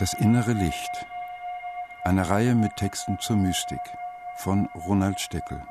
Das 0.00 0.14
innere 0.14 0.54
Licht. 0.54 1.06
Eine 2.04 2.30
Reihe 2.30 2.54
mit 2.54 2.74
Texten 2.76 3.18
zur 3.20 3.36
Mystik 3.36 3.82
von 4.38 4.66
Ronald 4.74 5.20
Steckel. 5.20 5.62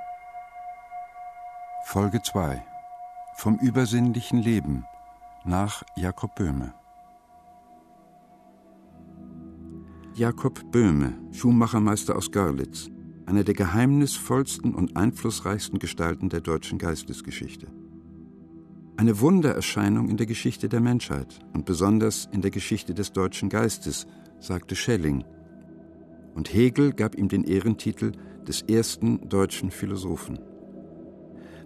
Folge 1.84 2.22
2. 2.22 2.64
Vom 3.34 3.56
übersinnlichen 3.56 4.38
Leben 4.38 4.86
nach 5.46 5.82
Jakob 5.96 6.36
Böhme. 6.36 6.76
Jakob 10.14 10.72
Böhme, 10.72 11.18
Schuhmachermeister 11.32 12.16
aus 12.16 12.32
Görlitz, 12.32 12.88
einer 13.26 13.44
der 13.44 13.56
geheimnisvollsten 13.56 14.76
und 14.76 14.96
einflussreichsten 14.96 15.80
Gestalten 15.80 16.30
der 16.30 16.42
deutschen 16.42 16.78
Geistesgeschichte. 16.78 17.79
Eine 19.00 19.22
Wundererscheinung 19.22 20.10
in 20.10 20.18
der 20.18 20.26
Geschichte 20.26 20.68
der 20.68 20.82
Menschheit 20.82 21.40
und 21.54 21.64
besonders 21.64 22.28
in 22.34 22.42
der 22.42 22.52
Geschichte 22.52 22.94
des 22.94 23.14
deutschen 23.14 23.48
Geistes, 23.48 24.06
sagte 24.42 24.76
Schelling. 24.76 25.24
Und 26.36 26.54
Hegel 26.54 26.92
gab 26.92 27.16
ihm 27.16 27.30
den 27.30 27.46
Ehrentitel 27.46 28.12
des 28.46 28.64
ersten 28.64 29.30
deutschen 29.30 29.72
Philosophen. 29.72 30.38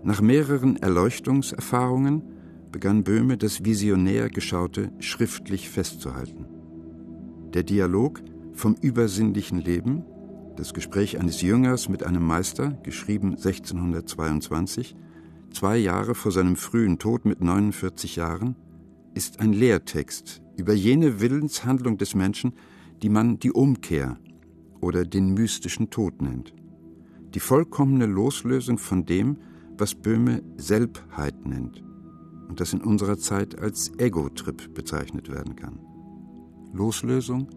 Nach 0.03 0.21
mehreren 0.21 0.75
Erleuchtungserfahrungen 0.75 2.21
begann 2.71 3.03
Böhme 3.03 3.35
das 3.35 3.65
visionär 3.65 4.29
Geschaute 4.29 4.91
schriftlich 4.99 5.71
festzuhalten. 5.71 6.45
Der 7.51 7.63
Dialog 7.63 8.21
vom 8.53 8.75
übersinnlichen 8.79 9.59
Leben, 9.59 10.05
das 10.55 10.75
Gespräch 10.75 11.19
eines 11.19 11.41
Jüngers 11.41 11.89
mit 11.89 12.03
einem 12.03 12.27
Meister, 12.27 12.77
geschrieben 12.83 13.31
1622, 13.31 14.95
zwei 15.53 15.77
Jahre 15.77 16.15
vor 16.15 16.31
seinem 16.31 16.55
frühen 16.55 16.99
Tod 16.99 17.25
mit 17.25 17.41
49 17.41 18.15
Jahren, 18.15 18.55
ist 19.13 19.39
ein 19.39 19.53
Lehrtext 19.53 20.41
über 20.57 20.73
jene 20.73 21.21
Willenshandlung 21.21 21.97
des 21.97 22.15
Menschen, 22.15 22.53
die 23.01 23.09
man 23.09 23.39
die 23.39 23.51
Umkehr 23.51 24.17
oder 24.81 25.05
den 25.05 25.33
mystischen 25.33 25.89
Tod 25.89 26.21
nennt. 26.21 26.53
Die 27.33 27.39
vollkommene 27.39 28.05
Loslösung 28.05 28.77
von 28.77 29.05
dem, 29.05 29.37
was 29.77 29.95
Böhme 29.95 30.43
Selbheit 30.57 31.45
nennt 31.45 31.83
und 32.47 32.59
das 32.59 32.73
in 32.73 32.81
unserer 32.81 33.17
Zeit 33.17 33.57
als 33.57 33.91
Ego-Trip 33.97 34.73
bezeichnet 34.73 35.29
werden 35.29 35.55
kann. 35.55 35.79
Loslösung 36.73 37.47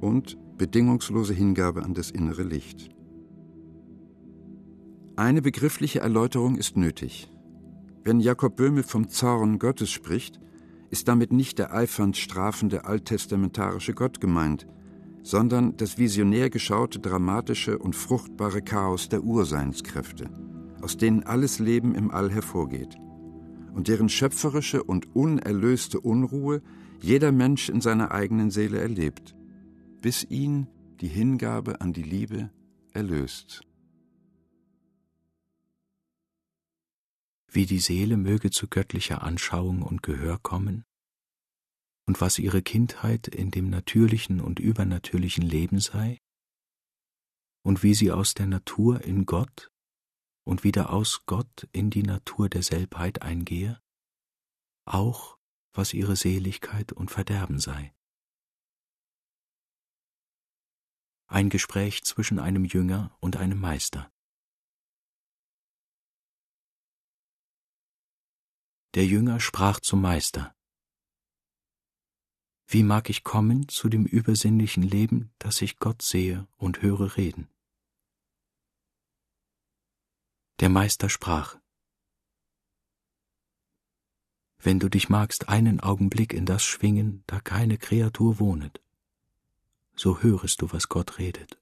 und 0.00 0.36
bedingungslose 0.58 1.34
Hingabe 1.34 1.82
an 1.82 1.94
das 1.94 2.10
innere 2.10 2.42
Licht. 2.42 2.90
Eine 5.16 5.42
begriffliche 5.42 6.00
Erläuterung 6.00 6.56
ist 6.56 6.76
nötig. 6.76 7.31
Wenn 8.04 8.18
Jakob 8.18 8.56
Böhme 8.56 8.82
vom 8.82 9.08
Zorn 9.08 9.58
Gottes 9.58 9.90
spricht, 9.90 10.40
ist 10.90 11.06
damit 11.06 11.32
nicht 11.32 11.58
der 11.58 11.72
eifernd 11.72 12.16
strafende 12.16 12.84
alttestamentarische 12.84 13.94
Gott 13.94 14.20
gemeint, 14.20 14.66
sondern 15.22 15.76
das 15.76 15.98
visionär 15.98 16.50
geschaute 16.50 16.98
dramatische 16.98 17.78
und 17.78 17.94
fruchtbare 17.94 18.60
Chaos 18.60 19.08
der 19.08 19.22
Urseinskräfte, 19.22 20.28
aus 20.80 20.96
denen 20.96 21.22
alles 21.22 21.60
Leben 21.60 21.94
im 21.94 22.10
All 22.10 22.30
hervorgeht 22.30 22.98
und 23.72 23.88
deren 23.88 24.08
schöpferische 24.08 24.82
und 24.82 25.14
unerlöste 25.14 26.00
Unruhe 26.00 26.60
jeder 27.00 27.32
Mensch 27.32 27.68
in 27.68 27.80
seiner 27.80 28.10
eigenen 28.10 28.50
Seele 28.50 28.80
erlebt, 28.80 29.34
bis 30.00 30.24
ihn 30.24 30.66
die 31.00 31.08
Hingabe 31.08 31.80
an 31.80 31.92
die 31.92 32.02
Liebe 32.02 32.50
erlöst. 32.92 33.62
Wie 37.54 37.66
die 37.66 37.80
Seele 37.80 38.16
möge 38.16 38.50
zu 38.50 38.68
göttlicher 38.68 39.22
Anschauung 39.22 39.82
und 39.82 40.02
Gehör 40.02 40.38
kommen, 40.38 40.84
und 42.06 42.20
was 42.20 42.38
ihre 42.38 42.62
Kindheit 42.62 43.28
in 43.28 43.50
dem 43.50 43.70
natürlichen 43.70 44.40
und 44.40 44.58
übernatürlichen 44.58 45.44
Leben 45.44 45.78
sei, 45.80 46.18
und 47.64 47.82
wie 47.82 47.94
sie 47.94 48.10
aus 48.10 48.34
der 48.34 48.46
Natur 48.46 49.02
in 49.02 49.24
Gott 49.26 49.70
und 50.44 50.64
wieder 50.64 50.90
aus 50.90 51.24
Gott 51.26 51.68
in 51.72 51.90
die 51.90 52.02
Natur 52.02 52.48
der 52.48 52.62
Selbheit 52.62 53.22
eingehe, 53.22 53.80
auch 54.84 55.38
was 55.72 55.94
ihre 55.94 56.16
Seligkeit 56.16 56.92
und 56.92 57.10
Verderben 57.10 57.58
sei. 57.58 57.94
Ein 61.28 61.48
Gespräch 61.48 62.02
zwischen 62.02 62.38
einem 62.38 62.66
Jünger 62.66 63.16
und 63.20 63.36
einem 63.36 63.58
Meister. 63.58 64.11
Der 68.94 69.06
Jünger 69.06 69.40
sprach 69.40 69.80
zum 69.80 70.02
Meister. 70.02 70.54
Wie 72.66 72.82
mag 72.82 73.08
ich 73.08 73.24
kommen 73.24 73.66
zu 73.68 73.88
dem 73.88 74.04
übersinnlichen 74.04 74.82
Leben, 74.82 75.32
dass 75.38 75.62
ich 75.62 75.78
Gott 75.78 76.02
sehe 76.02 76.46
und 76.58 76.82
höre 76.82 77.16
reden? 77.16 77.48
Der 80.60 80.68
Meister 80.68 81.08
sprach. 81.08 81.58
Wenn 84.58 84.78
du 84.78 84.90
dich 84.90 85.08
magst 85.08 85.48
einen 85.48 85.80
Augenblick 85.80 86.34
in 86.34 86.44
das 86.44 86.62
schwingen, 86.62 87.24
da 87.26 87.40
keine 87.40 87.78
Kreatur 87.78 88.38
wohnet, 88.38 88.82
so 89.96 90.20
hörest 90.20 90.60
du, 90.60 90.70
was 90.70 90.90
Gott 90.90 91.18
redet. 91.18 91.58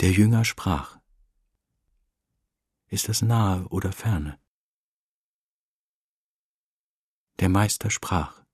Der 0.00 0.12
Jünger 0.12 0.44
sprach. 0.44 0.98
Ist 2.88 3.08
es 3.08 3.20
nahe 3.20 3.66
oder 3.68 3.92
ferne? 3.92 4.40
Der 7.40 7.48
Meister 7.48 7.90
sprach, 7.90 8.44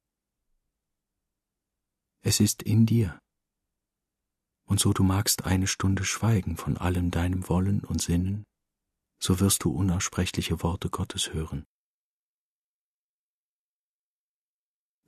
Es 2.22 2.41
ist 2.41 2.62
in 2.62 2.87
dir, 2.87 3.21
und 4.65 4.81
so 4.81 4.92
du 4.92 5.03
magst 5.03 5.44
eine 5.44 5.66
Stunde 5.66 6.04
schweigen 6.04 6.56
von 6.56 6.78
allem 6.78 7.10
deinem 7.10 7.48
Wollen 7.48 7.84
und 7.84 8.00
Sinnen, 8.00 8.44
so 9.19 9.38
wirst 9.38 9.65
du 9.65 9.71
unaussprechliche 9.71 10.62
Worte 10.62 10.88
Gottes 10.88 11.32
hören. 11.34 11.66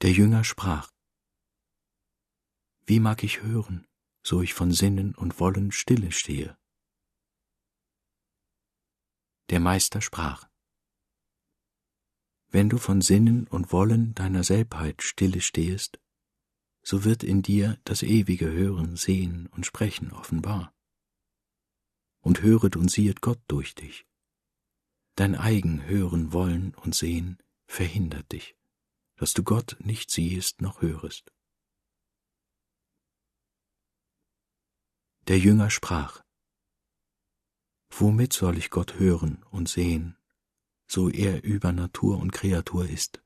Der 0.03 0.13
Jünger 0.13 0.45
sprach, 0.45 0.91
Wie 2.85 3.01
mag 3.01 3.25
ich 3.25 3.41
hören, 3.41 3.87
so 4.23 4.43
ich 4.43 4.53
von 4.53 4.71
Sinnen 4.71 5.15
und 5.15 5.41
Wollen 5.41 5.73
stille 5.73 6.13
stehe? 6.13 6.59
Der 9.51 9.61
Meister 9.61 10.01
sprach, 10.01 10.49
Wenn 12.49 12.71
du 12.71 12.79
von 12.79 13.03
Sinnen 13.03 13.47
und 13.47 13.73
Wollen 13.73 14.15
deiner 14.15 14.43
Selbheit 14.43 15.03
stille 15.03 15.41
stehest, 15.43 15.99
so 16.83 17.05
wird 17.05 17.23
in 17.23 17.43
dir 17.43 17.79
das 17.85 18.03
ewige 18.03 18.51
Hören, 18.51 18.97
Sehen 18.97 19.49
und 19.49 19.67
Sprechen 19.67 20.13
offenbar. 20.13 20.75
Und 22.21 22.41
höret 22.43 22.77
und 22.77 22.91
siehet 22.91 23.21
Gott 23.21 23.41
durch 23.49 23.75
dich. 23.75 24.07
Dein 25.15 25.35
eigen 25.35 25.85
Hören, 25.85 26.33
Wollen 26.33 26.75
und 26.75 26.95
Sehen 26.95 27.39
verhindert 27.67 28.33
dich, 28.33 28.57
dass 29.17 29.35
du 29.35 29.43
Gott 29.43 29.77
nicht 29.81 30.11
siehest 30.11 30.63
noch 30.63 30.81
hörest. 30.81 31.31
Der 35.29 35.39
Jünger 35.39 35.71
sprach, 35.71 36.24
Womit 37.97 38.33
soll 38.33 38.59
ich 38.59 38.71
Gott 38.71 38.99
hören 38.99 39.45
und 39.53 39.69
sehen, 39.69 40.17
so 40.89 41.09
er 41.09 41.45
über 41.45 41.71
Natur 41.71 42.19
und 42.19 42.33
Kreatur 42.33 42.89
ist? 42.89 43.23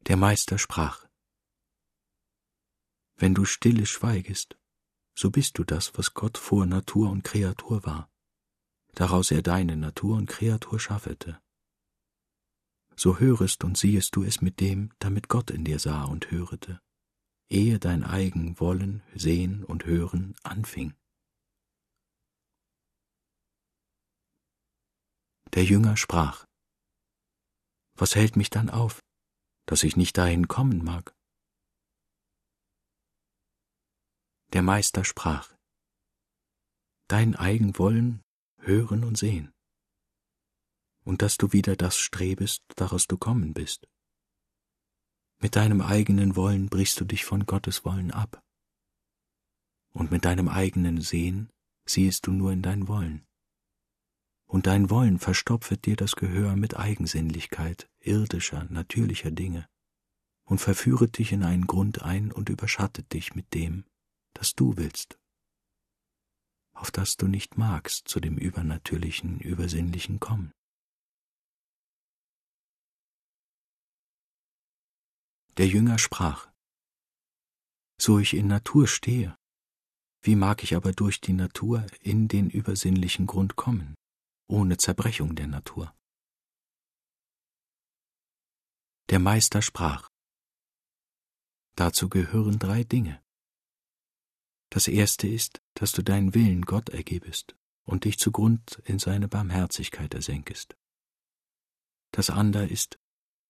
Der 0.00 0.18
Meister 0.18 0.58
sprach, 0.58 1.06
Wenn 3.16 3.34
du 3.34 3.46
stille 3.46 3.86
schweigest, 3.86 4.58
so 5.14 5.30
bist 5.30 5.56
du 5.56 5.64
das, 5.64 5.96
was 5.96 6.12
Gott 6.12 6.36
vor 6.36 6.66
Natur 6.66 7.10
und 7.10 7.24
Kreatur 7.24 7.82
war, 7.86 8.10
daraus 8.92 9.30
er 9.30 9.40
deine 9.40 9.76
Natur 9.78 10.18
und 10.18 10.28
Kreatur 10.28 10.78
schaffete. 10.78 11.40
So 12.96 13.18
hörest 13.18 13.64
und 13.64 13.78
siehest 13.78 14.14
du 14.14 14.24
es 14.24 14.42
mit 14.42 14.60
dem, 14.60 14.92
damit 14.98 15.28
Gott 15.28 15.50
in 15.50 15.64
dir 15.64 15.78
sah 15.78 16.04
und 16.04 16.30
hörete, 16.30 16.82
ehe 17.48 17.78
dein 17.78 18.04
eigen 18.04 18.60
Wollen, 18.60 19.02
Sehen 19.14 19.64
und 19.64 19.86
Hören 19.86 20.36
anfing. 20.42 20.94
Der 25.54 25.64
Jünger 25.64 25.96
sprach, 25.96 26.44
Was 27.94 28.14
hält 28.14 28.36
mich 28.36 28.50
dann 28.50 28.68
auf, 28.68 29.00
dass 29.66 29.82
ich 29.82 29.96
nicht 29.96 30.18
dahin 30.18 30.46
kommen 30.46 30.84
mag? 30.84 31.14
Der 34.52 34.62
Meister 34.62 35.04
sprach, 35.04 35.54
Dein 37.08 37.34
eigen 37.34 37.78
Wollen, 37.78 38.22
Hören 38.58 39.04
und 39.04 39.16
Sehen, 39.16 39.50
und 41.04 41.22
dass 41.22 41.38
du 41.38 41.52
wieder 41.52 41.76
das 41.76 41.96
strebest, 41.96 42.62
daraus 42.76 43.06
du 43.06 43.16
kommen 43.16 43.54
bist. 43.54 43.88
Mit 45.40 45.56
deinem 45.56 45.80
eigenen 45.80 46.36
Wollen 46.36 46.68
brichst 46.68 47.00
du 47.00 47.06
dich 47.06 47.24
von 47.24 47.46
Gottes 47.46 47.86
Wollen 47.86 48.10
ab, 48.10 48.42
und 49.94 50.10
mit 50.10 50.26
deinem 50.26 50.48
eigenen 50.48 51.00
Sehen 51.00 51.48
siehst 51.86 52.26
du 52.26 52.32
nur 52.32 52.52
in 52.52 52.60
dein 52.60 52.86
Wollen 52.86 53.27
und 54.48 54.66
dein 54.66 54.90
Wollen 54.90 55.18
verstopfet 55.18 55.84
dir 55.84 55.94
das 55.94 56.16
Gehör 56.16 56.56
mit 56.56 56.76
Eigensinnlichkeit 56.76 57.88
irdischer, 58.00 58.64
natürlicher 58.70 59.30
Dinge 59.30 59.68
und 60.44 60.58
verführet 60.58 61.18
dich 61.18 61.32
in 61.32 61.44
einen 61.44 61.66
Grund 61.66 62.02
ein 62.02 62.32
und 62.32 62.48
überschattet 62.48 63.12
dich 63.12 63.34
mit 63.34 63.52
dem, 63.52 63.84
das 64.32 64.54
du 64.54 64.76
willst, 64.78 65.18
auf 66.72 66.90
das 66.90 67.18
du 67.18 67.28
nicht 67.28 67.58
magst 67.58 68.08
zu 68.08 68.20
dem 68.20 68.38
übernatürlichen, 68.38 69.38
übersinnlichen 69.38 70.18
kommen. 70.18 70.52
Der 75.58 75.66
Jünger 75.66 75.98
sprach, 75.98 76.48
So 78.00 78.18
ich 78.18 78.32
in 78.32 78.46
Natur 78.46 78.86
stehe, 78.86 79.36
wie 80.22 80.36
mag 80.36 80.62
ich 80.62 80.74
aber 80.74 80.92
durch 80.92 81.20
die 81.20 81.32
Natur 81.34 81.84
in 82.00 82.28
den 82.28 82.48
übersinnlichen 82.48 83.26
Grund 83.26 83.56
kommen, 83.56 83.97
ohne 84.48 84.76
Zerbrechung 84.76 85.34
der 85.36 85.46
Natur? 85.46 85.94
Der 89.10 89.18
Meister 89.18 89.62
sprach, 89.62 90.08
Dazu 91.76 92.08
gehören 92.08 92.58
drei 92.58 92.82
Dinge. 92.82 93.22
Das 94.70 94.88
erste 94.88 95.28
ist, 95.28 95.62
dass 95.74 95.92
du 95.92 96.02
deinen 96.02 96.34
Willen 96.34 96.62
Gott 96.62 96.88
ergebest 96.88 97.56
und 97.84 98.04
dich 98.04 98.18
zugrund 98.18 98.82
in 98.84 98.98
seine 98.98 99.28
Barmherzigkeit 99.28 100.12
ersenkest. 100.12 100.76
Das 102.10 102.30
andere 102.30 102.66
ist, 102.66 102.98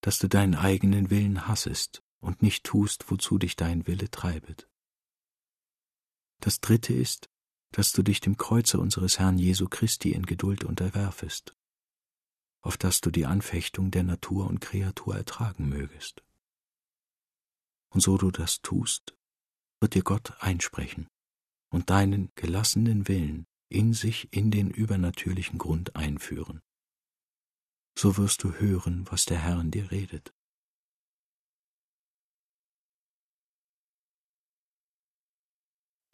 dass 0.02 0.18
du 0.18 0.28
deinen 0.28 0.54
eigenen 0.54 1.10
Willen 1.10 1.48
hassest 1.48 2.02
und 2.20 2.42
nicht 2.42 2.64
tust, 2.64 3.10
wozu 3.10 3.38
dich 3.38 3.56
dein 3.56 3.86
Wille 3.86 4.10
treibet. 4.10 4.68
Das 6.40 6.60
dritte 6.60 6.92
ist, 6.92 7.30
dass 7.70 7.92
du 7.92 8.02
dich 8.02 8.20
dem 8.20 8.36
Kreuze 8.36 8.80
unseres 8.80 9.18
Herrn 9.18 9.38
Jesu 9.38 9.68
Christi 9.68 10.12
in 10.12 10.26
Geduld 10.26 10.64
unterwerfest, 10.64 11.54
auf 12.62 12.76
dass 12.76 13.00
du 13.00 13.10
die 13.10 13.26
Anfechtung 13.26 13.90
der 13.90 14.04
Natur 14.04 14.46
und 14.46 14.60
Kreatur 14.60 15.16
ertragen 15.16 15.68
mögest. 15.68 16.22
Und 17.90 18.00
so 18.00 18.18
du 18.18 18.30
das 18.30 18.60
tust, 18.60 19.14
wird 19.80 19.94
dir 19.94 20.02
Gott 20.02 20.32
einsprechen 20.40 21.08
und 21.70 21.90
deinen 21.90 22.30
gelassenen 22.34 23.08
Willen 23.08 23.46
in 23.68 23.92
sich 23.92 24.32
in 24.32 24.50
den 24.50 24.70
übernatürlichen 24.70 25.58
Grund 25.58 25.94
einführen 25.94 26.62
so 27.98 28.16
wirst 28.16 28.44
du 28.44 28.54
hören, 28.54 29.06
was 29.10 29.24
der 29.24 29.38
Herr 29.38 29.60
in 29.60 29.72
dir 29.72 29.90
redet. 29.90 30.32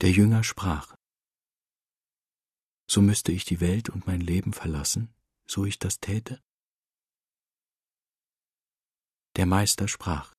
Der 0.00 0.10
Jünger 0.10 0.42
sprach, 0.44 0.96
so 2.94 3.02
müsste 3.02 3.32
ich 3.32 3.44
die 3.44 3.58
Welt 3.58 3.88
und 3.88 4.06
mein 4.06 4.20
Leben 4.20 4.52
verlassen, 4.52 5.12
so 5.48 5.64
ich 5.64 5.80
das 5.80 5.98
täte? 5.98 6.40
Der 9.34 9.46
Meister 9.46 9.88
sprach, 9.88 10.32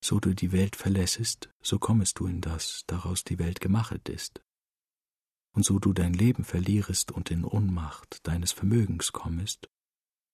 so 0.00 0.20
du 0.20 0.34
die 0.34 0.52
Welt 0.52 0.76
verlässest, 0.76 1.50
so 1.60 1.80
kommest 1.80 2.20
du 2.20 2.28
in 2.28 2.40
das, 2.40 2.84
daraus 2.86 3.24
die 3.24 3.40
Welt 3.40 3.60
gemachet 3.60 4.08
ist 4.08 4.40
und 5.52 5.64
so 5.64 5.80
du 5.80 5.92
dein 5.92 6.14
Leben 6.14 6.44
verlierest 6.44 7.10
und 7.10 7.32
in 7.32 7.42
Unmacht 7.44 8.24
deines 8.24 8.52
Vermögens 8.52 9.10
kommest, 9.10 9.68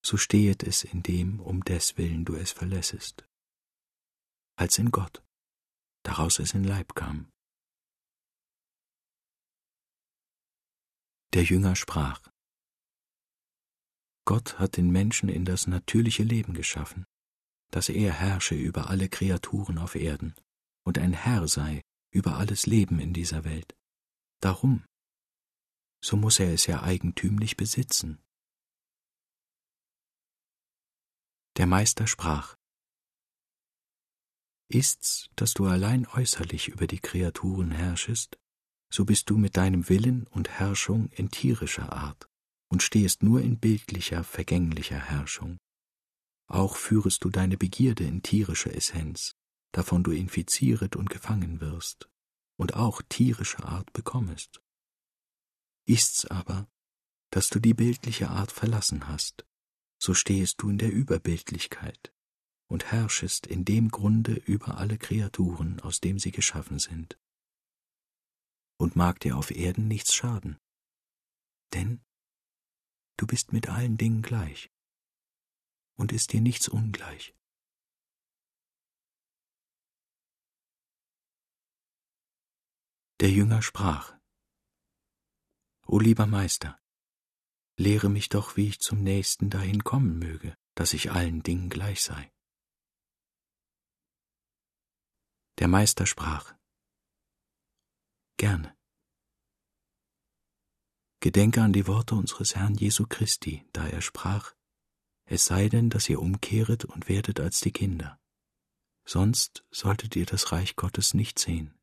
so 0.04 0.18
stehet 0.18 0.62
es 0.62 0.84
in 0.84 1.02
dem, 1.02 1.40
um 1.40 1.64
deswillen 1.64 2.26
du 2.26 2.34
es 2.34 2.52
verlässest, 2.52 3.26
als 4.56 4.76
in 4.76 4.90
Gott, 4.90 5.24
daraus 6.02 6.38
es 6.38 6.52
in 6.52 6.64
Leib 6.64 6.94
kam. 6.94 7.33
Der 11.34 11.42
Jünger 11.42 11.76
sprach, 11.76 12.20
Gott 14.24 14.58
hat 14.58 14.76
den 14.76 14.90
Menschen 14.90 15.28
in 15.28 15.44
das 15.44 15.66
natürliche 15.66 16.22
Leben 16.22 16.54
geschaffen, 16.54 17.04
dass 17.70 17.88
er 17.88 18.12
herrsche 18.12 18.54
über 18.54 18.88
alle 18.88 19.08
Kreaturen 19.08 19.78
auf 19.78 19.96
Erden 19.96 20.34
und 20.86 20.98
ein 20.98 21.12
Herr 21.12 21.46
sei 21.48 21.82
über 22.12 22.36
alles 22.38 22.66
Leben 22.66 23.00
in 23.00 23.12
dieser 23.12 23.44
Welt. 23.44 23.74
Darum 24.40 24.84
so 26.04 26.18
muss 26.18 26.38
er 26.38 26.52
es 26.52 26.66
ja 26.66 26.82
eigentümlich 26.82 27.56
besitzen. 27.56 28.22
Der 31.56 31.66
Meister 31.66 32.06
sprach, 32.06 32.56
Ist's, 34.68 35.30
dass 35.34 35.54
du 35.54 35.66
allein 35.66 36.06
äußerlich 36.06 36.68
über 36.68 36.86
die 36.86 36.98
Kreaturen 36.98 37.70
herrschest, 37.70 38.38
so 38.94 39.04
bist 39.04 39.28
du 39.28 39.36
mit 39.36 39.56
deinem 39.56 39.88
Willen 39.88 40.28
und 40.28 40.48
Herrschung 40.48 41.08
in 41.08 41.28
tierischer 41.28 41.92
Art 41.92 42.28
und 42.68 42.80
stehest 42.80 43.24
nur 43.24 43.40
in 43.40 43.58
bildlicher, 43.58 44.22
vergänglicher 44.22 45.00
Herrschung. 45.00 45.58
Auch 46.46 46.76
führest 46.76 47.24
du 47.24 47.30
deine 47.30 47.56
Begierde 47.56 48.04
in 48.04 48.22
tierische 48.22 48.72
Essenz, 48.72 49.34
davon 49.72 50.04
du 50.04 50.12
infizieret 50.12 50.94
und 50.94 51.10
gefangen 51.10 51.60
wirst, 51.60 52.08
und 52.56 52.74
auch 52.74 53.02
tierische 53.08 53.64
Art 53.64 53.92
bekommest. 53.92 54.62
Ist's 55.86 56.26
aber, 56.26 56.68
dass 57.30 57.48
du 57.48 57.58
die 57.58 57.74
bildliche 57.74 58.30
Art 58.30 58.52
verlassen 58.52 59.08
hast, 59.08 59.44
so 59.98 60.14
stehest 60.14 60.62
du 60.62 60.70
in 60.70 60.78
der 60.78 60.92
Überbildlichkeit 60.92 62.14
und 62.68 62.92
herrschest 62.92 63.48
in 63.48 63.64
dem 63.64 63.90
Grunde 63.90 64.34
über 64.34 64.78
alle 64.78 64.98
Kreaturen, 64.98 65.80
aus 65.80 65.98
dem 65.98 66.20
sie 66.20 66.30
geschaffen 66.30 66.78
sind. 66.78 67.18
Und 68.76 68.96
mag 68.96 69.20
dir 69.20 69.36
auf 69.36 69.50
Erden 69.50 69.88
nichts 69.88 70.14
schaden, 70.14 70.58
denn 71.72 72.04
du 73.16 73.26
bist 73.26 73.52
mit 73.52 73.68
allen 73.68 73.96
Dingen 73.96 74.20
gleich 74.22 74.70
und 75.96 76.12
ist 76.12 76.32
dir 76.32 76.40
nichts 76.40 76.68
ungleich. 76.68 77.34
Der 83.20 83.30
Jünger 83.30 83.62
sprach, 83.62 84.18
O 85.86 85.98
lieber 85.98 86.26
Meister, 86.26 86.80
lehre 87.76 88.08
mich 88.08 88.28
doch, 88.28 88.56
wie 88.56 88.68
ich 88.68 88.80
zum 88.80 89.02
Nächsten 89.02 89.50
dahin 89.50 89.84
kommen 89.84 90.18
möge, 90.18 90.56
dass 90.74 90.94
ich 90.94 91.12
allen 91.12 91.42
Dingen 91.42 91.70
gleich 91.70 92.02
sei. 92.02 92.32
Der 95.58 95.68
Meister 95.68 96.06
sprach, 96.06 96.54
Gerne. 98.36 98.76
Gedenke 101.20 101.62
an 101.62 101.72
die 101.72 101.86
Worte 101.86 102.14
unseres 102.16 102.54
Herrn 102.54 102.74
Jesu 102.74 103.06
Christi, 103.08 103.64
da 103.72 103.86
er 103.86 104.02
sprach, 104.02 104.54
es 105.24 105.46
sei 105.46 105.68
denn, 105.68 105.88
dass 105.88 106.08
ihr 106.08 106.20
umkehret 106.20 106.84
und 106.84 107.08
werdet 107.08 107.40
als 107.40 107.60
die 107.60 107.72
Kinder, 107.72 108.20
sonst 109.06 109.64
solltet 109.70 110.16
ihr 110.16 110.26
das 110.26 110.52
Reich 110.52 110.76
Gottes 110.76 111.14
nicht 111.14 111.38
sehen. 111.38 111.78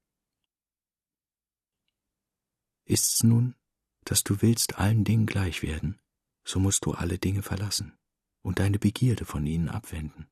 Ist's 2.86 3.24
nun, 3.24 3.56
dass 4.04 4.24
du 4.24 4.42
willst 4.42 4.78
allen 4.78 5.04
Dingen 5.04 5.26
gleich 5.26 5.64
werden, 5.64 6.00
so 6.44 6.60
musst 6.60 6.86
du 6.86 6.92
alle 6.92 7.18
Dinge 7.18 7.42
verlassen 7.42 7.98
und 8.42 8.60
deine 8.60 8.78
Begierde 8.80 9.26
von 9.26 9.46
ihnen 9.46 9.70
abwenden 9.70 10.30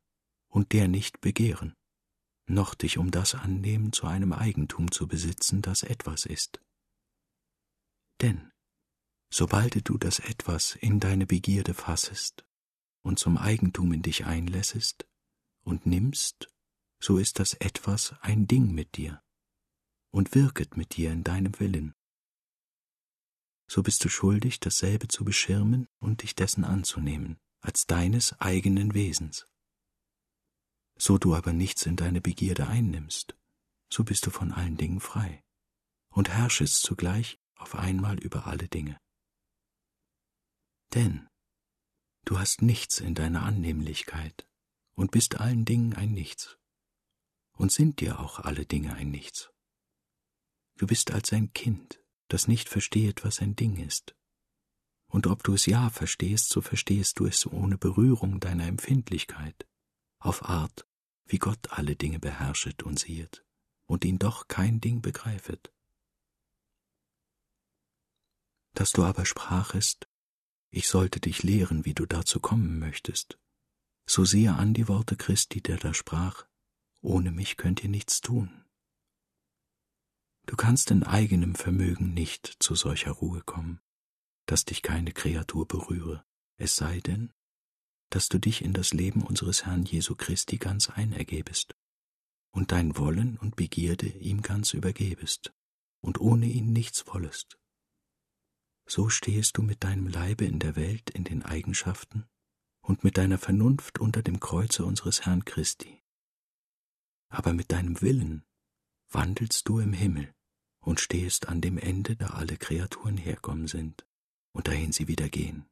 und 0.50 0.74
der 0.74 0.88
nicht 0.88 1.22
begehren, 1.22 1.76
noch 2.50 2.76
dich 2.76 2.98
um 2.98 3.12
das 3.12 3.36
annehmen, 3.36 3.92
zu 3.94 4.08
einem 4.08 4.34
Eigentum 4.34 4.92
zu 4.92 5.08
besitzen, 5.08 5.62
das 5.62 5.84
etwas 5.84 6.26
ist. 6.26 6.62
Denn 8.22 8.52
sobald 9.32 9.88
du 9.88 9.98
das 9.98 10.20
etwas 10.20 10.76
in 10.76 11.00
deine 11.00 11.26
Begierde 11.26 11.74
fassest 11.74 12.46
und 13.04 13.20
zum 13.20 13.38
Eigentum 13.38 13.94
in 13.94 14.02
dich 14.02 14.26
einlässest 14.26 15.08
und 15.64 15.86
nimmst, 15.86 16.50
so 17.02 17.18
ist 17.18 17.40
das 17.40 17.54
etwas 17.54 18.16
ein 18.22 18.48
Ding 18.48 18.72
mit 18.72 18.98
dir 18.98 19.22
und 20.12 20.36
wirket 20.36 20.76
mit 20.76 20.98
dir 20.98 21.12
in 21.12 21.24
deinem 21.24 21.58
Willen 21.60 21.94
so 23.70 23.84
bist 23.84 24.04
du 24.04 24.10
schuldig, 24.10 24.60
dasselbe 24.60 25.08
zu 25.08 25.24
beschirmen 25.24 25.88
und 26.00 26.24
dich 26.24 26.34
dessen 26.36 26.66
anzunehmen, 26.66 27.38
als 27.62 27.86
deines 27.86 28.34
eigenen 28.40 28.96
Wesens. 28.96 29.46
So 31.02 31.18
du 31.18 31.34
aber 31.34 31.54
nichts 31.54 31.86
in 31.86 31.96
deine 31.96 32.20
Begierde 32.20 32.68
einnimmst, 32.68 33.36
so 33.92 34.04
bist 34.04 34.26
du 34.26 34.32
von 34.32 34.52
allen 34.52 34.76
Dingen 34.76 35.00
frei 35.00 35.44
und 36.10 36.30
herrschest 36.30 36.82
zugleich 36.82 37.40
auf 37.56 37.76
einmal 37.76 38.20
über 38.20 38.48
alle 38.48 38.68
Dinge. 38.68 39.00
Denn 40.94 41.28
du 42.26 42.38
hast 42.38 42.62
nichts 42.62 43.00
in 43.00 43.16
deiner 43.16 43.44
Annehmlichkeit 43.44 44.48
und 44.96 45.12
bist 45.12 45.40
allen 45.40 45.66
Dingen 45.66 45.94
ein 45.94 46.12
Nichts 46.12 46.58
und 47.54 47.72
sind 47.72 48.02
dir 48.02 48.20
auch 48.20 48.40
alle 48.40 48.66
Dinge 48.66 48.94
ein 48.96 49.10
Nichts. 49.10 49.50
Du 50.76 50.88
bist 50.88 51.12
als 51.12 51.32
ein 51.34 51.54
Kind, 51.54 52.04
das 52.28 52.48
nicht 52.48 52.70
verstehet, 52.70 53.24
was 53.24 53.40
ein 53.40 53.56
Ding 53.56 53.78
ist. 53.78 54.16
Und 55.08 55.28
ob 55.28 55.44
du 55.44 55.54
es 55.54 55.66
ja 55.66 55.90
verstehst, 55.90 56.50
so 56.50 56.62
verstehst 56.62 57.20
du 57.20 57.26
es 57.26 57.46
ohne 57.46 57.78
Berührung 57.78 58.40
deiner 58.40 58.68
Empfindlichkeit, 58.68 59.68
auf 60.20 60.44
Art, 60.44 60.88
wie 61.30 61.38
Gott 61.38 61.72
alle 61.72 61.96
Dinge 61.96 62.20
beherrschet 62.20 62.84
und 62.84 63.00
siehet, 63.00 63.46
und 63.86 64.04
ihn 64.04 64.20
doch 64.20 64.48
kein 64.48 64.82
Ding 64.82 65.02
begreifet. 65.02 65.72
Dass 68.74 68.92
du 68.92 69.04
aber 69.04 69.26
sprachest, 69.26 70.10
ich 70.72 70.88
sollte 70.88 71.20
dich 71.20 71.44
lehren, 71.44 71.86
wie 71.86 71.94
du 71.94 72.06
dazu 72.06 72.40
kommen 72.40 72.80
möchtest, 72.80 73.40
so 74.06 74.26
siehe 74.26 74.54
an 74.54 74.74
die 74.74 74.88
Worte 74.88 75.16
Christi, 75.16 75.62
der 75.62 75.78
da 75.78 75.94
sprach, 75.94 76.46
ohne 77.02 77.32
mich 77.32 77.58
könnt 77.58 77.84
ihr 77.84 77.90
nichts 77.90 78.22
tun. 78.22 78.66
Du 80.48 80.56
kannst 80.56 80.90
in 80.90 81.04
eigenem 81.04 81.54
Vermögen 81.54 82.14
nicht 82.16 82.58
zu 82.60 82.74
solcher 82.74 83.12
Ruhe 83.12 83.42
kommen, 83.42 83.82
dass 84.48 84.66
dich 84.66 84.82
keine 84.82 85.12
Kreatur 85.12 85.68
berühre, 85.68 86.26
es 86.58 86.76
sei 86.76 87.00
denn, 87.02 87.32
dass 88.10 88.30
du 88.30 88.40
dich 88.40 88.64
in 88.64 88.74
das 88.74 88.94
Leben 88.94 89.22
unseres 89.22 89.66
Herrn 89.66 89.84
Jesu 89.84 90.16
Christi 90.16 90.58
ganz 90.58 90.90
einergebest 90.90 91.76
und 92.52 92.72
dein 92.72 92.98
Wollen 92.98 93.38
und 93.38 93.56
Begierde 93.56 94.08
ihm 94.08 94.42
ganz 94.42 94.74
übergebest 94.74 95.54
und 96.02 96.20
ohne 96.20 96.48
ihn 96.48 96.74
nichts 96.74 97.06
wollest. 97.08 97.60
So 98.88 99.10
stehest 99.10 99.58
du 99.58 99.62
mit 99.62 99.84
deinem 99.84 100.08
Leibe 100.08 100.46
in 100.46 100.60
der 100.60 100.76
Welt 100.76 101.12
in 101.12 101.24
den 101.24 101.44
Eigenschaften 101.44 102.26
und 102.82 103.04
mit 103.04 103.18
deiner 103.18 103.38
Vernunft 103.38 104.00
unter 104.00 104.24
dem 104.24 104.40
Kreuze 104.40 104.84
unseres 104.84 105.26
Herrn 105.26 105.46
Christi. 105.46 106.02
Aber 107.30 107.54
mit 107.54 107.72
deinem 107.72 108.02
Willen 108.02 108.44
wandelst 109.12 109.68
du 109.68 109.80
im 109.80 109.94
Himmel 109.94 110.34
und 110.80 111.00
stehest 111.00 111.48
an 111.48 111.62
dem 111.62 111.78
Ende, 111.78 112.16
da 112.16 112.28
alle 112.28 112.58
Kreaturen 112.58 113.18
herkommen 113.18 113.68
sind 113.68 114.08
und 114.54 114.68
dahin 114.68 114.92
sie 114.92 115.08
wieder 115.08 115.30
gehen. 115.30 115.69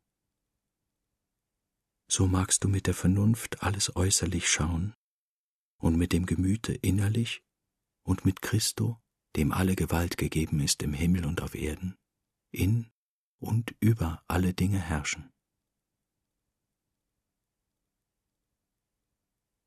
So 2.09 2.27
magst 2.27 2.63
du 2.63 2.69
mit 2.69 2.87
der 2.87 2.93
Vernunft 2.93 3.61
alles 3.63 3.95
äußerlich 3.95 4.49
schauen 4.49 4.95
und 5.77 5.97
mit 5.97 6.13
dem 6.13 6.25
Gemüte 6.25 6.73
innerlich 6.73 7.43
und 8.03 8.23
mit 8.23 8.41
Christo, 8.41 9.01
dem 9.35 9.51
alle 9.51 9.75
Gewalt 9.75 10.17
gegeben 10.17 10.61
ist 10.61 10.81
im 10.83 10.93
Himmel 10.93 11.25
und 11.25 11.41
auf 11.41 11.53
Erden, 11.53 11.97
in 12.51 12.89
und 13.39 13.75
über 13.79 14.23
alle 14.27 14.53
Dinge 14.53 14.79
herrschen. 14.79 15.29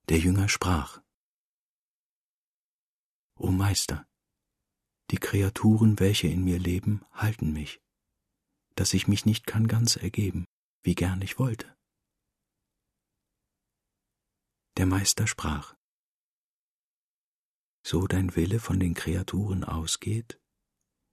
Der 0.08 0.18
Jünger 0.18 0.48
sprach, 0.48 1.02
O 3.36 3.50
Meister, 3.50 4.08
die 5.10 5.18
Kreaturen, 5.18 6.00
welche 6.00 6.26
in 6.26 6.42
mir 6.42 6.58
leben, 6.58 7.04
halten 7.12 7.52
mich, 7.52 7.80
dass 8.74 8.94
ich 8.94 9.06
mich 9.06 9.24
nicht 9.24 9.46
kann 9.46 9.68
ganz 9.68 9.96
ergeben, 9.96 10.46
wie 10.82 10.94
gern 10.94 11.22
ich 11.22 11.38
wollte. 11.38 11.79
Der 14.76 14.86
Meister 14.86 15.26
sprach, 15.26 15.74
so 17.82 18.06
dein 18.06 18.36
Wille 18.36 18.60
von 18.60 18.78
den 18.78 18.94
Kreaturen 18.94 19.64
ausgeht, 19.64 20.40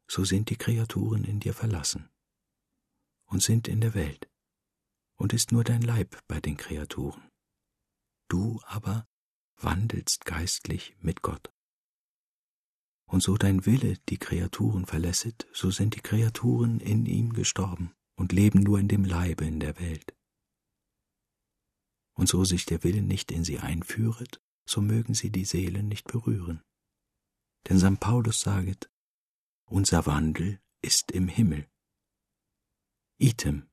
so 0.08 0.24
sind 0.24 0.50
die 0.50 0.58
Kreaturen 0.58 1.24
in 1.24 1.40
dir 1.40 1.54
verlassen 1.54 2.10
und 3.26 3.42
sind 3.42 3.68
in 3.68 3.82
der 3.82 3.94
Welt, 3.94 4.30
und 5.16 5.34
ist 5.34 5.52
nur 5.52 5.64
dein 5.64 5.82
Leib 5.82 6.22
bei 6.28 6.40
den 6.40 6.58
Kreaturen. 6.58 7.30
Du 8.30 8.62
aber 8.66 9.08
wandelst 9.58 10.26
geistlich 10.26 10.96
mit 11.00 11.22
Gott. 11.22 11.52
Und 13.06 13.24
so 13.24 13.38
dein 13.38 13.66
Wille 13.66 13.98
die 14.10 14.18
Kreaturen 14.18 14.86
verlässet, 14.86 15.48
so 15.54 15.72
sind 15.72 15.96
die 15.96 16.02
Kreaturen 16.02 16.80
in 16.80 17.06
ihm 17.06 17.34
gestorben 17.34 17.94
und 18.16 18.34
leben 18.34 18.62
nur 18.62 18.80
in 18.80 18.90
dem 18.90 19.06
Leibe 19.06 19.46
in 19.46 19.60
der 19.60 19.80
Welt. 19.80 20.17
Und 22.18 22.28
so 22.28 22.44
sich 22.44 22.66
der 22.66 22.84
Wille 22.84 23.02
nicht 23.02 23.32
in 23.32 23.44
sie 23.44 23.60
einführet, 23.60 24.42
so 24.66 24.82
mögen 24.82 25.14
sie 25.14 25.32
die 25.32 25.46
Seele 25.46 25.84
nicht 25.84 26.08
berühren. 26.08 26.62
Denn 27.70 27.80
St. 27.80 28.00
Paulus 28.00 28.42
saget, 28.42 28.90
unser 29.66 30.06
Wandel 30.06 30.60
ist 30.82 31.12
im 31.12 31.28
Himmel. 31.28 31.68
Item, 33.18 33.70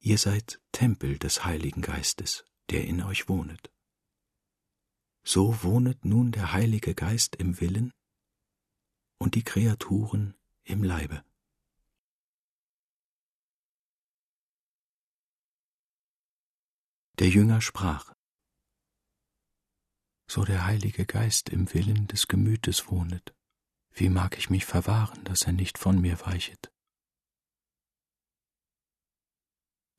ihr 0.00 0.18
seid 0.18 0.60
Tempel 0.72 1.18
des 1.18 1.44
Heiligen 1.44 1.80
Geistes, 1.82 2.44
der 2.70 2.84
in 2.84 3.02
euch 3.02 3.28
wohnet. 3.28 3.72
So 5.22 5.62
wohnet 5.62 6.04
nun 6.04 6.32
der 6.32 6.52
Heilige 6.52 6.94
Geist 6.94 7.36
im 7.36 7.60
Willen 7.60 7.92
und 9.18 9.34
die 9.34 9.44
Kreaturen 9.44 10.34
im 10.64 10.82
Leibe. 10.82 11.24
Der 17.20 17.28
Jünger 17.28 17.60
sprach, 17.60 18.14
so 20.26 20.42
der 20.46 20.64
Heilige 20.64 21.04
Geist 21.04 21.50
im 21.50 21.70
Willen 21.74 22.06
des 22.06 22.28
Gemütes 22.28 22.90
wohnet, 22.90 23.36
wie 23.92 24.08
mag 24.08 24.38
ich 24.38 24.48
mich 24.48 24.64
verwahren, 24.64 25.22
dass 25.24 25.42
er 25.42 25.52
nicht 25.52 25.76
von 25.76 26.00
mir 26.00 26.18
weichet? 26.22 26.72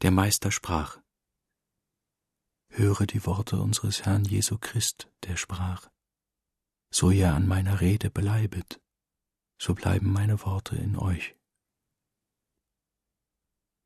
Der 0.02 0.10
Meister 0.10 0.52
sprach, 0.52 1.00
Höre 2.70 3.06
die 3.06 3.24
Worte 3.28 3.62
unseres 3.62 4.02
Herrn 4.04 4.26
Jesu 4.26 4.58
Christ, 4.58 5.08
der 5.22 5.38
sprach, 5.38 5.92
So 6.90 7.12
ihr 7.12 7.36
an 7.36 7.48
meiner 7.48 7.82
Rede 7.82 8.10
bleibet, 8.10 8.82
so 9.60 9.76
bleiben 9.76 10.12
meine 10.12 10.42
Worte 10.42 10.76
in 10.76 10.98
euch. 10.98 11.36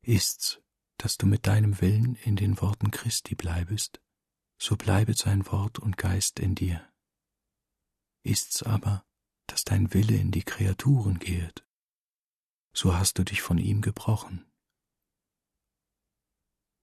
Ist's, 0.00 0.62
dass 0.98 1.18
du 1.18 1.26
mit 1.26 1.46
deinem 1.46 1.80
Willen 1.80 2.14
in 2.16 2.36
den 2.36 2.60
Worten 2.60 2.90
Christi 2.90 3.34
bleibest, 3.34 4.00
so 4.58 4.76
bleibet 4.76 5.18
sein 5.18 5.46
Wort 5.46 5.78
und 5.78 5.96
Geist 5.96 6.40
in 6.40 6.54
dir. 6.54 6.86
Ist's 8.22 8.62
aber, 8.62 9.04
dass 9.46 9.64
dein 9.64 9.92
Wille 9.94 10.16
in 10.16 10.30
die 10.30 10.42
Kreaturen 10.42 11.18
gehet, 11.18 11.66
so 12.72 12.96
hast 12.96 13.18
du 13.18 13.24
dich 13.24 13.42
von 13.42 13.58
ihm 13.58 13.80
gebrochen. 13.80 14.44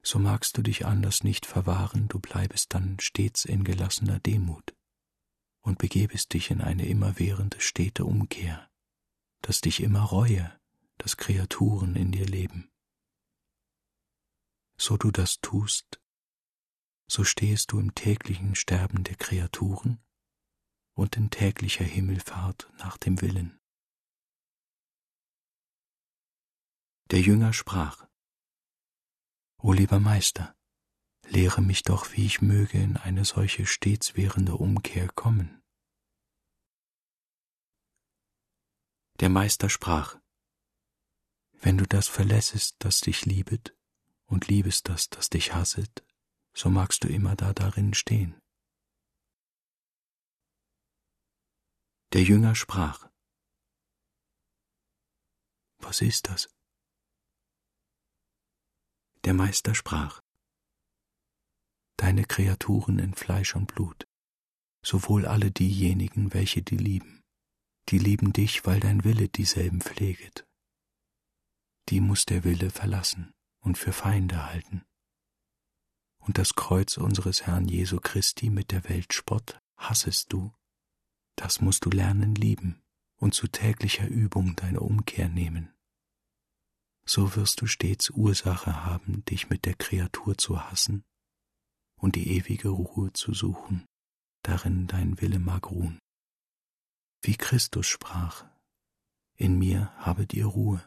So 0.01 0.20
magst 0.20 0.58
du 0.58 0.62
dich 0.62 0.86
anders 0.86 1.24
nicht 1.24 1.46
verwahren, 1.46 2.08
du 2.08 2.20
bleibest 2.20 2.74
dann 2.74 3.00
stets 3.00 3.46
in 3.46 3.63
gelassener 3.63 4.20
Demut 4.20 4.75
und 5.62 5.77
begebest 5.77 6.34
dich 6.34 6.51
in 6.51 6.62
eine 6.62 6.86
immerwährende 6.86 7.62
stete 7.62 8.03
Umkehr, 8.05 8.70
dass 9.41 9.62
dich 9.62 9.82
immer 9.82 10.01
reue, 10.01 10.51
dass 10.98 11.17
Kreaturen 11.17 11.96
in 11.96 12.12
dir 12.12 12.25
leben. 12.25 12.73
So 14.77 14.98
du 14.98 15.12
das 15.12 15.39
tust, 15.39 16.01
so 17.08 17.24
stehest 17.24 17.72
du 17.72 17.80
im 17.80 17.94
täglichen 17.96 18.56
Sterben 18.56 19.03
der 19.03 19.15
Kreaturen 19.15 20.03
und 20.94 21.15
in 21.18 21.30
täglicher 21.30 21.86
Himmelfahrt 21.86 22.72
nach 22.77 22.98
dem 22.98 23.22
Willen. 23.22 23.60
Der 27.12 27.22
Jünger 27.22 27.53
sprach, 27.53 28.08
O 29.58 29.72
lieber 29.72 30.00
Meister, 30.00 30.56
lehre 31.27 31.62
mich 31.62 31.84
doch, 31.84 32.12
wie 32.13 32.25
ich 32.25 32.42
möge 32.42 32.82
in 32.82 32.98
eine 32.98 33.25
solche 33.25 33.65
stets 33.65 34.15
währende 34.15 34.56
Umkehr 34.56 35.08
kommen. 35.10 35.62
Der 39.20 39.30
Meister 39.30 39.70
sprach, 39.70 40.20
Wenn 41.51 41.77
du 41.77 41.86
das 41.86 42.08
verlässest, 42.08 42.75
das 42.80 43.00
dich 43.01 43.25
liebet, 43.25 43.77
und 44.25 44.48
liebest 44.48 44.89
das, 44.89 45.10
das 45.10 45.30
dich 45.30 45.53
hasset, 45.53 46.03
so 46.53 46.70
magst 46.70 47.03
du 47.03 47.08
immer 47.08 47.36
da 47.36 47.53
darin 47.53 47.94
stehen. 47.94 48.39
Der 52.13 52.24
Jünger 52.24 52.56
sprach, 52.56 53.10
Was 55.80 56.01
ist 56.01 56.30
das? 56.30 56.50
Der 59.25 59.34
Meister 59.34 59.75
sprach, 59.75 60.22
Deine 61.98 62.25
Kreaturen 62.25 63.00
in 63.00 63.13
Fleisch 63.13 63.56
und 63.56 63.68
Blut, 63.68 64.08
sowohl 64.84 65.25
alle 65.25 65.51
diejenigen, 65.51 66.34
welche 66.34 66.62
die 66.62 66.77
lieben, 66.77 67.22
die 67.89 68.00
lieben 68.00 68.34
dich, 68.34 68.65
weil 68.65 68.80
dein 68.80 69.03
Wille 69.03 69.30
dieselben 69.30 69.82
pfleget. 69.82 70.46
Die 71.89 72.00
muss 72.00 72.25
der 72.25 72.44
Wille 72.44 72.70
verlassen 72.70 73.34
und 73.63 73.77
für 73.77 73.93
Feinde 73.93 74.46
halten 74.46 74.84
und 76.25 76.38
das 76.38 76.55
Kreuz 76.55 76.98
unseres 76.98 77.46
Herrn 77.46 77.67
Jesu 77.67 78.00
Christi 78.00 78.50
mit 78.50 78.72
der 78.72 78.88
Welt 78.89 79.13
Spott 79.13 79.62
hassest 79.77 80.32
du, 80.32 80.53
das 81.36 81.62
musst 81.62 81.86
du 81.86 81.89
lernen 81.89 82.36
lieben 82.36 82.82
und 83.17 83.34
zu 83.34 83.48
täglicher 83.48 84.08
Übung 84.08 84.55
deine 84.55 84.79
Umkehr 84.79 85.29
nehmen. 85.29 85.74
So 87.05 87.36
wirst 87.36 87.62
du 87.62 87.67
stets 87.67 88.10
Ursache 88.12 88.86
haben, 88.86 89.25
dich 89.25 89.50
mit 89.50 89.65
der 89.65 89.75
Kreatur 89.75 90.38
zu 90.38 90.62
hassen 90.62 91.03
und 91.98 92.15
die 92.15 92.29
ewige 92.38 92.70
Ruhe 92.70 93.12
zu 93.12 93.34
suchen, 93.34 93.86
darin 94.41 94.88
dein 94.88 95.20
Wille 95.20 95.39
mag 95.39 95.70
ruhen. 95.70 96.00
Wie 97.22 97.36
Christus 97.36 97.88
sprach, 97.88 98.46
in 99.36 99.58
mir 99.58 99.93
habet 99.98 100.34
ihr 100.34 100.46
Ruhe, 100.46 100.82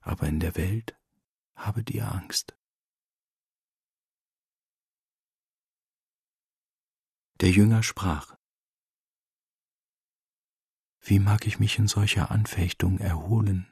aber 0.00 0.26
in 0.26 0.40
der 0.40 0.56
Welt 0.56 0.96
habet 1.56 1.90
ihr 1.90 2.10
Angst. 2.10 2.56
Der 7.40 7.50
Jünger 7.50 7.82
sprach, 7.82 8.36
Wie 11.00 11.18
mag 11.18 11.46
ich 11.46 11.58
mich 11.58 11.78
in 11.78 11.86
solcher 11.86 12.30
Anfechtung 12.30 12.98
erholen? 12.98 13.70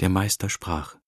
Der 0.00 0.10
Meister 0.10 0.50
sprach, 0.50 0.98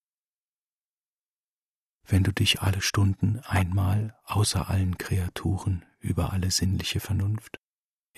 Wenn 2.04 2.24
du 2.24 2.32
dich 2.32 2.62
alle 2.62 2.80
Stunden 2.80 3.40
einmal 3.40 4.18
außer 4.24 4.68
allen 4.70 4.96
Kreaturen 4.96 5.84
über 5.98 6.32
alle 6.32 6.50
sinnliche 6.50 7.00
Vernunft 7.00 7.60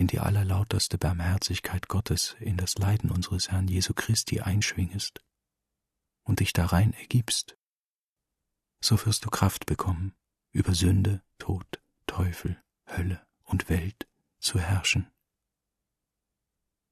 in 0.00 0.06
die 0.06 0.18
allerlauterste 0.18 0.96
Barmherzigkeit 0.96 1.88
Gottes, 1.88 2.34
in 2.40 2.56
das 2.56 2.78
Leiden 2.78 3.10
unseres 3.10 3.50
Herrn 3.50 3.68
Jesu 3.68 3.92
Christi 3.92 4.40
einschwingest 4.40 5.22
und 6.22 6.40
dich 6.40 6.54
darein 6.54 6.94
ergibst, 6.94 7.58
so 8.80 9.04
wirst 9.04 9.26
du 9.26 9.28
Kraft 9.28 9.66
bekommen, 9.66 10.14
über 10.52 10.74
Sünde, 10.74 11.22
Tod, 11.36 11.82
Teufel, 12.06 12.58
Hölle 12.86 13.26
und 13.44 13.68
Welt 13.68 14.08
zu 14.38 14.58
herrschen. 14.58 15.12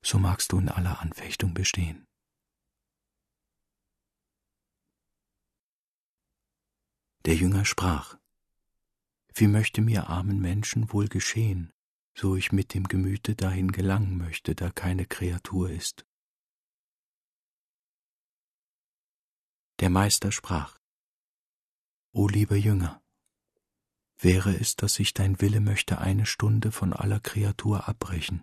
So 0.02 0.18
magst 0.18 0.52
du 0.52 0.58
in 0.58 0.68
aller 0.68 1.00
Anfechtung 1.00 1.54
bestehen. 1.54 2.06
Der 7.24 7.36
Jünger 7.36 7.64
sprach, 7.64 8.18
Wie 9.34 9.46
möchte 9.46 9.80
mir 9.80 10.08
armen 10.08 10.40
Menschen 10.40 10.92
wohl 10.92 11.08
geschehen, 11.08 11.72
so 12.18 12.34
ich 12.34 12.50
mit 12.50 12.74
dem 12.74 12.88
Gemüte 12.88 13.36
dahin 13.36 13.70
gelangen 13.70 14.18
möchte, 14.18 14.56
da 14.56 14.70
keine 14.70 15.06
Kreatur 15.06 15.70
ist. 15.70 16.04
Der 19.78 19.90
Meister 19.90 20.32
sprach, 20.32 20.78
O 22.12 22.26
lieber 22.26 22.56
Jünger, 22.56 23.00
wäre 24.18 24.52
es, 24.56 24.74
dass 24.74 24.94
sich 24.94 25.14
dein 25.14 25.40
Wille 25.40 25.60
möchte 25.60 25.98
eine 25.98 26.26
Stunde 26.26 26.72
von 26.72 26.92
aller 26.92 27.20
Kreatur 27.20 27.88
abbrechen 27.88 28.42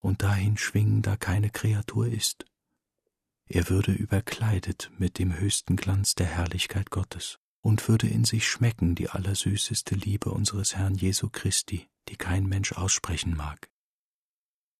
und 0.00 0.22
dahin 0.22 0.56
schwingen, 0.56 1.02
da 1.02 1.16
keine 1.16 1.50
Kreatur 1.50 2.08
ist. 2.08 2.44
Er 3.46 3.68
würde 3.68 3.92
überkleidet 3.92 4.90
mit 4.98 5.20
dem 5.20 5.38
höchsten 5.38 5.76
Glanz 5.76 6.16
der 6.16 6.26
Herrlichkeit 6.26 6.90
Gottes 6.90 7.38
und 7.60 7.86
würde 7.86 8.08
in 8.08 8.24
sich 8.24 8.48
schmecken 8.48 8.96
die 8.96 9.10
allersüßeste 9.10 9.94
Liebe 9.94 10.32
unseres 10.32 10.74
Herrn 10.74 10.96
Jesu 10.96 11.28
Christi, 11.30 11.88
die 12.08 12.16
kein 12.16 12.46
Mensch 12.46 12.72
aussprechen 12.72 13.36
mag, 13.36 13.70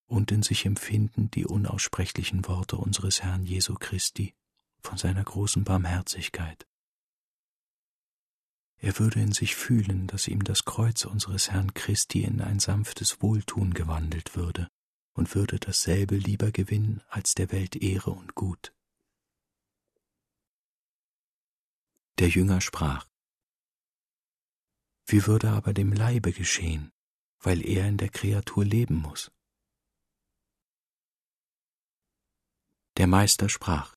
und 0.06 0.30
in 0.30 0.42
sich 0.42 0.66
empfinden 0.66 1.30
die 1.30 1.46
unaussprechlichen 1.46 2.46
Worte 2.46 2.76
unseres 2.76 3.22
Herrn 3.22 3.44
Jesu 3.44 3.74
Christi 3.74 4.34
von 4.80 4.98
seiner 4.98 5.24
großen 5.24 5.64
Barmherzigkeit. 5.64 6.66
Er 8.76 8.98
würde 8.98 9.20
in 9.20 9.32
sich 9.32 9.54
fühlen, 9.54 10.08
dass 10.08 10.26
ihm 10.26 10.42
das 10.42 10.64
Kreuz 10.64 11.04
unseres 11.04 11.50
Herrn 11.50 11.72
Christi 11.72 12.24
in 12.24 12.40
ein 12.40 12.58
sanftes 12.58 13.22
Wohltun 13.22 13.74
gewandelt 13.74 14.34
würde 14.34 14.68
und 15.14 15.34
würde 15.34 15.60
dasselbe 15.60 16.16
lieber 16.16 16.50
gewinnen 16.50 17.00
als 17.08 17.34
der 17.34 17.52
Welt 17.52 17.76
Ehre 17.76 18.10
und 18.10 18.34
Gut. 18.34 18.74
Der 22.18 22.28
Jünger 22.28 22.60
sprach, 22.60 23.06
Wie 25.06 25.26
würde 25.26 25.50
aber 25.50 25.72
dem 25.72 25.92
Leibe 25.92 26.32
geschehen, 26.32 26.92
weil 27.42 27.66
er 27.66 27.86
in 27.86 27.98
der 27.98 28.08
Kreatur 28.08 28.64
leben 28.64 28.96
muss? 28.96 29.30
Der 32.96 33.06
Meister 33.06 33.48
sprach, 33.48 33.94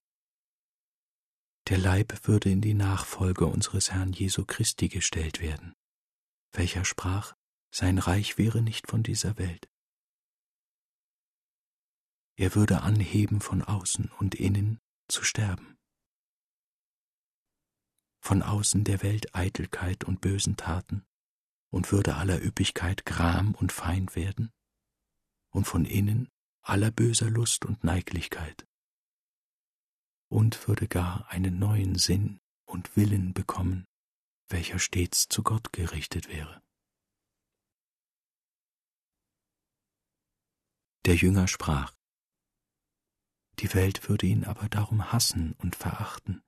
Der 1.67 1.77
Leib 1.77 2.27
würde 2.27 2.49
in 2.49 2.61
die 2.61 2.73
Nachfolge 2.73 3.45
unseres 3.45 3.91
Herrn 3.91 4.13
Jesu 4.13 4.45
Christi 4.45 4.89
gestellt 4.89 5.39
werden, 5.39 5.73
welcher 6.51 6.85
sprach, 6.85 7.35
sein 7.71 7.99
Reich 7.99 8.37
wäre 8.37 8.61
nicht 8.61 8.87
von 8.87 9.03
dieser 9.03 9.37
Welt. 9.37 9.69
Er 12.37 12.55
würde 12.55 12.81
anheben 12.81 13.41
von 13.41 13.61
außen 13.61 14.11
und 14.19 14.35
innen 14.35 14.79
zu 15.07 15.23
sterben 15.23 15.75
von 18.25 18.41
außen 18.41 18.83
der 18.83 19.03
Welt 19.03 19.35
Eitelkeit 19.35 20.03
und 20.03 20.19
bösen 20.19 20.57
Taten 20.57 21.05
und 21.75 21.91
würde 21.91 22.15
aller 22.15 22.41
Üppigkeit 22.41 23.05
Gram 23.05 23.53
und 23.53 23.73
Feind 23.73 24.15
werden 24.15 24.53
und 25.49 25.65
von 25.65 25.83
innen 25.83 26.31
aller 26.61 26.89
böser 26.89 27.29
Lust 27.29 27.65
und 27.65 27.83
Neiglichkeit 27.83 28.65
und 30.29 30.69
würde 30.69 30.87
gar 30.87 31.29
einen 31.29 31.59
neuen 31.59 31.95
Sinn 31.95 32.39
und 32.63 32.95
Willen 32.95 33.33
bekommen, 33.33 33.85
welcher 34.47 34.79
stets 34.79 35.27
zu 35.27 35.43
Gott 35.43 35.73
gerichtet 35.73 36.29
wäre. 36.29 36.63
Der 41.03 41.15
Jünger 41.15 41.49
sprach, 41.49 41.93
die 43.59 43.73
Welt 43.73 44.07
würde 44.07 44.27
ihn 44.27 44.45
aber 44.45 44.69
darum 44.69 45.11
hassen 45.11 45.51
und 45.57 45.75
verachten, 45.75 46.41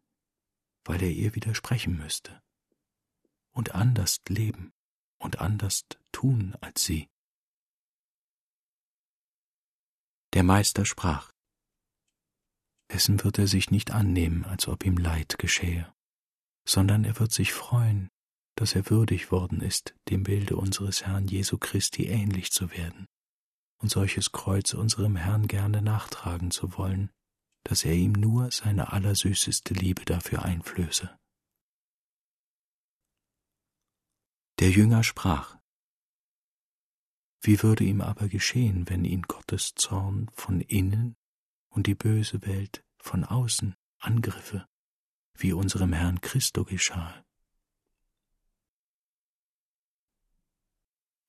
weil 0.85 1.03
er 1.03 1.11
ihr 1.11 1.35
widersprechen 1.35 1.97
müsste 1.97 2.41
und 3.51 3.75
anders 3.75 4.21
leben 4.29 4.71
und 5.19 5.39
anders 5.39 5.85
tun 6.11 6.55
als 6.61 6.83
sie. 6.83 7.07
Der 10.33 10.43
Meister 10.43 10.85
sprach, 10.85 11.31
dessen 12.91 13.23
wird 13.23 13.39
er 13.39 13.47
sich 13.47 13.71
nicht 13.71 13.91
annehmen, 13.91 14.45
als 14.45 14.67
ob 14.67 14.85
ihm 14.85 14.97
Leid 14.97 15.37
geschähe, 15.37 15.93
sondern 16.67 17.03
er 17.03 17.19
wird 17.19 17.31
sich 17.31 17.53
freuen, 17.53 18.09
dass 18.55 18.75
er 18.75 18.89
würdig 18.89 19.31
worden 19.31 19.61
ist, 19.61 19.95
dem 20.09 20.23
Bilde 20.23 20.55
unseres 20.55 21.05
Herrn 21.05 21.27
Jesu 21.27 21.57
Christi 21.57 22.07
ähnlich 22.07 22.51
zu 22.51 22.71
werden 22.71 23.05
und 23.79 23.89
solches 23.89 24.31
Kreuz 24.31 24.73
unserem 24.73 25.15
Herrn 25.15 25.47
gerne 25.47 25.81
nachtragen 25.81 26.51
zu 26.51 26.77
wollen, 26.77 27.11
dass 27.63 27.85
er 27.85 27.93
ihm 27.93 28.13
nur 28.13 28.51
seine 28.51 28.91
allersüßeste 28.91 29.73
Liebe 29.73 30.05
dafür 30.05 30.43
einflöße. 30.43 31.17
Der 34.59 34.71
Jünger 34.71 35.03
sprach, 35.03 35.57
wie 37.41 37.61
würde 37.61 37.83
ihm 37.83 38.01
aber 38.01 38.27
geschehen, 38.27 38.89
wenn 38.89 39.05
ihn 39.05 39.21
Gottes 39.21 39.75
Zorn 39.75 40.29
von 40.33 40.61
innen 40.61 41.15
und 41.69 41.87
die 41.87 41.95
böse 41.95 42.45
Welt 42.45 42.83
von 42.97 43.23
außen 43.23 43.75
angriffe, 43.99 44.67
wie 45.35 45.53
unserem 45.53 45.93
Herrn 45.93 46.21
Christo 46.21 46.65
geschah? 46.65 47.23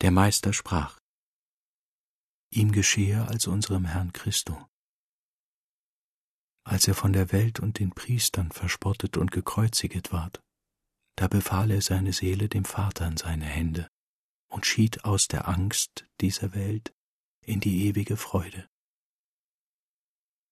Der 0.01 0.11
Meister 0.11 0.53
sprach, 0.53 0.99
ihm 2.51 2.73
geschehe 2.73 3.29
als 3.29 3.47
unserem 3.47 3.85
Herrn 3.85 4.13
Christo 4.13 4.69
als 6.69 6.87
er 6.87 6.95
von 6.95 7.15
der 7.15 7.33
Welt 7.33 7.61
und 7.61 7.79
den 7.79 7.93
Priestern 7.93 8.53
verspottet 8.53 9.17
und 9.17 9.31
gekreuziget 9.31 10.13
ward. 10.13 10.43
Da 11.19 11.27
befahl 11.27 11.73
er 11.73 11.83
seine 11.83 12.13
Seele 12.13 12.49
dem 12.49 12.65
Vater 12.65 13.09
in 13.09 13.17
seine 13.17 13.45
Hände 13.45 13.91
und 14.47 14.67
schied 14.67 15.05
aus 15.05 15.27
der 15.27 15.49
Angst 15.49 16.07
dieser 16.21 16.55
Welt 16.55 16.95
in 17.45 17.59
die 17.59 17.87
ewige 17.87 18.17
Freude. 18.17 18.69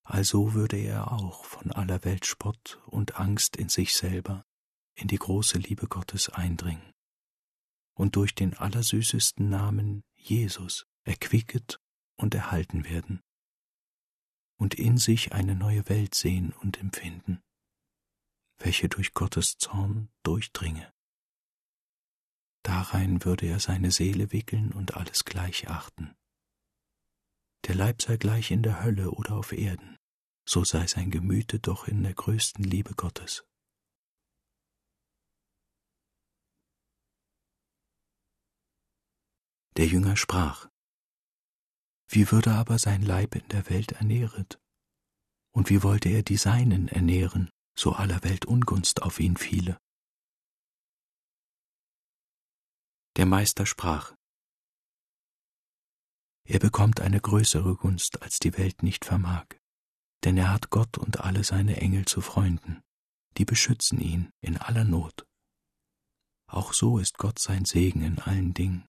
Also 0.02 0.55
würde 0.55 0.76
er 0.76 1.12
auch 1.12 1.44
von 1.44 1.70
aller 1.70 2.05
Welt 2.05 2.26
Spott 2.26 2.83
und 2.87 3.14
Angst 3.14 3.57
in 3.57 3.68
sich 3.68 3.94
selber 3.94 4.44
in 4.96 5.07
die 5.07 5.18
große 5.18 5.59
Liebe 5.59 5.87
Gottes 5.87 6.31
eindringen 6.31 6.92
und 7.94 8.16
durch 8.16 8.35
den 8.35 8.55
allersüßesten 8.55 9.48
Namen 9.48 10.02
Jesus 10.16 10.85
erquicket 11.05 11.79
und 12.16 12.35
erhalten 12.35 12.85
werden 12.85 13.20
und 14.59 14.74
in 14.74 14.98
sich 14.98 15.33
eine 15.33 15.55
neue 15.55 15.88
Welt 15.88 16.16
sehen 16.16 16.52
und 16.55 16.81
empfinden, 16.81 17.40
welche 18.59 18.88
durch 18.88 19.12
Gottes 19.14 19.59
Zorn 19.59 20.09
durchdringe. 20.23 20.92
Darein 22.62 23.25
würde 23.25 23.47
er 23.47 23.61
seine 23.61 23.90
Seele 23.90 24.33
wickeln 24.33 24.73
und 24.73 24.95
alles 24.97 25.25
gleich 25.25 25.69
achten. 25.69 26.16
Der 27.66 27.75
Leib 27.75 28.03
sei 28.03 28.16
gleich 28.16 28.51
in 28.51 28.62
der 28.62 28.83
Hölle 28.83 29.11
oder 29.11 29.37
auf 29.37 29.53
Erden, 29.53 29.97
so 30.45 30.64
sei 30.64 30.87
sein 30.87 31.11
Gemüte 31.11 31.59
doch 31.61 31.87
in 31.87 32.03
der 32.03 32.14
größten 32.14 32.64
Liebe 32.64 32.95
Gottes. 32.95 33.45
Der 39.77 39.87
Jünger 39.87 40.16
sprach, 40.16 40.69
wie 42.09 42.31
würde 42.31 42.53
aber 42.53 42.79
sein 42.79 43.03
Leib 43.03 43.35
in 43.35 43.47
der 43.49 43.69
Welt 43.69 43.92
ernähret? 43.92 44.59
Und 45.53 45.71
wie 45.71 45.83
wollte 45.83 46.09
er 46.09 46.23
die 46.23 46.37
Seinen 46.37 46.88
ernähren, 46.88 47.51
so 47.79 47.93
aller 47.93 48.23
Welt 48.25 48.45
Ungunst 48.45 49.03
auf 49.03 49.21
ihn 49.21 49.37
fiele? 49.37 49.79
Der 53.17 53.27
Meister 53.27 53.67
sprach, 53.67 54.15
er 56.45 56.59
bekommt 56.59 57.01
eine 57.01 57.21
größere 57.21 57.75
Gunst, 57.77 58.23
als 58.23 58.39
die 58.39 58.57
Welt 58.57 58.83
nicht 58.83 59.05
vermag, 59.05 59.47
denn 60.25 60.37
er 60.37 60.53
hat 60.53 60.71
Gott 60.71 60.97
und 60.99 61.21
alle 61.21 61.43
seine 61.43 61.77
Engel 61.77 62.05
zu 62.05 62.21
Freunden, 62.21 62.83
die 63.37 63.45
beschützen 63.45 64.01
ihn 64.01 64.31
in 64.41 64.57
aller 64.57 64.85
Not. 64.85 65.27
Auch 66.49 66.73
so 66.73 66.99
ist 66.99 67.19
Gott 67.19 67.39
sein 67.39 67.65
Segen 67.65 68.03
in 68.03 68.19
allen 68.21 68.55
Dingen 68.55 68.87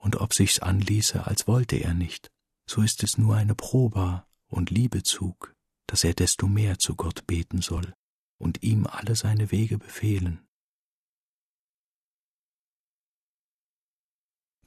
und 0.00 0.16
ob 0.16 0.34
sich's 0.34 0.58
anließe, 0.58 1.26
als 1.26 1.46
wollte 1.46 1.76
er 1.76 1.94
nicht, 1.94 2.30
so 2.66 2.82
ist 2.82 3.02
es 3.02 3.18
nur 3.18 3.36
eine 3.36 3.54
Proba 3.54 4.26
und 4.48 4.70
Liebezug, 4.70 5.54
dass 5.90 6.04
er 6.04 6.14
desto 6.14 6.46
mehr 6.46 6.78
zu 6.78 6.94
Gott 6.94 7.26
beten 7.26 7.62
soll 7.62 7.92
und 8.38 8.62
ihm 8.62 8.86
alle 8.86 9.16
seine 9.16 9.50
Wege 9.50 9.76
befehlen. 9.76 10.46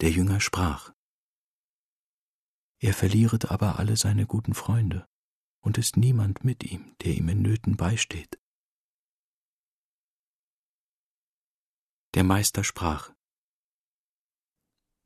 Der 0.02 0.12
Jünger 0.12 0.42
sprach, 0.42 0.92
Er 2.80 2.94
verlieret 2.94 3.52
aber 3.52 3.80
alle 3.80 3.96
seine 3.96 4.28
guten 4.28 4.54
Freunde, 4.54 5.08
und 5.62 5.78
ist 5.78 5.96
niemand 5.96 6.44
mit 6.44 6.62
ihm, 6.66 6.94
der 6.98 7.14
ihm 7.14 7.30
in 7.30 7.42
Nöten 7.42 7.78
beisteht. 7.78 8.38
Der 12.16 12.26
Meister 12.26 12.66
sprach, 12.66 13.14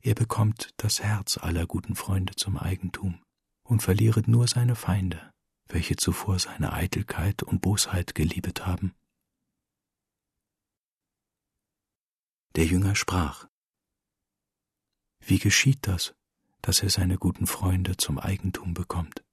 Er 0.01 0.15
bekommt 0.15 0.73
das 0.77 1.03
Herz 1.03 1.37
aller 1.37 1.67
guten 1.67 1.95
Freunde 1.95 2.35
zum 2.35 2.57
Eigentum 2.57 3.23
und 3.63 3.83
verlieret 3.83 4.27
nur 4.27 4.47
seine 4.47 4.75
Feinde, 4.75 5.31
welche 5.69 5.95
zuvor 5.95 6.39
seine 6.39 6.73
Eitelkeit 6.73 7.43
und 7.43 7.61
Bosheit 7.61 8.15
geliebet 8.15 8.65
haben. 8.65 8.95
Der 12.55 12.65
Jünger 12.65 12.95
sprach, 12.95 13.47
Wie 15.19 15.39
geschieht 15.39 15.87
das, 15.87 16.15
dass 16.61 16.81
er 16.81 16.89
seine 16.89 17.17
guten 17.17 17.47
Freunde 17.47 17.97
zum 17.97 18.17
Eigentum 18.17 18.73
bekommt? 18.73 19.23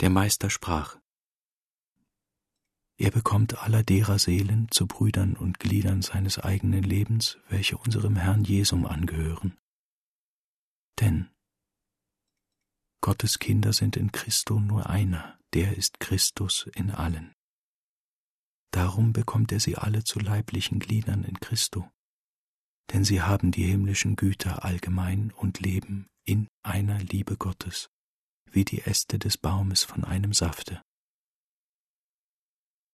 Der 0.00 0.10
Meister 0.10 0.48
sprach, 0.48 0.98
er 3.00 3.10
bekommt 3.10 3.56
aller 3.62 3.82
derer 3.82 4.18
Seelen 4.18 4.70
zu 4.70 4.86
Brüdern 4.86 5.34
und 5.34 5.58
Gliedern 5.58 6.02
seines 6.02 6.38
eigenen 6.38 6.82
Lebens, 6.82 7.38
welche 7.48 7.78
unserem 7.78 8.14
Herrn 8.14 8.44
Jesum 8.44 8.84
angehören. 8.84 9.56
Denn 11.00 11.30
Gottes 13.00 13.38
Kinder 13.38 13.72
sind 13.72 13.96
in 13.96 14.12
Christo 14.12 14.60
nur 14.60 14.88
einer, 14.88 15.38
der 15.54 15.76
ist 15.76 16.00
Christus 16.00 16.68
in 16.74 16.90
allen. 16.90 17.32
Darum 18.72 19.12
bekommt 19.12 19.52
er 19.52 19.60
sie 19.60 19.76
alle 19.76 20.04
zu 20.04 20.20
leiblichen 20.20 20.78
Gliedern 20.78 21.24
in 21.24 21.40
Christo, 21.40 21.90
denn 22.92 23.04
sie 23.04 23.22
haben 23.22 23.50
die 23.50 23.64
himmlischen 23.64 24.16
Güter 24.16 24.64
allgemein 24.64 25.32
und 25.32 25.60
leben 25.60 26.08
in 26.24 26.48
einer 26.62 26.98
Liebe 26.98 27.36
Gottes 27.36 27.88
wie 28.52 28.64
die 28.64 28.82
Äste 28.82 29.18
des 29.18 29.38
Baumes 29.38 29.84
von 29.84 30.04
einem 30.04 30.32
Safte. 30.32 30.82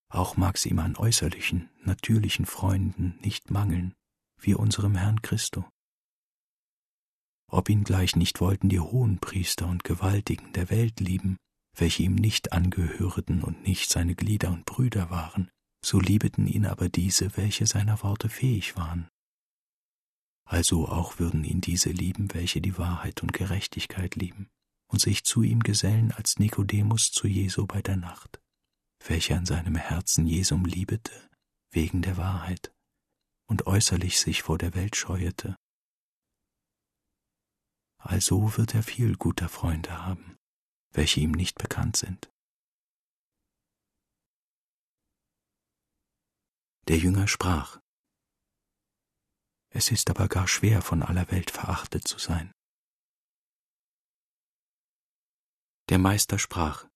Auch 0.08 0.36
mag 0.36 0.56
es 0.56 0.66
ihm 0.66 0.78
an 0.78 0.96
äußerlichen, 0.96 1.70
natürlichen 1.82 2.46
Freunden 2.46 3.18
nicht 3.20 3.50
mangeln, 3.50 3.94
wie 4.38 4.54
unserem 4.54 4.94
Herrn 4.96 5.22
Christo. 5.22 5.68
Ob 7.48 7.68
ihn 7.68 7.84
gleich 7.84 8.16
nicht 8.16 8.40
wollten 8.40 8.68
die 8.68 8.80
Hohenpriester 8.80 9.66
und 9.66 9.84
Gewaltigen 9.84 10.52
der 10.52 10.70
Welt 10.70 11.00
lieben, 11.00 11.36
welche 11.76 12.02
ihm 12.02 12.14
nicht 12.14 12.52
angehörten 12.52 13.42
und 13.42 13.62
nicht 13.62 13.90
seine 13.90 14.14
Glieder 14.14 14.50
und 14.50 14.64
Brüder 14.64 15.10
waren, 15.10 15.50
so 15.84 16.00
liebeten 16.00 16.46
ihn 16.46 16.66
aber 16.66 16.88
diese, 16.88 17.36
welche 17.36 17.66
seiner 17.66 18.02
Worte 18.02 18.28
fähig 18.28 18.76
waren. 18.76 19.08
Also 20.44 20.88
auch 20.88 21.18
würden 21.18 21.44
ihn 21.44 21.60
diese 21.60 21.90
lieben, 21.90 22.32
welche 22.32 22.60
die 22.60 22.78
Wahrheit 22.78 23.22
und 23.22 23.32
Gerechtigkeit 23.32 24.14
lieben 24.14 24.48
und 24.88 25.00
sich 25.00 25.24
zu 25.24 25.42
ihm 25.42 25.60
gesellen 25.60 26.12
als 26.12 26.38
Nikodemus 26.38 27.10
zu 27.10 27.26
Jesu 27.26 27.66
bei 27.66 27.82
der 27.82 27.96
Nacht, 27.96 28.40
welcher 29.04 29.36
in 29.36 29.46
seinem 29.46 29.74
Herzen 29.74 30.26
Jesum 30.26 30.64
liebete, 30.64 31.12
wegen 31.70 32.02
der 32.02 32.16
Wahrheit, 32.16 32.72
und 33.48 33.66
äußerlich 33.66 34.18
sich 34.20 34.42
vor 34.42 34.58
der 34.58 34.74
Welt 34.74 34.96
scheuete. 34.96 35.56
Also 38.08 38.56
wird 38.56 38.72
er 38.72 38.84
viel 38.84 39.16
guter 39.16 39.48
Freunde 39.48 40.06
haben, 40.06 40.38
welche 40.92 41.18
ihm 41.18 41.32
nicht 41.32 41.58
bekannt 41.58 41.96
sind. 41.96 42.30
Der 46.86 46.98
Jünger 46.98 47.26
sprach, 47.26 47.80
Es 49.70 49.90
ist 49.90 50.08
aber 50.08 50.28
gar 50.28 50.46
schwer 50.46 50.82
von 50.82 51.02
aller 51.02 51.32
Welt 51.32 51.50
verachtet 51.50 52.06
zu 52.06 52.18
sein. 52.18 52.52
Der 55.88 55.98
Meister 55.98 56.38
sprach, 56.38 56.86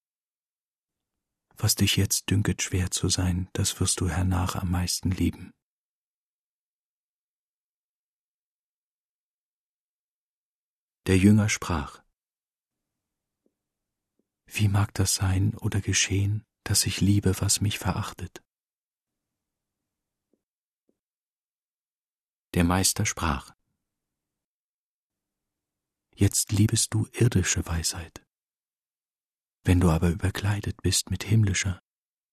Was 1.56 1.74
dich 1.74 1.96
jetzt 1.96 2.30
dünket 2.30 2.62
schwer 2.62 2.92
zu 2.92 3.08
sein, 3.08 3.48
das 3.52 3.80
wirst 3.80 4.00
du 4.00 4.08
hernach 4.08 4.54
am 4.54 4.70
meisten 4.70 5.10
lieben. 5.10 5.50
Der 11.10 11.18
Jünger 11.18 11.48
sprach, 11.48 12.04
Wie 14.46 14.68
mag 14.68 14.94
das 14.94 15.16
sein 15.16 15.56
oder 15.58 15.80
geschehen, 15.80 16.44
dass 16.62 16.86
ich 16.86 17.00
liebe, 17.00 17.40
was 17.40 17.60
mich 17.60 17.80
verachtet? 17.80 18.44
Der 22.54 22.62
Meister 22.62 23.06
sprach, 23.06 23.56
Jetzt 26.14 26.52
liebest 26.52 26.94
du 26.94 27.08
irdische 27.10 27.66
Weisheit. 27.66 28.24
Wenn 29.64 29.80
du 29.80 29.90
aber 29.90 30.10
überkleidet 30.10 30.80
bist 30.80 31.10
mit 31.10 31.24
himmlischer, 31.24 31.82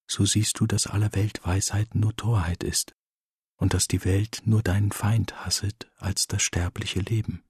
so 0.05 0.23
siehst 0.23 0.59
du, 0.59 0.67
dass 0.67 0.85
aller 0.85 1.15
Welt 1.15 1.43
Weisheit 1.43 1.95
nur 1.95 2.15
Torheit 2.15 2.63
ist 2.63 2.95
und 3.55 3.73
dass 3.73 3.87
die 3.87 4.05
Welt 4.05 4.43
nur 4.45 4.61
deinen 4.61 4.91
Feind 4.91 5.43
hasset 5.43 5.91
als 5.95 6.27
das 6.27 6.43
sterbliche 6.43 6.99
Leben, 6.99 7.43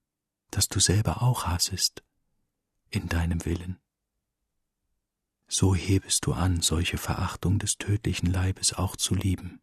das 0.52 0.68
du 0.68 0.80
selber 0.80 1.22
auch 1.22 1.46
hassest 1.46 2.04
in 2.90 3.08
deinem 3.10 3.46
Willen. 3.46 3.80
So 5.48 5.76
hebest 5.76 6.26
du 6.26 6.34
an, 6.34 6.62
solche 6.62 6.98
Verachtung 6.98 7.60
des 7.60 7.78
tödlichen 7.78 8.32
Leibes 8.32 8.74
auch 8.74 8.96
zu 8.96 9.16
lieben. 9.16 9.62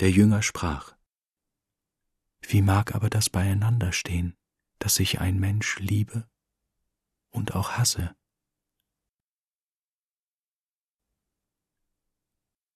Der 0.00 0.10
Jünger 0.10 0.42
sprach, 0.42 0.94
Wie 2.42 2.62
mag 2.62 2.94
aber 2.94 3.10
das 3.10 3.30
beieinander 3.30 3.92
stehen, 3.92 4.36
dass 4.78 5.00
ich 5.00 5.20
ein 5.20 5.40
Mensch 5.40 5.78
liebe 5.78 6.28
und 7.30 7.54
auch 7.54 7.72
hasse. 7.72 8.14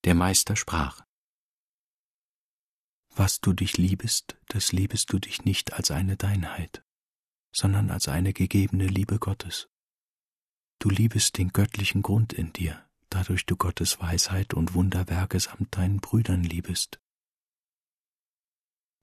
Der 0.03 0.15
Meister 0.15 0.55
sprach, 0.55 1.05
Was 3.13 3.41
du 3.41 3.51
dich 3.51 3.77
liebest, 3.77 4.37
das 4.47 4.71
liebest 4.71 5.11
du 5.11 5.19
dich 5.19 5.43
nicht 5.43 5.73
als 5.73 5.91
eine 5.91 6.15
Deinheit, 6.15 6.83
sondern 7.51 7.91
als 7.91 8.07
eine 8.07 8.31
gegebene 8.31 8.87
Liebe 8.87 9.19
Gottes. 9.19 9.67
Du 10.79 10.89
liebest 10.89 11.37
den 11.37 11.49
göttlichen 11.49 12.03
Grund 12.03 12.31
in 12.31 12.53
dir, 12.53 12.89
dadurch 13.09 13.45
du 13.45 13.57
Gottes 13.57 13.99
Weisheit 13.99 14.53
und 14.53 14.73
Wunderwerke 14.73 15.39
samt 15.39 15.75
deinen 15.75 15.99
Brüdern 15.99 16.43
liebest. 16.43 17.01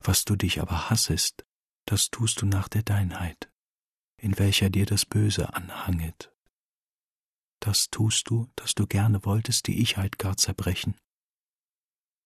Was 0.00 0.24
du 0.24 0.36
dich 0.36 0.60
aber 0.60 0.88
hassest, 0.88 1.44
das 1.84 2.10
tust 2.10 2.40
du 2.40 2.46
nach 2.46 2.68
der 2.68 2.82
Deinheit, 2.82 3.52
in 4.16 4.38
welcher 4.38 4.70
dir 4.70 4.86
das 4.86 5.04
Böse 5.04 5.54
anhanget. 5.54 6.32
Das 7.60 7.90
tust 7.90 8.30
du, 8.30 8.50
dass 8.56 8.74
du 8.74 8.86
gerne 8.86 9.24
wolltest 9.26 9.66
die 9.66 9.80
Ichheit 9.82 10.18
gar 10.18 10.36
zerbrechen, 10.36 10.96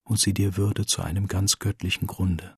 und 0.04 0.18
sie 0.18 0.34
dir 0.34 0.56
würde 0.56 0.86
zu 0.86 1.02
einem 1.02 1.28
ganz 1.28 1.58
göttlichen 1.58 2.06
Grunde. 2.06 2.56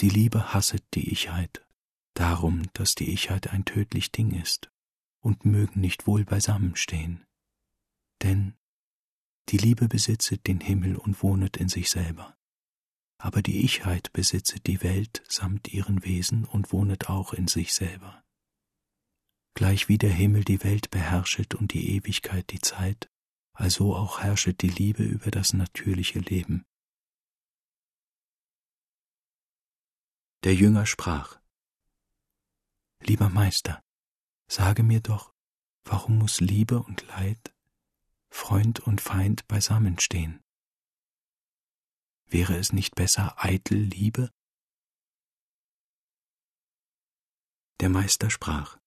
Die 0.00 0.08
Liebe 0.08 0.54
hasset 0.54 0.84
die 0.94 1.10
Ichheit, 1.12 1.66
darum, 2.14 2.70
dass 2.72 2.94
die 2.94 3.12
Ichheit 3.12 3.48
ein 3.48 3.64
tödlich 3.64 4.12
Ding 4.12 4.30
ist 4.32 4.70
und 5.20 5.44
mögen 5.44 5.80
nicht 5.80 6.06
wohl 6.06 6.24
beisammenstehen. 6.24 7.26
Denn 8.22 8.54
die 9.48 9.58
Liebe 9.58 9.88
besitzet 9.88 10.46
den 10.46 10.60
Himmel 10.60 10.96
und 10.96 11.22
wohnet 11.22 11.56
in 11.56 11.68
sich 11.68 11.90
selber 11.90 12.36
aber 13.20 13.42
die 13.42 13.64
Ichheit 13.64 14.12
besitzet 14.14 14.66
die 14.66 14.82
Welt 14.82 15.22
samt 15.28 15.68
ihren 15.68 16.04
Wesen 16.04 16.44
und 16.44 16.72
wohnet 16.72 17.10
auch 17.10 17.34
in 17.34 17.48
sich 17.48 17.74
selber. 17.74 18.24
Gleich 19.54 19.88
wie 19.88 19.98
der 19.98 20.10
Himmel 20.10 20.42
die 20.44 20.64
Welt 20.64 20.90
beherrschet 20.90 21.54
und 21.54 21.74
die 21.74 21.96
Ewigkeit 21.96 22.50
die 22.50 22.60
Zeit, 22.60 23.10
also 23.60 23.94
auch 23.94 24.20
herrschet 24.20 24.62
die 24.62 24.70
Liebe 24.70 25.02
über 25.02 25.30
das 25.30 25.52
natürliche 25.52 26.18
Leben. 26.18 26.64
Der 30.44 30.54
Jünger 30.54 30.86
sprach, 30.86 31.38
Lieber 33.00 33.28
Meister, 33.28 33.82
sage 34.48 34.82
mir 34.82 35.02
doch, 35.02 35.34
warum 35.84 36.16
muss 36.16 36.40
Liebe 36.40 36.82
und 36.82 37.06
Leid, 37.08 37.54
Freund 38.30 38.80
und 38.80 39.02
Feind 39.02 39.46
beisammenstehen? 39.46 40.42
Wäre 42.24 42.56
es 42.56 42.72
nicht 42.72 42.94
besser 42.94 43.34
eitel 43.36 43.76
Liebe? 43.76 44.32
Der 47.80 47.90
Meister 47.90 48.30
sprach, 48.30 48.79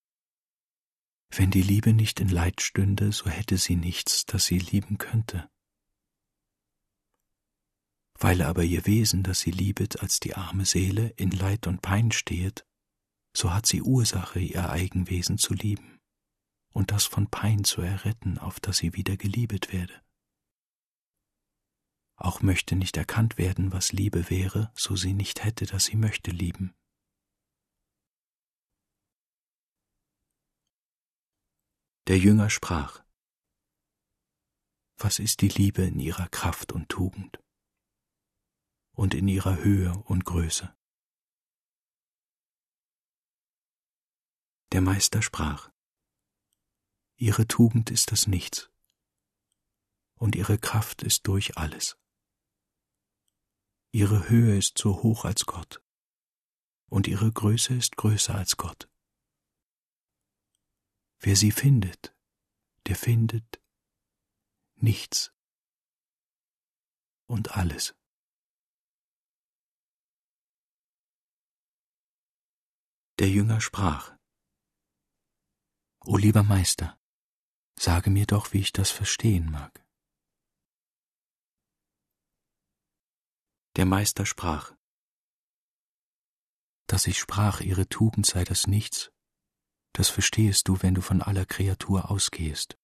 Wenn 1.36 1.50
die 1.50 1.63
Liebe 1.63 1.93
nicht 1.93 2.19
in 2.19 2.30
Leid 2.30 2.62
stünde, 2.62 3.12
so 3.12 3.28
hätte 3.28 3.58
sie 3.58 3.76
nichts, 3.76 4.26
das 4.28 4.46
sie 4.46 4.60
lieben 4.60 5.00
könnte. 5.00 5.50
Weil 8.19 8.43
aber 8.43 8.63
ihr 8.63 8.86
Wesen, 8.86 9.24
das 9.24 9.39
sie 9.39 9.50
liebet, 9.50 10.02
als 10.02 10.19
die 10.19 10.36
arme 10.36 10.65
Seele 10.65 11.10
in 11.17 11.32
Leid 11.32 11.65
und 11.65 11.82
Pein 11.82 12.12
stehet, 12.12 12.67
so 13.36 13.52
hat 13.52 13.65
sie 13.65 13.82
Ursache, 13.82 14.39
ihr 14.39 14.69
Eigenwesen 14.69 15.39
zu 15.39 15.56
lieben 15.56 16.00
und 16.72 16.91
das 16.91 17.06
von 17.06 17.28
Pein 17.28 17.63
zu 17.63 17.82
erretten, 17.82 18.38
auf 18.38 18.60
dass 18.60 18.78
sie 18.78 18.93
wieder 18.93 19.17
geliebet 19.17 19.74
werde. 19.74 20.04
Auch 22.15 22.43
möchte 22.43 22.76
nicht 22.76 22.96
erkannt 22.96 23.39
werden, 23.39 23.72
was 23.72 23.91
Liebe 23.91 24.30
wäre, 24.30 24.72
so 24.76 24.96
sie 24.96 25.13
nicht 25.13 25.43
hätte, 25.43 25.65
dass 25.65 25.86
sie 25.86 25.96
möchte 25.96 26.30
lieben. 26.30 26.76
Der 32.07 32.17
Jünger 32.17 32.49
sprach, 32.49 33.01
Was 34.97 35.19
ist 35.19 35.39
die 35.39 35.47
Liebe 35.47 35.83
in 35.83 36.01
ihrer 36.01 36.27
Kraft 36.27 36.73
und 36.73 36.89
Tugend 36.89 37.41
und 38.91 39.13
in 39.13 39.29
ihrer 39.29 39.63
Höhe 39.63 39.93
und 40.03 40.25
Größe? 40.25 40.75
Der 44.73 44.81
Meister 44.81 45.21
sprach, 45.21 45.71
Ihre 47.15 47.47
Tugend 47.47 47.89
ist 47.89 48.11
das 48.11 48.27
Nichts, 48.27 48.69
und 50.15 50.35
ihre 50.35 50.57
Kraft 50.57 51.03
ist 51.03 51.25
durch 51.27 51.55
alles. 51.57 51.97
Ihre 53.93 54.27
Höhe 54.27 54.57
ist 54.57 54.77
so 54.77 55.03
hoch 55.03 55.23
als 55.23 55.45
Gott, 55.45 55.81
und 56.87 57.07
ihre 57.07 57.31
Größe 57.31 57.73
ist 57.75 57.95
größer 57.95 58.35
als 58.35 58.57
Gott. 58.57 58.89
Wer 61.25 61.38
sie 61.38 61.51
findet, 61.51 62.13
der 62.86 62.97
findet 62.97 63.62
nichts 64.75 65.31
und 67.27 67.51
alles. 67.51 67.95
Der 73.19 73.29
Jünger 73.29 73.62
sprach, 73.62 74.17
O 76.01 76.17
lieber 76.17 76.43
Meister, 76.43 76.99
sage 77.79 78.09
mir 78.09 78.25
doch, 78.25 78.51
wie 78.51 78.59
ich 78.59 78.73
das 78.73 78.91
verstehen 78.91 79.49
mag. 79.49 79.81
Der 83.77 83.86
Meister 83.86 84.25
sprach, 84.25 84.75
dass 86.88 87.07
ich 87.07 87.17
sprach, 87.17 87.62
ihre 87.62 87.88
Tugend 87.88 88.25
sei 88.25 88.43
das 88.43 88.67
Nichts, 88.67 89.12
das 89.93 90.10
verstehest 90.10 90.67
du, 90.67 90.82
wenn 90.82 90.95
du 90.95 91.01
von 91.01 91.21
aller 91.21 91.45
Kreatur 91.45 92.10
ausgehst 92.12 92.77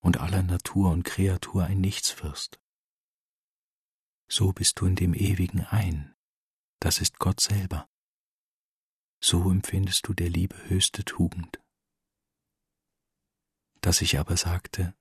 und 0.00 0.18
aller 0.18 0.42
Natur 0.42 0.90
und 0.90 1.04
Kreatur 1.04 1.64
ein 1.64 1.80
Nichts 1.80 2.22
wirst. 2.22 2.60
So 4.28 4.52
bist 4.52 4.80
du 4.80 4.86
in 4.86 4.96
dem 4.96 5.14
Ewigen 5.14 5.64
ein, 5.64 6.14
das 6.80 7.00
ist 7.00 7.18
Gott 7.18 7.40
selber. 7.40 7.88
So 9.20 9.50
empfindest 9.50 10.06
du 10.08 10.12
der 10.12 10.28
Liebe 10.28 10.56
höchste 10.68 11.04
Tugend. 11.04 11.60
Dass 13.80 14.00
ich 14.00 14.18
aber 14.18 14.36
sagte, 14.36 14.94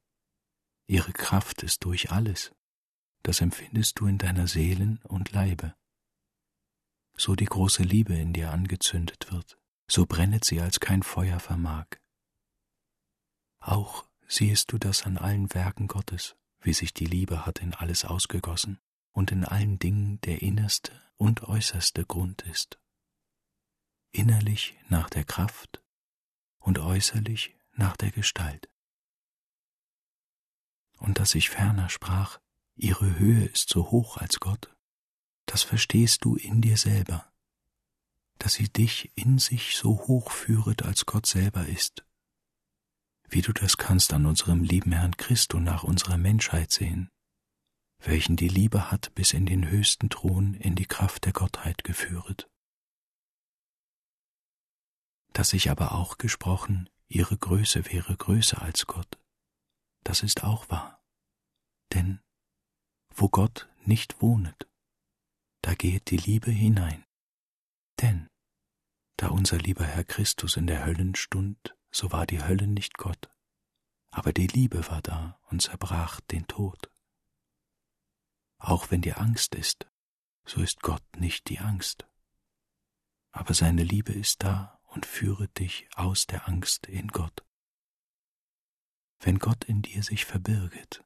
ihre 0.87 1.11
Kraft 1.11 1.63
ist 1.63 1.83
durch 1.83 2.11
alles, 2.11 2.53
das 3.23 3.41
empfindest 3.41 3.99
du 3.99 4.05
in 4.05 4.19
deiner 4.19 4.47
Seelen 4.47 4.99
und 5.03 5.31
Leibe. 5.31 5.75
So 7.17 7.35
die 7.35 7.45
große 7.45 7.81
Liebe 7.81 8.13
in 8.13 8.33
dir 8.33 8.51
angezündet 8.51 9.31
wird, 9.31 9.59
so 9.87 10.05
brennet 10.05 10.45
sie, 10.45 10.61
als 10.61 10.79
kein 10.79 11.03
Feuer 11.03 11.39
vermag. 11.39 11.85
Auch 13.59 14.05
siehest 14.27 14.71
du 14.71 14.77
das 14.77 15.03
an 15.03 15.17
allen 15.17 15.53
Werken 15.53 15.87
Gottes, 15.87 16.35
wie 16.59 16.73
sich 16.73 16.93
die 16.93 17.05
Liebe 17.05 17.45
hat 17.45 17.59
in 17.59 17.73
alles 17.73 18.05
ausgegossen 18.05 18.79
und 19.11 19.31
in 19.31 19.45
allen 19.45 19.79
Dingen 19.79 20.19
der 20.21 20.41
innerste 20.41 20.91
und 21.15 21.43
äußerste 21.43 22.05
Grund 22.05 22.41
ist. 22.43 22.79
Innerlich 24.11 24.75
nach 24.89 25.09
der 25.09 25.23
Kraft 25.23 25.83
und 26.59 26.79
äußerlich 26.79 27.55
nach 27.73 27.97
der 27.97 28.11
Gestalt. 28.11 28.69
Und 30.97 31.19
dass 31.19 31.35
ich 31.35 31.49
ferner 31.49 31.89
sprach, 31.89 32.39
ihre 32.75 33.19
Höhe 33.19 33.45
ist 33.45 33.69
so 33.69 33.91
hoch 33.91 34.17
als 34.17 34.39
Gott, 34.39 34.75
das 35.45 35.61
verstehst 35.63 36.25
du 36.25 36.35
in 36.35 36.61
dir 36.61 36.77
selber, 36.77 37.31
dass 38.37 38.53
sie 38.53 38.69
dich 38.69 39.11
in 39.15 39.39
sich 39.39 39.75
so 39.75 40.07
hoch 40.07 40.31
führet, 40.31 40.83
als 40.83 41.05
Gott 41.05 41.25
selber 41.25 41.65
ist, 41.67 42.05
wie 43.29 43.41
du 43.41 43.53
das 43.53 43.77
kannst 43.77 44.13
an 44.13 44.25
unserem 44.25 44.63
lieben 44.63 44.91
Herrn 44.91 45.17
Christo 45.17 45.59
nach 45.59 45.83
unserer 45.83 46.17
Menschheit 46.17 46.71
sehen, 46.71 47.09
welchen 47.99 48.35
die 48.35 48.49
Liebe 48.49 48.91
hat 48.91 49.13
bis 49.15 49.33
in 49.33 49.45
den 49.45 49.69
höchsten 49.69 50.09
Thron 50.09 50.53
in 50.53 50.75
die 50.75 50.85
Kraft 50.85 51.25
der 51.25 51.33
Gottheit 51.33 51.83
geführet. 51.83 52.49
Dass 55.33 55.53
ich 55.53 55.69
aber 55.69 55.93
auch 55.93 56.17
gesprochen, 56.17 56.89
ihre 57.07 57.37
Größe 57.37 57.91
wäre 57.91 58.15
größer 58.15 58.61
als 58.61 58.85
Gott, 58.85 59.19
das 60.03 60.23
ist 60.23 60.43
auch 60.43 60.69
wahr. 60.69 61.01
Denn 61.93 62.21
wo 63.09 63.29
Gott 63.29 63.69
nicht 63.85 64.21
wohnet, 64.21 64.67
da 65.61 65.73
geht 65.73 66.11
die 66.11 66.17
Liebe 66.17 66.51
hinein. 66.51 67.04
Denn 68.01 68.29
da 69.17 69.29
unser 69.29 69.57
lieber 69.57 69.85
Herr 69.85 70.03
Christus 70.03 70.57
in 70.57 70.67
der 70.67 70.85
Höllen 70.85 71.15
stund, 71.15 71.75
so 71.91 72.11
war 72.11 72.25
die 72.25 72.43
Hölle 72.43 72.67
nicht 72.67 72.97
Gott, 72.97 73.29
aber 74.09 74.33
die 74.33 74.47
Liebe 74.47 74.87
war 74.89 75.01
da 75.01 75.39
und 75.49 75.61
zerbrach 75.61 76.19
den 76.19 76.47
Tod. 76.47 76.91
Auch 78.57 78.91
wenn 78.91 79.01
dir 79.01 79.19
Angst 79.19 79.55
ist, 79.55 79.87
so 80.45 80.61
ist 80.61 80.81
Gott 80.81 81.03
nicht 81.17 81.49
die 81.49 81.59
Angst, 81.59 82.07
aber 83.31 83.53
seine 83.53 83.83
Liebe 83.83 84.13
ist 84.13 84.43
da 84.43 84.79
und 84.83 85.05
führet 85.05 85.59
dich 85.59 85.89
aus 85.95 86.27
der 86.27 86.47
Angst 86.47 86.87
in 86.87 87.07
Gott. 87.09 87.45
Wenn 89.19 89.39
Gott 89.39 89.63
in 89.65 89.81
dir 89.81 90.03
sich 90.03 90.25
verbirget, 90.25 91.03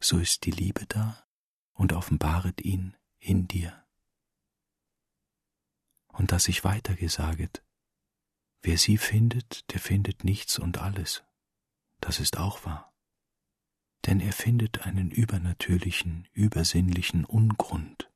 so 0.00 0.18
ist 0.18 0.44
die 0.44 0.50
Liebe 0.50 0.86
da 0.86 1.26
und 1.72 1.92
offenbaret 1.92 2.60
ihn 2.60 2.96
in 3.18 3.48
dir. 3.48 3.87
Und 6.18 6.32
dass 6.32 6.48
ich 6.48 6.64
weitergesaget, 6.64 7.64
wer 8.62 8.76
sie 8.76 8.98
findet, 8.98 9.72
der 9.72 9.78
findet 9.78 10.24
nichts 10.24 10.58
und 10.58 10.78
alles. 10.78 11.22
Das 12.00 12.18
ist 12.18 12.38
auch 12.38 12.64
wahr. 12.64 12.92
Denn 14.04 14.18
er 14.18 14.32
findet 14.32 14.80
einen 14.80 15.12
übernatürlichen, 15.12 16.26
übersinnlichen 16.32 17.24
Ungrund, 17.24 18.10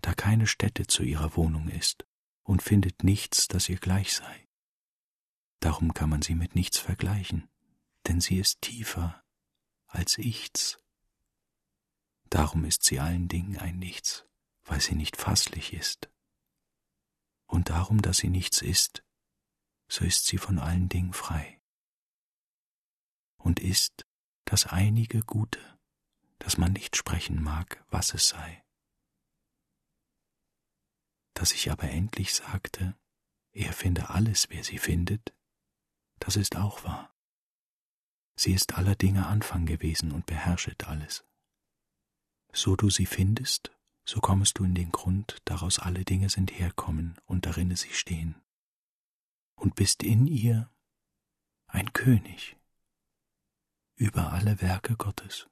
da 0.00 0.14
keine 0.14 0.46
Stätte 0.46 0.86
zu 0.86 1.02
ihrer 1.02 1.36
Wohnung 1.36 1.68
ist 1.68 2.06
und 2.44 2.62
findet 2.62 3.02
nichts, 3.02 3.48
das 3.48 3.68
ihr 3.68 3.78
gleich 3.78 4.14
sei. 4.14 4.48
Darum 5.58 5.92
kann 5.92 6.08
man 6.08 6.22
sie 6.22 6.36
mit 6.36 6.54
nichts 6.54 6.78
vergleichen, 6.78 7.48
denn 8.06 8.20
sie 8.20 8.38
ist 8.38 8.62
tiefer 8.62 9.22
als 9.88 10.18
ich's 10.18 10.78
Darum 12.30 12.64
ist 12.64 12.84
sie 12.84 13.00
allen 13.00 13.26
Dingen 13.28 13.56
ein 13.56 13.78
Nichts, 13.78 14.26
weil 14.64 14.80
sie 14.80 14.94
nicht 14.94 15.16
fasslich 15.16 15.72
ist. 15.72 16.10
Und 17.48 17.70
darum, 17.70 18.00
dass 18.00 18.18
sie 18.18 18.28
nichts 18.28 18.62
ist, 18.62 19.02
so 19.88 20.04
ist 20.04 20.26
sie 20.26 20.38
von 20.38 20.58
allen 20.58 20.88
Dingen 20.88 21.12
frei. 21.12 21.60
Und 23.36 23.58
ist 23.58 24.06
das 24.44 24.66
einige 24.66 25.22
Gute, 25.22 25.60
das 26.38 26.58
man 26.58 26.72
nicht 26.72 26.94
sprechen 26.94 27.42
mag, 27.42 27.84
was 27.90 28.14
es 28.14 28.28
sei. 28.28 28.64
Dass 31.34 31.52
ich 31.52 31.70
aber 31.70 31.90
endlich 31.90 32.34
sagte, 32.34 32.96
er 33.52 33.72
finde 33.72 34.10
alles, 34.10 34.50
wer 34.50 34.62
sie 34.62 34.78
findet, 34.78 35.34
das 36.18 36.36
ist 36.36 36.56
auch 36.56 36.84
wahr. 36.84 37.14
Sie 38.36 38.52
ist 38.52 38.74
aller 38.74 38.94
Dinge 38.94 39.26
Anfang 39.26 39.66
gewesen 39.66 40.12
und 40.12 40.26
beherrschet 40.26 40.86
alles. 40.86 41.24
So 42.52 42.76
du 42.76 42.90
sie 42.90 43.06
findest, 43.06 43.72
so 44.08 44.20
kommst 44.20 44.58
du 44.58 44.64
in 44.64 44.74
den 44.74 44.90
Grund, 44.90 45.36
daraus 45.44 45.78
alle 45.78 46.02
Dinge 46.02 46.30
sind 46.30 46.50
herkommen 46.58 47.20
und 47.26 47.44
darinne 47.44 47.76
sie 47.76 47.92
stehen. 47.92 48.40
Und 49.54 49.74
bist 49.74 50.02
in 50.02 50.26
ihr 50.26 50.72
ein 51.66 51.92
König 51.92 52.56
über 53.96 54.32
alle 54.32 54.62
Werke 54.62 54.96
Gottes. 54.96 55.46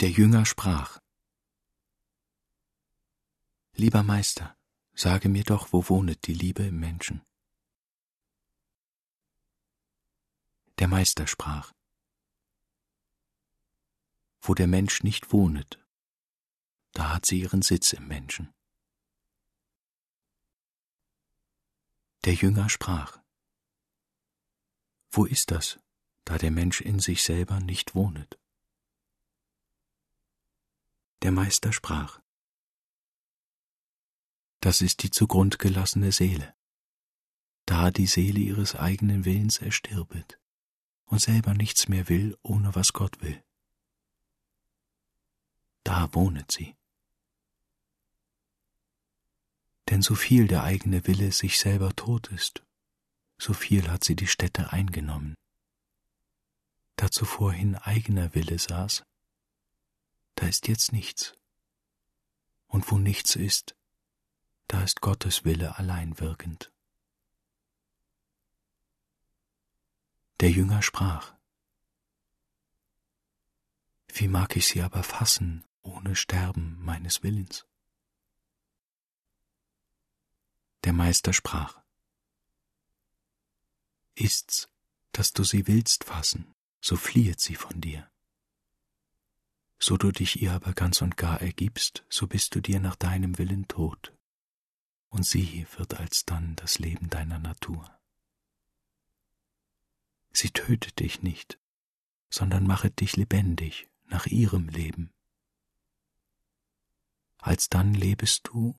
Der 0.00 0.08
Jünger 0.10 0.46
sprach, 0.46 1.00
Lieber 3.74 4.02
Meister, 4.02 4.56
sage 4.94 5.28
mir 5.28 5.44
doch, 5.44 5.74
wo 5.74 5.86
wohnet 5.90 6.26
die 6.26 6.34
Liebe 6.34 6.62
im 6.62 6.80
Menschen? 6.80 7.20
Der 10.78 10.88
Meister 10.88 11.26
sprach, 11.26 11.74
wo 14.48 14.54
der 14.54 14.66
Mensch 14.66 15.02
nicht 15.02 15.30
wohnet, 15.30 15.78
da 16.92 17.12
hat 17.12 17.26
sie 17.26 17.40
ihren 17.40 17.60
Sitz 17.60 17.92
im 17.92 18.08
Menschen. 18.08 18.50
Der 22.24 22.32
Jünger 22.32 22.70
sprach, 22.70 23.20
Wo 25.10 25.26
ist 25.26 25.50
das, 25.50 25.78
da 26.24 26.38
der 26.38 26.50
Mensch 26.50 26.80
in 26.80 26.98
sich 26.98 27.22
selber 27.22 27.60
nicht 27.60 27.94
wohnet? 27.94 28.40
Der 31.22 31.32
Meister 31.32 31.72
sprach, 31.72 32.22
Das 34.60 34.80
ist 34.80 35.02
die 35.02 35.10
zugrund 35.10 35.58
gelassene 35.58 36.10
Seele, 36.10 36.56
da 37.66 37.90
die 37.90 38.06
Seele 38.06 38.40
ihres 38.40 38.74
eigenen 38.74 39.26
Willens 39.26 39.58
erstirbet 39.58 40.40
und 41.04 41.20
selber 41.20 41.52
nichts 41.52 41.88
mehr 41.88 42.08
will, 42.08 42.38
ohne 42.42 42.74
was 42.74 42.94
Gott 42.94 43.20
will. 43.20 43.42
Da 45.84 46.12
wohnet 46.14 46.50
sie. 46.52 46.74
Denn 49.88 50.02
so 50.02 50.14
viel 50.14 50.46
der 50.46 50.64
eigene 50.64 51.06
Wille 51.06 51.32
sich 51.32 51.58
selber 51.58 51.96
tot 51.96 52.28
ist, 52.28 52.62
so 53.38 53.54
viel 53.54 53.90
hat 53.90 54.04
sie 54.04 54.16
die 54.16 54.26
Stätte 54.26 54.72
eingenommen. 54.72 55.34
Da 56.96 57.10
zuvorhin 57.10 57.76
eigener 57.76 58.34
Wille 58.34 58.58
saß, 58.58 59.04
da 60.34 60.46
ist 60.46 60.68
jetzt 60.68 60.92
nichts. 60.92 61.34
Und 62.66 62.90
wo 62.90 62.98
nichts 62.98 63.34
ist, 63.34 63.76
da 64.66 64.82
ist 64.82 65.00
Gottes 65.00 65.44
Wille 65.44 65.78
allein 65.78 66.20
wirkend. 66.20 66.70
Der 70.40 70.50
Jünger 70.50 70.82
sprach, 70.82 71.34
Wie 74.08 74.28
mag 74.28 74.54
ich 74.56 74.66
sie 74.66 74.82
aber 74.82 75.02
fassen 75.02 75.64
ohne 75.88 76.14
Sterben 76.14 76.78
meines 76.80 77.22
Willens? 77.22 77.66
Der 80.84 80.92
Meister 80.92 81.32
sprach, 81.32 81.82
Ist's, 84.14 84.68
dass 85.12 85.32
du 85.32 85.44
sie 85.44 85.66
willst 85.66 86.04
fassen, 86.04 86.54
so 86.80 86.96
fliehet 86.96 87.40
sie 87.40 87.54
von 87.54 87.80
dir. 87.80 88.10
So 89.78 89.96
du 89.96 90.10
dich 90.10 90.42
ihr 90.42 90.52
aber 90.52 90.72
ganz 90.72 91.02
und 91.02 91.16
gar 91.16 91.40
ergibst, 91.40 92.04
so 92.08 92.26
bist 92.26 92.54
du 92.54 92.60
dir 92.60 92.80
nach 92.80 92.96
deinem 92.96 93.38
Willen 93.38 93.68
tot, 93.68 94.12
und 95.08 95.24
sie 95.24 95.66
wird 95.76 95.94
alsdann 95.94 96.56
das 96.56 96.78
Leben 96.78 97.08
deiner 97.10 97.38
Natur. 97.38 97.98
Sie 100.32 100.50
tötet 100.50 100.98
dich 100.98 101.22
nicht, 101.22 101.58
sondern 102.28 102.66
machet 102.66 103.00
dich 103.00 103.16
lebendig 103.16 103.88
nach 104.06 104.26
ihrem 104.26 104.68
Leben. 104.68 105.12
Alsdann 107.38 107.94
lebest 107.94 108.48
du, 108.48 108.76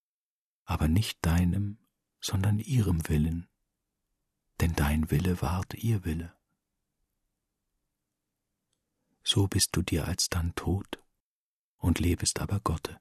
aber 0.66 0.88
nicht 0.88 1.26
deinem, 1.26 1.78
sondern 2.22 2.60
ihrem 2.60 3.08
Willen, 3.08 3.50
denn 4.60 4.74
dein 4.74 5.10
Wille 5.10 5.42
ward 5.42 5.74
ihr 5.76 6.06
Wille 6.06 6.40
so 9.30 9.48
bist 9.48 9.76
du 9.76 9.84
dir 9.84 10.08
alsdann 10.08 10.56
tot 10.56 11.04
und 11.78 12.00
lebest 12.00 12.40
aber 12.40 12.60
Gotte. 12.60 13.00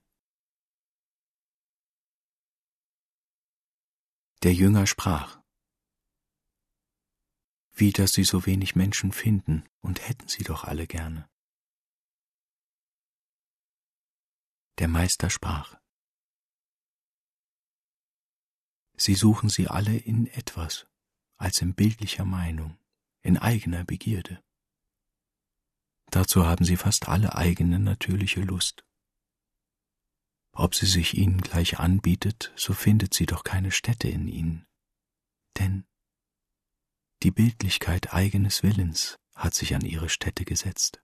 Der 4.42 4.52
Jünger 4.52 4.86
sprach, 4.86 5.40
wie 7.72 7.92
dass 7.92 8.12
sie 8.12 8.24
so 8.24 8.44
wenig 8.44 8.76
Menschen 8.76 9.12
finden, 9.12 9.64
und 9.80 10.06
hätten 10.06 10.28
sie 10.28 10.42
doch 10.42 10.64
alle 10.64 10.86
gerne. 10.86 11.30
Der 14.78 14.88
Meister 14.88 15.28
sprach, 15.28 15.76
Sie 18.96 19.14
suchen 19.14 19.48
sie 19.48 19.68
alle 19.68 19.96
in 19.96 20.26
etwas, 20.26 20.86
als 21.36 21.62
in 21.62 21.74
bildlicher 21.74 22.24
Meinung, 22.24 22.78
in 23.22 23.38
eigener 23.38 23.84
Begierde. 23.84 24.42
Dazu 26.10 26.46
haben 26.46 26.64
sie 26.64 26.76
fast 26.76 27.08
alle 27.08 27.34
eigene 27.34 27.78
natürliche 27.78 28.40
Lust. 28.40 28.84
Ob 30.52 30.74
sie 30.74 30.86
sich 30.86 31.14
ihnen 31.14 31.40
gleich 31.40 31.78
anbietet, 31.78 32.52
so 32.56 32.72
findet 32.72 33.14
sie 33.14 33.26
doch 33.26 33.44
keine 33.44 33.70
Stätte 33.70 34.08
in 34.08 34.26
ihnen. 34.26 34.66
Denn 35.58 35.86
die 37.22 37.30
Bildlichkeit 37.30 38.12
eigenes 38.12 38.62
Willens 38.62 39.18
hat 39.34 39.54
sich 39.54 39.74
an 39.74 39.82
ihre 39.82 40.08
Stätte 40.08 40.44
gesetzt. 40.44 41.00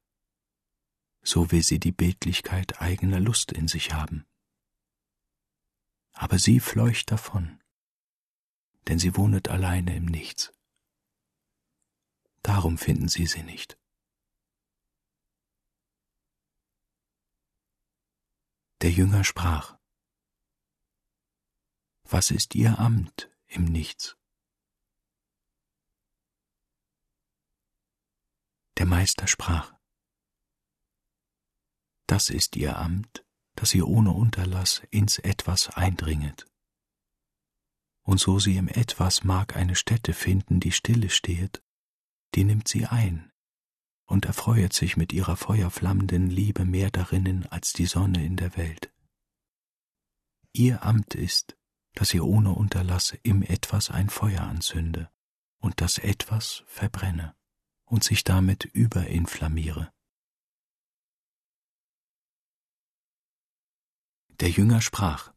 So 1.24 1.50
will 1.50 1.62
sie 1.62 1.80
die 1.80 1.92
Bildlichkeit 1.92 2.80
eigener 2.82 3.18
Lust 3.18 3.50
in 3.50 3.66
sich 3.66 3.92
haben. 3.94 4.26
Aber 6.12 6.38
sie 6.38 6.60
fleucht 6.60 7.10
davon, 7.10 7.60
denn 8.86 8.98
sie 8.98 9.16
wohnet 9.16 9.48
alleine 9.48 9.96
im 9.96 10.04
Nichts. 10.04 10.52
Darum 12.42 12.76
finden 12.76 13.08
sie 13.08 13.26
sie 13.26 13.42
nicht. 13.42 13.78
Der 18.82 18.90
Jünger 18.90 19.24
sprach, 19.24 19.78
Was 22.02 22.30
ist 22.30 22.54
Ihr 22.54 22.78
Amt 22.78 23.30
im 23.46 23.64
Nichts? 23.64 24.18
Der 28.76 28.84
Meister 28.84 29.26
sprach, 29.26 29.73
Das 32.06 32.30
ist 32.30 32.56
Ihr 32.56 32.78
Amt, 32.78 33.24
dass 33.54 33.74
ihr 33.74 33.86
ohne 33.86 34.12
Unterlass 34.12 34.82
ins 34.90 35.18
Etwas 35.18 35.70
eindringet. 35.70 36.46
Und 38.02 38.20
so 38.20 38.38
sie 38.38 38.56
im 38.56 38.68
Etwas 38.68 39.24
mag 39.24 39.56
eine 39.56 39.76
Stätte 39.76 40.12
finden, 40.12 40.60
die 40.60 40.72
stille 40.72 41.08
steht, 41.08 41.62
die 42.34 42.44
nimmt 42.44 42.68
sie 42.68 42.86
ein 42.86 43.32
und 44.06 44.26
erfreuet 44.26 44.72
sich 44.72 44.96
mit 44.96 45.12
ihrer 45.12 45.36
feuerflammenden 45.36 46.28
Liebe 46.28 46.66
mehr 46.66 46.90
darinnen 46.90 47.46
als 47.46 47.72
die 47.72 47.86
Sonne 47.86 48.24
in 48.24 48.36
der 48.36 48.56
Welt. 48.56 48.92
Ihr 50.52 50.82
Amt 50.82 51.14
ist, 51.14 51.56
dass 51.94 52.12
ihr 52.12 52.24
ohne 52.24 52.52
Unterlass 52.52 53.16
im 53.22 53.42
Etwas 53.42 53.90
ein 53.90 54.10
Feuer 54.10 54.42
anzünde 54.42 55.10
und 55.58 55.80
das 55.80 55.96
Etwas 55.98 56.64
verbrenne 56.66 57.34
und 57.86 58.04
sich 58.04 58.24
damit 58.24 58.64
überinflammiere. 58.64 59.93
Der 64.44 64.50
Jünger 64.50 64.82
sprach, 64.82 65.32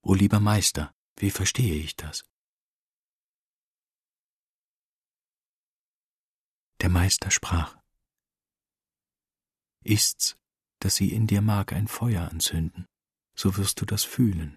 O 0.00 0.14
lieber 0.14 0.40
Meister, 0.40 0.94
wie 1.18 1.30
verstehe 1.30 1.74
ich 1.74 1.96
das? 1.96 2.24
Der 6.80 6.88
Meister 6.88 7.30
sprach, 7.30 7.76
Ist's, 9.84 10.38
dass 10.78 10.96
sie 10.96 11.12
in 11.12 11.26
dir 11.26 11.42
mag 11.42 11.74
ein 11.74 11.88
Feuer 11.88 12.26
anzünden, 12.26 12.86
so 13.36 13.58
wirst 13.58 13.82
du 13.82 13.84
das 13.84 14.04
fühlen, 14.04 14.56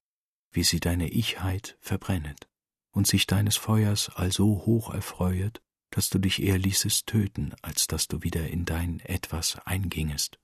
wie 0.53 0.63
sie 0.63 0.79
deine 0.79 1.11
Ichheit 1.11 1.77
verbrennet 1.81 2.47
und 2.91 3.07
sich 3.07 3.27
deines 3.27 3.57
Feuers 3.57 4.07
also 4.07 4.65
hoch 4.65 4.93
erfreuet, 4.93 5.61
dass 5.89 6.09
du 6.09 6.17
dich 6.17 6.41
eher 6.41 6.57
ließest 6.57 7.07
töten, 7.07 7.53
als 7.61 7.87
dass 7.87 8.07
du 8.07 8.23
wieder 8.23 8.47
in 8.47 8.63
dein 8.63 9.01
Etwas 9.01 9.57
eingingest. 9.65 10.40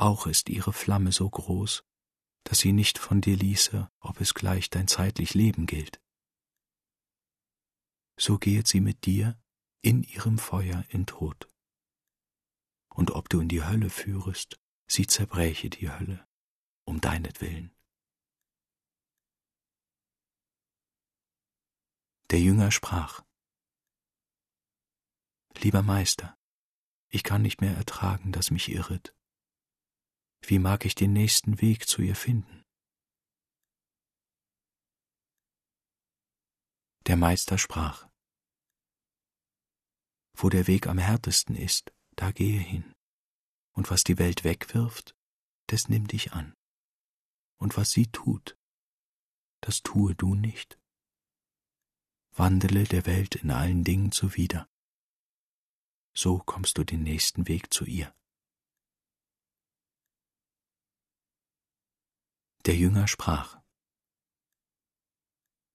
Auch 0.00 0.26
ist 0.26 0.48
ihre 0.48 0.72
Flamme 0.72 1.12
so 1.12 1.28
groß, 1.28 1.84
dass 2.44 2.58
sie 2.58 2.72
nicht 2.72 2.98
von 2.98 3.20
dir 3.20 3.36
ließe, 3.36 3.90
ob 4.00 4.20
es 4.20 4.34
gleich 4.34 4.70
dein 4.70 4.88
zeitlich 4.88 5.34
Leben 5.34 5.66
gilt 5.66 6.00
so 8.20 8.38
gehet 8.38 8.66
sie 8.66 8.80
mit 8.80 9.06
dir 9.06 9.40
in 9.80 10.02
ihrem 10.02 10.38
Feuer 10.38 10.84
in 10.88 11.06
Tod. 11.06 11.48
Und 12.90 13.12
ob 13.12 13.28
du 13.30 13.40
in 13.40 13.48
die 13.48 13.64
Hölle 13.64 13.88
führest, 13.88 14.60
sie 14.86 15.06
zerbräche 15.06 15.70
die 15.70 15.90
Hölle, 15.90 16.28
um 16.84 17.00
deinetwillen. 17.00 17.74
Der 22.30 22.40
Jünger 22.40 22.70
sprach, 22.70 23.24
Lieber 25.56 25.82
Meister, 25.82 26.38
ich 27.08 27.24
kann 27.24 27.42
nicht 27.42 27.60
mehr 27.60 27.76
ertragen, 27.76 28.32
dass 28.32 28.50
mich 28.50 28.70
irret. 28.70 29.14
Wie 30.42 30.58
mag 30.58 30.84
ich 30.84 30.94
den 30.94 31.12
nächsten 31.12 31.60
Weg 31.60 31.88
zu 31.88 32.02
ihr 32.02 32.16
finden? 32.16 32.64
Der 37.06 37.16
Meister 37.16 37.58
sprach, 37.58 38.08
wo 40.42 40.48
der 40.48 40.66
Weg 40.66 40.86
am 40.86 40.98
härtesten 40.98 41.54
ist, 41.54 41.92
da 42.16 42.32
gehe 42.32 42.60
hin. 42.60 42.94
Und 43.72 43.90
was 43.90 44.04
die 44.04 44.18
Welt 44.18 44.44
wegwirft, 44.44 45.14
das 45.66 45.88
nimm 45.88 46.06
dich 46.06 46.32
an. 46.32 46.54
Und 47.58 47.76
was 47.76 47.90
sie 47.90 48.06
tut, 48.06 48.56
das 49.60 49.82
tue 49.82 50.14
du 50.14 50.34
nicht. 50.34 50.78
Wandele 52.32 52.84
der 52.84 53.06
Welt 53.06 53.34
in 53.34 53.50
allen 53.50 53.84
Dingen 53.84 54.12
zuwider. 54.12 54.68
So 56.14 56.38
kommst 56.38 56.78
du 56.78 56.84
den 56.84 57.02
nächsten 57.02 57.48
Weg 57.48 57.72
zu 57.72 57.84
ihr. 57.84 58.14
Der 62.66 62.76
Jünger 62.76 63.08
sprach, 63.08 63.58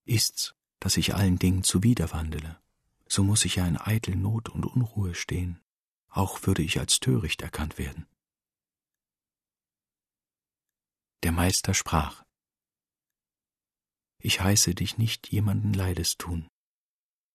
Ist's, 0.05 0.55
dass 0.79 0.97
ich 0.97 1.15
allen 1.15 1.39
Dingen 1.39 1.63
zuwider 1.63 2.11
wandele, 2.11 2.61
so 3.07 3.23
muss 3.23 3.43
ich 3.43 3.55
ja 3.55 3.67
in 3.67 3.77
eitel 3.77 4.15
Not 4.15 4.49
und 4.49 4.65
Unruhe 4.65 5.15
stehen, 5.15 5.59
auch 6.09 6.45
würde 6.45 6.61
ich 6.61 6.79
als 6.79 6.99
töricht 6.99 7.41
erkannt 7.41 7.79
werden. 7.79 8.07
Der 11.23 11.31
Meister 11.31 11.73
sprach, 11.73 12.23
Ich 14.19 14.41
heiße 14.41 14.75
dich 14.75 14.99
nicht 14.99 15.31
jemanden 15.31 15.73
Leides 15.73 16.17
tun. 16.17 16.47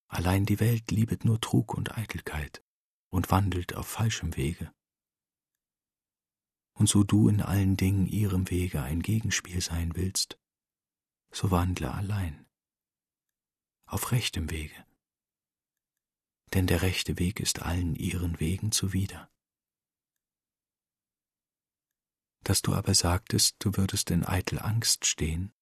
Allein 0.07 0.47
die 0.47 0.61
Welt 0.61 0.93
liebet 0.93 1.25
nur 1.25 1.41
Trug 1.41 1.75
und 1.75 1.99
Eitelkeit 1.99 2.63
und 3.11 3.33
wandelt 3.33 3.75
auf 3.75 3.89
falschem 3.89 4.37
Wege. 4.37 4.73
Und 6.81 6.87
so 6.87 7.05
du 7.05 7.29
in 7.29 7.43
allen 7.43 7.77
Dingen 7.77 8.07
ihrem 8.07 8.49
Wege 8.49 8.81
ein 8.81 9.03
Gegenspiel 9.03 9.61
sein 9.61 9.97
willst, 9.97 10.39
so 11.31 11.51
wandle 11.51 11.93
allein, 11.93 12.47
auf 13.85 14.13
rechtem 14.13 14.51
Wege. 14.51 14.87
Denn 16.55 16.67
der 16.67 16.81
rechte 16.81 17.19
Weg 17.19 17.39
ist 17.39 17.61
allen 17.61 17.97
ihren 17.97 18.41
Wegen 18.41 18.73
zuwider. 18.73 19.31
Dass 22.45 22.63
du 22.63 22.73
aber 22.73 22.95
sagtest, 22.95 23.57
du 23.59 23.77
würdest 23.77 24.11
in 24.11 24.25
eitel 24.25 24.59
Angst 24.59 25.05
stehen, 25.05 25.53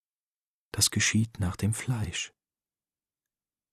das 0.70 0.92
geschieht 0.92 1.40
nach 1.40 1.56
dem 1.56 1.74
Fleisch. 1.74 2.32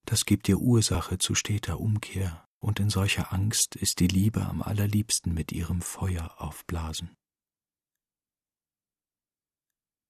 Das 0.06 0.26
gibt 0.26 0.48
dir 0.48 0.58
Ursache 0.58 1.20
zu 1.20 1.36
steter 1.36 1.80
Umkehr, 1.80 2.50
und 2.58 2.80
in 2.80 2.90
solcher 2.90 3.32
Angst 3.32 3.76
ist 3.76 4.00
die 4.00 4.08
Liebe 4.08 4.44
am 4.48 4.64
allerliebsten 4.64 5.32
mit 5.32 5.52
ihrem 5.52 5.84
Feuer 5.84 6.42
aufblasen. 6.42 7.16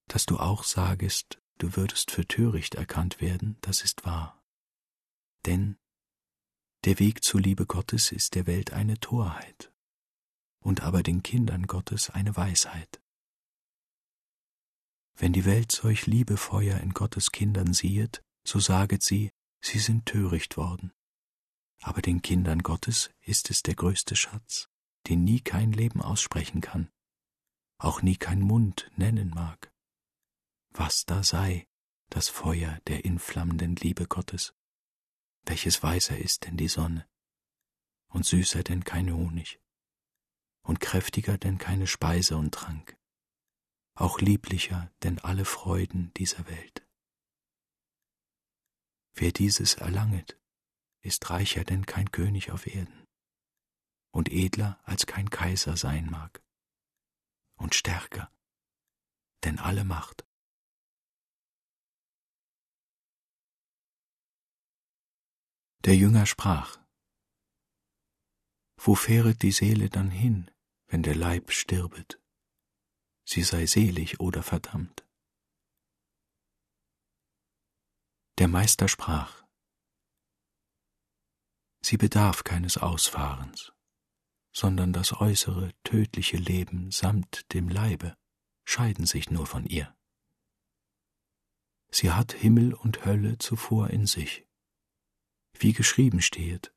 Dass 0.08 0.26
du 0.26 0.38
auch 0.38 0.64
sagest, 0.64 1.40
du 1.58 1.76
würdest 1.76 2.10
für 2.10 2.26
töricht 2.26 2.74
erkannt 2.74 3.20
werden, 3.20 3.56
das 3.60 3.82
ist 3.82 4.04
wahr. 4.04 4.42
Denn 5.44 5.76
der 6.84 6.98
Weg 6.98 7.24
zur 7.24 7.40
Liebe 7.40 7.66
Gottes 7.66 8.12
ist 8.12 8.34
der 8.34 8.46
Welt 8.46 8.72
eine 8.72 8.98
Torheit, 8.98 9.72
und 10.60 10.82
aber 10.82 11.02
den 11.02 11.22
Kindern 11.22 11.66
Gottes 11.66 12.10
eine 12.10 12.36
Weisheit. 12.36 13.00
Wenn 15.16 15.32
die 15.32 15.44
Welt 15.44 15.72
solch 15.72 16.06
Liebefeuer 16.06 16.78
in 16.78 16.92
Gottes 16.92 17.32
Kindern 17.32 17.72
siehet, 17.72 18.22
so 18.44 18.60
saget 18.60 19.02
sie, 19.02 19.32
sie 19.60 19.78
sind 19.78 20.06
töricht 20.06 20.56
worden. 20.56 20.92
Aber 21.80 22.02
den 22.02 22.22
Kindern 22.22 22.62
Gottes 22.62 23.10
ist 23.20 23.50
es 23.50 23.62
der 23.62 23.74
größte 23.74 24.14
Schatz, 24.14 24.68
den 25.08 25.24
nie 25.24 25.40
kein 25.40 25.72
Leben 25.72 26.02
aussprechen 26.02 26.60
kann, 26.60 26.90
auch 27.78 28.02
nie 28.02 28.16
kein 28.16 28.40
Mund 28.40 28.90
nennen 28.96 29.30
mag. 29.30 29.72
Was 30.78 31.06
da 31.06 31.22
sei, 31.22 31.66
das 32.10 32.28
Feuer 32.28 32.78
der 32.86 33.06
inflammenden 33.06 33.76
Liebe 33.76 34.06
Gottes, 34.06 34.54
welches 35.46 35.82
weißer 35.82 36.18
ist 36.18 36.44
denn 36.44 36.58
die 36.58 36.68
Sonne? 36.68 37.08
Und 38.08 38.26
süßer 38.26 38.62
denn 38.62 38.84
kein 38.84 39.10
Honig? 39.10 39.58
Und 40.60 40.80
kräftiger 40.80 41.38
denn 41.38 41.56
keine 41.56 41.86
Speise 41.86 42.36
und 42.36 42.52
Trank, 42.52 42.94
auch 43.94 44.20
lieblicher 44.20 44.92
denn 45.02 45.18
alle 45.18 45.46
Freuden 45.46 46.12
dieser 46.18 46.46
Welt. 46.46 46.86
Wer 49.14 49.32
dieses 49.32 49.76
erlanget, 49.76 50.38
ist 51.00 51.30
reicher 51.30 51.64
denn 51.64 51.86
kein 51.86 52.10
König 52.12 52.50
auf 52.50 52.66
Erden? 52.66 53.06
Und 54.10 54.30
edler 54.30 54.78
als 54.84 55.06
kein 55.06 55.30
Kaiser 55.30 55.78
sein 55.78 56.10
mag? 56.10 56.44
Und 57.54 57.74
stärker 57.74 58.30
denn 59.42 59.58
alle 59.58 59.84
Macht. 59.84 60.26
Der 65.86 65.94
Jünger 65.94 66.26
sprach, 66.26 66.80
Wo 68.76 68.96
fähret 68.96 69.42
die 69.42 69.52
Seele 69.52 69.88
dann 69.88 70.10
hin, 70.10 70.50
wenn 70.88 71.04
der 71.04 71.14
Leib 71.14 71.52
stirbet, 71.52 72.20
sie 73.24 73.44
sei 73.44 73.66
selig 73.66 74.18
oder 74.18 74.42
verdammt. 74.42 75.06
Der 78.38 78.48
Meister 78.48 78.88
sprach, 78.88 79.44
Sie 81.82 81.96
bedarf 81.96 82.42
keines 82.42 82.78
Ausfahrens, 82.78 83.72
sondern 84.52 84.92
das 84.92 85.12
äußere, 85.12 85.72
tödliche 85.84 86.36
Leben 86.36 86.90
samt 86.90 87.52
dem 87.54 87.68
Leibe 87.68 88.16
scheiden 88.64 89.06
sich 89.06 89.30
nur 89.30 89.46
von 89.46 89.64
ihr. 89.64 89.96
Sie 91.92 92.10
hat 92.10 92.32
Himmel 92.32 92.74
und 92.74 93.04
Hölle 93.04 93.38
zuvor 93.38 93.90
in 93.90 94.08
sich. 94.08 94.45
Wie 95.58 95.72
geschrieben 95.72 96.20
stehet, 96.20 96.72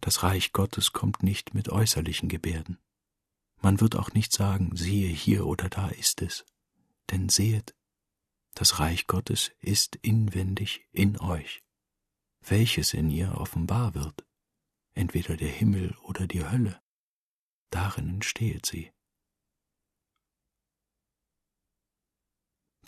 das 0.00 0.22
Reich 0.22 0.52
Gottes 0.52 0.92
kommt 0.92 1.22
nicht 1.22 1.54
mit 1.54 1.68
äußerlichen 1.68 2.28
Gebärden. 2.28 2.78
Man 3.60 3.80
wird 3.80 3.96
auch 3.96 4.12
nicht 4.12 4.32
sagen, 4.32 4.74
siehe 4.74 5.08
hier 5.08 5.46
oder 5.46 5.68
da 5.68 5.88
ist 5.88 6.22
es, 6.22 6.44
denn 7.10 7.28
sehet, 7.28 7.76
das 8.54 8.78
Reich 8.80 9.06
Gottes 9.06 9.52
ist 9.60 9.96
inwendig 9.96 10.88
in 10.90 11.18
euch, 11.20 11.62
welches 12.40 12.94
in 12.94 13.10
ihr 13.10 13.34
offenbar 13.36 13.94
wird, 13.94 14.26
entweder 14.94 15.36
der 15.36 15.50
Himmel 15.50 15.96
oder 16.02 16.26
die 16.26 16.44
Hölle, 16.44 16.82
darin 17.70 18.22
stehet 18.22 18.66
sie. 18.66 18.90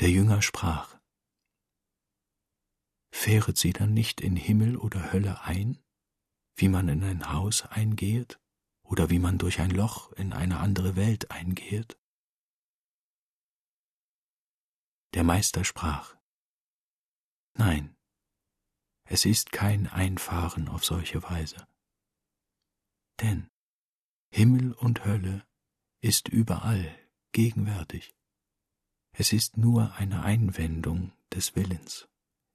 Der 0.00 0.10
Jünger 0.10 0.42
sprach, 0.42 0.93
Fähret 3.14 3.56
sie 3.56 3.72
dann 3.72 3.94
nicht 3.94 4.20
in 4.20 4.36
Himmel 4.36 4.76
oder 4.76 5.12
Hölle 5.12 5.42
ein, 5.42 5.78
wie 6.56 6.68
man 6.68 6.88
in 6.88 7.02
ein 7.02 7.32
Haus 7.32 7.62
eingehet? 7.62 8.38
oder 8.84 9.10
wie 9.10 9.18
man 9.18 9.38
durch 9.38 9.60
ein 9.60 9.70
Loch 9.70 10.12
in 10.12 10.32
eine 10.32 10.60
andere 10.60 10.94
Welt 10.94 11.30
eingeht? 11.30 11.98
Der 15.14 15.24
Meister 15.24 15.64
sprach, 15.64 16.16
Nein, 17.56 17.96
es 19.04 19.24
ist 19.24 19.52
kein 19.52 19.86
Einfahren 19.86 20.68
auf 20.68 20.84
solche 20.84 21.22
Weise. 21.22 21.66
Denn 23.20 23.48
Himmel 24.30 24.72
und 24.72 25.04
Hölle 25.04 25.46
ist 26.00 26.28
überall 26.28 26.98
gegenwärtig. 27.32 28.14
Es 29.12 29.32
ist 29.32 29.56
nur 29.56 29.92
eine 29.94 30.24
Einwendung 30.24 31.12
des 31.32 31.54
Willens, 31.54 32.08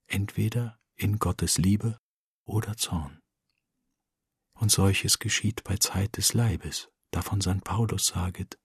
entweder 0.09 0.79
in 0.95 1.19
Gottes 1.19 1.57
Liebe 1.57 1.97
oder 2.45 2.75
Zorn 2.77 3.19
und 4.59 4.71
solches 4.71 5.19
geschieht 5.19 5.63
bei 5.63 5.77
Zeit 5.77 6.17
des 6.17 6.33
Leibes, 6.33 6.89
davon 7.11 7.41
St. 7.41 7.63
Paulus 7.63 8.07
saget, 8.07 8.59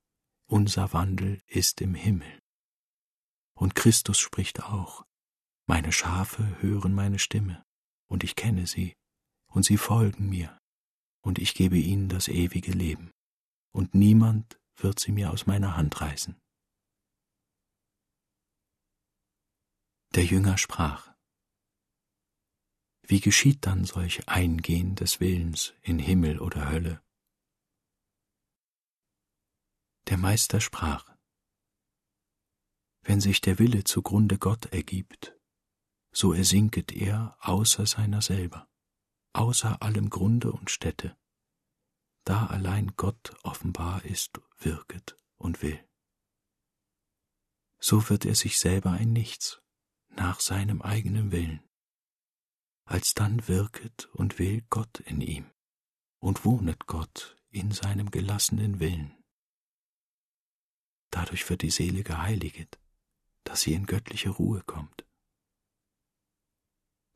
unser 0.46 0.92
Wandel 0.92 1.42
ist 1.46 1.80
im 1.80 1.94
Himmel. 1.94 2.40
Und 3.56 3.74
Christus 3.74 4.18
spricht 4.18 4.64
auch, 4.64 5.04
meine 5.66 5.92
Schafe 5.92 6.60
hören 6.60 6.94
meine 6.94 7.18
Stimme, 7.18 7.64
und 8.08 8.24
ich 8.24 8.34
kenne 8.34 8.66
sie, 8.66 8.94
und 9.46 9.64
sie 9.64 9.78
folgen 9.78 10.28
mir, 10.28 10.58
und 11.22 11.38
ich 11.38 11.54
gebe 11.54 11.78
ihnen 11.78 12.08
das 12.08 12.28
ewige 12.28 12.72
Leben, 12.72 13.12
und 13.72 13.94
niemand 13.94 14.60
wird 14.76 14.98
sie 14.98 15.12
mir 15.12 15.30
aus 15.30 15.46
meiner 15.46 15.76
Hand 15.76 16.00
reißen. 16.00 16.36
Der 20.16 20.24
Jünger 20.24 20.58
sprach, 20.58 21.13
wie 23.06 23.20
geschieht 23.20 23.66
dann 23.66 23.84
solch 23.84 24.28
Eingehen 24.28 24.94
des 24.94 25.20
Willens 25.20 25.74
in 25.82 25.98
Himmel 25.98 26.40
oder 26.40 26.70
Hölle? 26.70 27.02
Der 30.08 30.16
Meister 30.16 30.60
sprach, 30.60 31.14
Wenn 33.02 33.20
sich 33.20 33.40
der 33.40 33.58
Wille 33.58 33.84
zugrunde 33.84 34.38
Gott 34.38 34.66
ergibt, 34.66 35.36
so 36.12 36.32
ersinket 36.32 36.92
er 36.92 37.36
außer 37.40 37.86
seiner 37.86 38.22
selber, 38.22 38.68
außer 39.34 39.82
allem 39.82 40.08
Grunde 40.08 40.52
und 40.52 40.70
Stätte, 40.70 41.16
da 42.24 42.46
allein 42.46 42.94
Gott 42.96 43.34
offenbar 43.42 44.04
ist, 44.04 44.40
wirket 44.58 45.18
und 45.36 45.60
will. 45.62 45.82
So 47.78 48.08
wird 48.08 48.24
er 48.24 48.34
sich 48.34 48.58
selber 48.58 48.92
ein 48.92 49.12
Nichts, 49.12 49.60
nach 50.08 50.40
seinem 50.40 50.80
eigenen 50.80 51.32
Willen 51.32 51.63
alsdann 52.84 53.48
wirket 53.48 54.06
und 54.12 54.38
will 54.38 54.62
Gott 54.70 55.00
in 55.00 55.20
ihm 55.20 55.50
und 56.18 56.44
wohnet 56.44 56.86
Gott 56.86 57.36
in 57.50 57.70
seinem 57.70 58.10
gelassenen 58.10 58.80
Willen. 58.80 59.16
Dadurch 61.10 61.48
wird 61.48 61.62
die 61.62 61.70
Seele 61.70 62.02
geheiliget, 62.02 62.78
dass 63.44 63.62
sie 63.62 63.74
in 63.74 63.86
göttliche 63.86 64.30
Ruhe 64.30 64.62
kommt. 64.62 65.06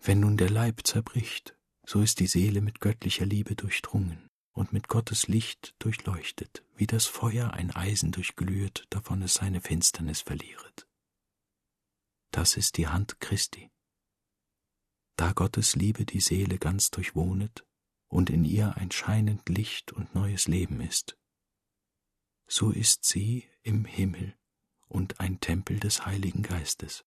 Wenn 0.01 0.21
nun 0.21 0.37
der 0.37 0.51
Leib 0.51 0.87
zerbricht, 0.87 1.57
so 1.85 2.01
ist 2.01 2.21
die 2.21 2.27
Seele 2.27 2.61
mit 2.61 2.81
göttlicher 2.81 3.27
Liebe 3.27 3.57
durchdrungen 3.57 4.29
und 4.53 4.73
mit 4.73 4.89
Gottes 4.89 5.27
Licht 5.27 5.75
durchleuchtet, 5.79 6.65
wie 6.77 6.87
das 6.87 7.07
Feuer 7.07 7.53
ein 7.53 7.71
Eisen 7.71 8.13
durchglüht, 8.13 8.87
davon 8.91 9.23
es 9.23 9.35
seine 9.35 9.61
Finsternis 9.61 10.21
verliert. 10.21 10.87
Das 12.31 12.57
ist 12.57 12.77
die 12.77 12.87
Hand 12.87 13.21
Christi, 13.21 13.71
da 15.19 15.33
Gottes 15.33 15.75
Liebe 15.75 16.07
die 16.07 16.21
Seele 16.21 16.59
ganz 16.59 16.91
durchwohnet, 16.91 17.67
und 18.09 18.31
in 18.31 18.45
ihr 18.45 18.77
ein 18.77 18.91
scheinend 18.91 19.49
Licht 19.49 19.93
und 19.93 20.15
neues 20.15 20.47
Leben 20.49 20.81
ist. 20.81 21.19
So 22.47 22.71
ist 22.71 23.05
sie 23.05 23.49
im 23.63 23.85
Himmel 23.85 24.37
und 24.87 25.21
ein 25.21 25.41
Tempel 25.41 25.79
des 25.81 26.07
Heiligen 26.07 26.43
Geistes 26.43 27.05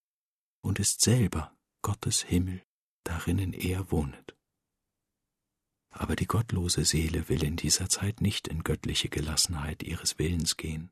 und 0.62 0.80
ist 0.80 1.02
selber 1.02 1.58
Gottes 1.82 2.22
Himmel, 2.22 2.64
darinnen 3.04 3.54
er 3.54 3.92
wohnet. 3.92 4.38
Aber 5.90 6.16
die 6.16 6.28
gottlose 6.28 6.86
Seele 6.86 7.30
will 7.30 7.44
in 7.44 7.56
dieser 7.56 7.90
Zeit 7.90 8.22
nicht 8.22 8.48
in 8.48 8.64
göttliche 8.64 9.10
Gelassenheit 9.10 9.84
ihres 9.84 10.20
Willens 10.20 10.58
gehen, 10.58 10.92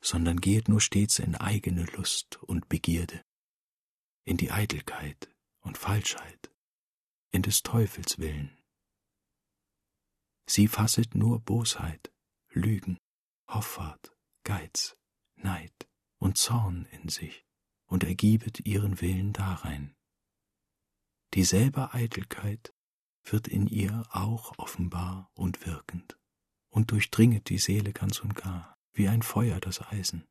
sondern 0.00 0.40
geht 0.40 0.68
nur 0.68 0.80
stets 0.80 1.18
in 1.18 1.34
eigene 1.34 1.84
Lust 1.96 2.42
und 2.44 2.68
Begierde, 2.68 3.22
in 4.24 4.38
die 4.38 4.50
Eitelkeit 4.50 5.30
und 5.60 5.78
Falschheit, 5.78 6.52
in 7.30 7.42
des 7.42 7.62
Teufels 7.62 8.18
Willen. 8.18 8.56
Sie 10.46 10.68
fasset 10.68 11.14
nur 11.14 11.40
Bosheit, 11.40 12.12
Lügen, 12.50 12.98
Hoffart, 13.46 14.16
Geiz, 14.44 14.96
Neid 15.36 15.88
und 16.18 16.38
Zorn 16.38 16.86
in 16.86 17.08
sich 17.08 17.46
und 17.86 18.04
ergiebet 18.04 18.66
ihren 18.66 19.00
Willen 19.00 19.32
darein. 19.32 19.94
Dieselbe 21.34 21.94
Eitelkeit 21.94 22.74
wird 23.22 23.46
in 23.46 23.66
ihr 23.66 24.04
auch 24.10 24.58
offenbar 24.58 25.30
und 25.34 25.66
wirkend 25.66 26.18
und 26.70 26.90
durchdringet 26.90 27.48
die 27.48 27.58
Seele 27.58 27.92
ganz 27.92 28.20
und 28.20 28.34
gar, 28.34 28.76
wie 28.92 29.08
ein 29.08 29.22
Feuer 29.22 29.60
das 29.60 29.80
Eisen. 29.80 30.26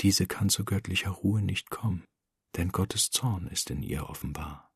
Diese 0.00 0.26
kann 0.26 0.48
zu 0.48 0.64
göttlicher 0.64 1.10
Ruhe 1.10 1.42
nicht 1.42 1.70
kommen, 1.70 2.04
denn 2.56 2.72
Gottes 2.72 3.10
Zorn 3.10 3.46
ist 3.46 3.70
in 3.70 3.82
ihr 3.82 4.08
offenbar. 4.08 4.72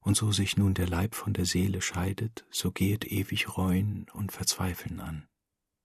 Und 0.00 0.16
so 0.16 0.32
sich 0.32 0.56
nun 0.56 0.74
der 0.74 0.86
Leib 0.86 1.14
von 1.14 1.32
der 1.32 1.46
Seele 1.46 1.80
scheidet, 1.80 2.46
so 2.50 2.70
gehet 2.70 3.06
ewig 3.06 3.56
Reuen 3.56 4.08
und 4.10 4.32
Verzweifeln 4.32 5.00
an. 5.00 5.28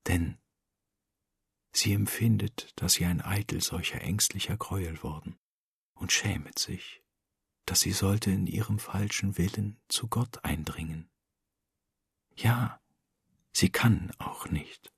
Denn 0.07 0.37
sie 1.71 1.93
empfindet, 1.93 2.73
dass 2.75 2.93
sie 2.93 3.05
ein 3.05 3.21
Eitel 3.21 3.61
solcher 3.61 4.01
ängstlicher 4.01 4.57
Gräuel 4.57 5.01
worden 5.03 5.39
und 5.93 6.11
schämet 6.11 6.59
sich, 6.59 7.01
dass 7.65 7.81
sie 7.81 7.93
sollte 7.93 8.31
in 8.31 8.45
ihrem 8.45 8.79
falschen 8.79 9.37
Willen 9.37 9.79
zu 9.87 10.07
Gott 10.07 10.43
eindringen. 10.43 11.09
Ja, 12.35 12.81
sie 13.53 13.69
kann 13.69 14.11
auch 14.17 14.49
nicht, 14.49 14.91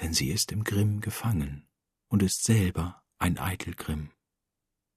denn 0.00 0.14
sie 0.14 0.30
ist 0.30 0.52
im 0.52 0.64
Grimm 0.64 1.00
gefangen 1.00 1.68
und 2.12 2.22
ist 2.22 2.44
selber 2.44 3.02
ein 3.18 3.38
Eitelgrimm 3.38 4.12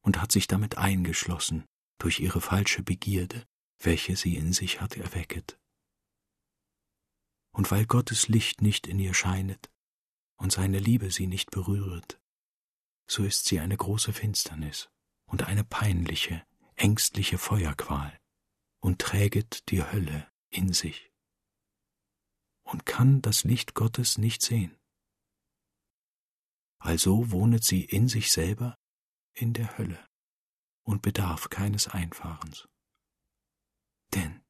und 0.01 0.21
hat 0.21 0.33
sich 0.33 0.47
damit 0.47 0.77
eingeschlossen 0.77 1.63
durch 1.97 2.19
ihre 2.19 2.41
falsche 2.41 2.83
Begierde, 2.83 3.47
welche 3.79 4.17
sie 4.17 4.35
in 4.35 4.51
sich 4.51 4.81
hat 4.81 4.97
erwecket. 4.97 5.57
Und 7.53 7.71
weil 7.71 7.85
Gottes 7.85 8.27
Licht 8.27 8.61
nicht 8.61 8.85
in 8.85 8.99
ihr 8.99 9.13
scheinet 9.13 9.71
und 10.35 10.51
seine 10.51 10.77
Liebe 10.77 11.09
sie 11.09 11.25
nicht 11.25 11.51
berühret, 11.51 12.19
so 13.09 13.23
ist 13.23 13.45
sie 13.45 13.61
eine 13.61 13.77
große 13.77 14.11
Finsternis 14.11 14.89
und 15.25 15.43
eine 15.43 15.63
peinliche, 15.63 16.45
ängstliche 16.75 17.37
Feuerqual 17.37 18.19
und 18.81 18.99
träget 18.99 19.69
die 19.69 19.81
Hölle 19.81 20.29
in 20.49 20.73
sich 20.73 21.13
und 22.65 22.85
kann 22.85 23.21
das 23.21 23.45
Licht 23.45 23.73
Gottes 23.73 24.17
nicht 24.17 24.41
sehen. 24.41 24.77
Also 26.85 27.31
wohnet 27.31 27.63
sie 27.63 27.83
in 27.83 28.07
sich 28.07 28.31
selber 28.31 28.77
in 29.33 29.53
der 29.53 29.75
Hölle 29.79 30.07
und 30.83 31.01
bedarf 31.01 31.49
keines 31.49 31.87
Einfahrens. 31.87 32.67
Denn 34.13 34.45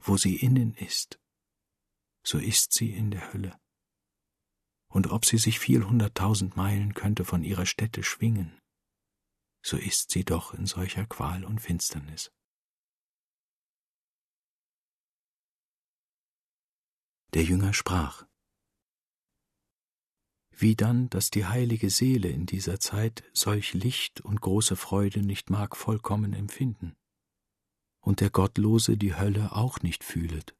wo 0.00 0.16
sie 0.16 0.34
innen 0.34 0.74
ist, 0.74 1.20
so 2.24 2.38
ist 2.38 2.72
sie 2.72 2.92
in 2.92 3.12
der 3.12 3.32
Hölle 3.32 3.56
und 4.88 5.12
ob 5.12 5.24
sie 5.24 5.38
sich 5.38 5.60
vielhunderttausend 5.60 6.56
Meilen 6.56 6.94
könnte 6.94 7.24
von 7.24 7.44
ihrer 7.44 7.64
Stätte 7.64 8.02
schwingen, 8.02 8.58
so 9.62 9.76
ist 9.76 10.10
sie 10.10 10.24
doch 10.24 10.54
in 10.54 10.66
solcher 10.66 11.06
Qual 11.06 11.44
und 11.44 11.60
Finsternis. 11.60 12.32
Der 17.32 17.44
Jünger 17.44 17.72
sprach, 17.72 18.26
wie 20.58 20.74
dann, 20.74 21.10
dass 21.10 21.30
die 21.30 21.44
heilige 21.44 21.90
Seele 21.90 22.28
in 22.28 22.46
dieser 22.46 22.80
Zeit 22.80 23.22
solch 23.34 23.74
Licht 23.74 24.22
und 24.22 24.40
große 24.40 24.74
Freude 24.74 25.20
nicht 25.20 25.50
mag 25.50 25.76
vollkommen 25.76 26.32
empfinden, 26.32 26.96
und 28.00 28.20
der 28.20 28.30
Gottlose 28.30 28.96
die 28.96 29.14
Hölle 29.14 29.52
auch 29.52 29.80
nicht 29.82 30.02
fühlet, 30.02 30.56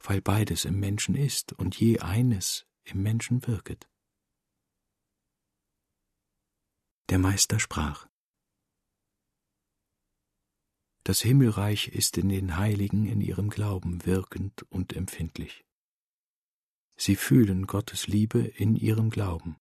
weil 0.00 0.20
beides 0.20 0.66
im 0.66 0.78
Menschen 0.78 1.14
ist 1.14 1.54
und 1.54 1.80
je 1.80 2.00
eines 2.00 2.66
im 2.84 3.02
Menschen 3.02 3.46
wirket. 3.46 3.88
Der 7.08 7.18
Meister 7.18 7.58
sprach 7.58 8.06
Das 11.04 11.22
Himmelreich 11.22 11.88
ist 11.88 12.18
in 12.18 12.28
den 12.28 12.58
Heiligen 12.58 13.06
in 13.06 13.22
ihrem 13.22 13.48
Glauben 13.48 14.04
wirkend 14.04 14.66
und 14.68 14.92
empfindlich. 14.92 15.64
Sie 16.98 17.14
fühlen 17.14 17.66
Gottes 17.66 18.08
Liebe 18.08 18.40
in 18.40 18.74
ihrem 18.74 19.08
Glauben, 19.10 19.56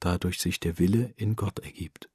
dadurch 0.00 0.40
sich 0.40 0.58
der 0.58 0.78
Wille 0.78 1.14
in 1.16 1.36
Gott 1.36 1.60
ergibt. 1.60 2.10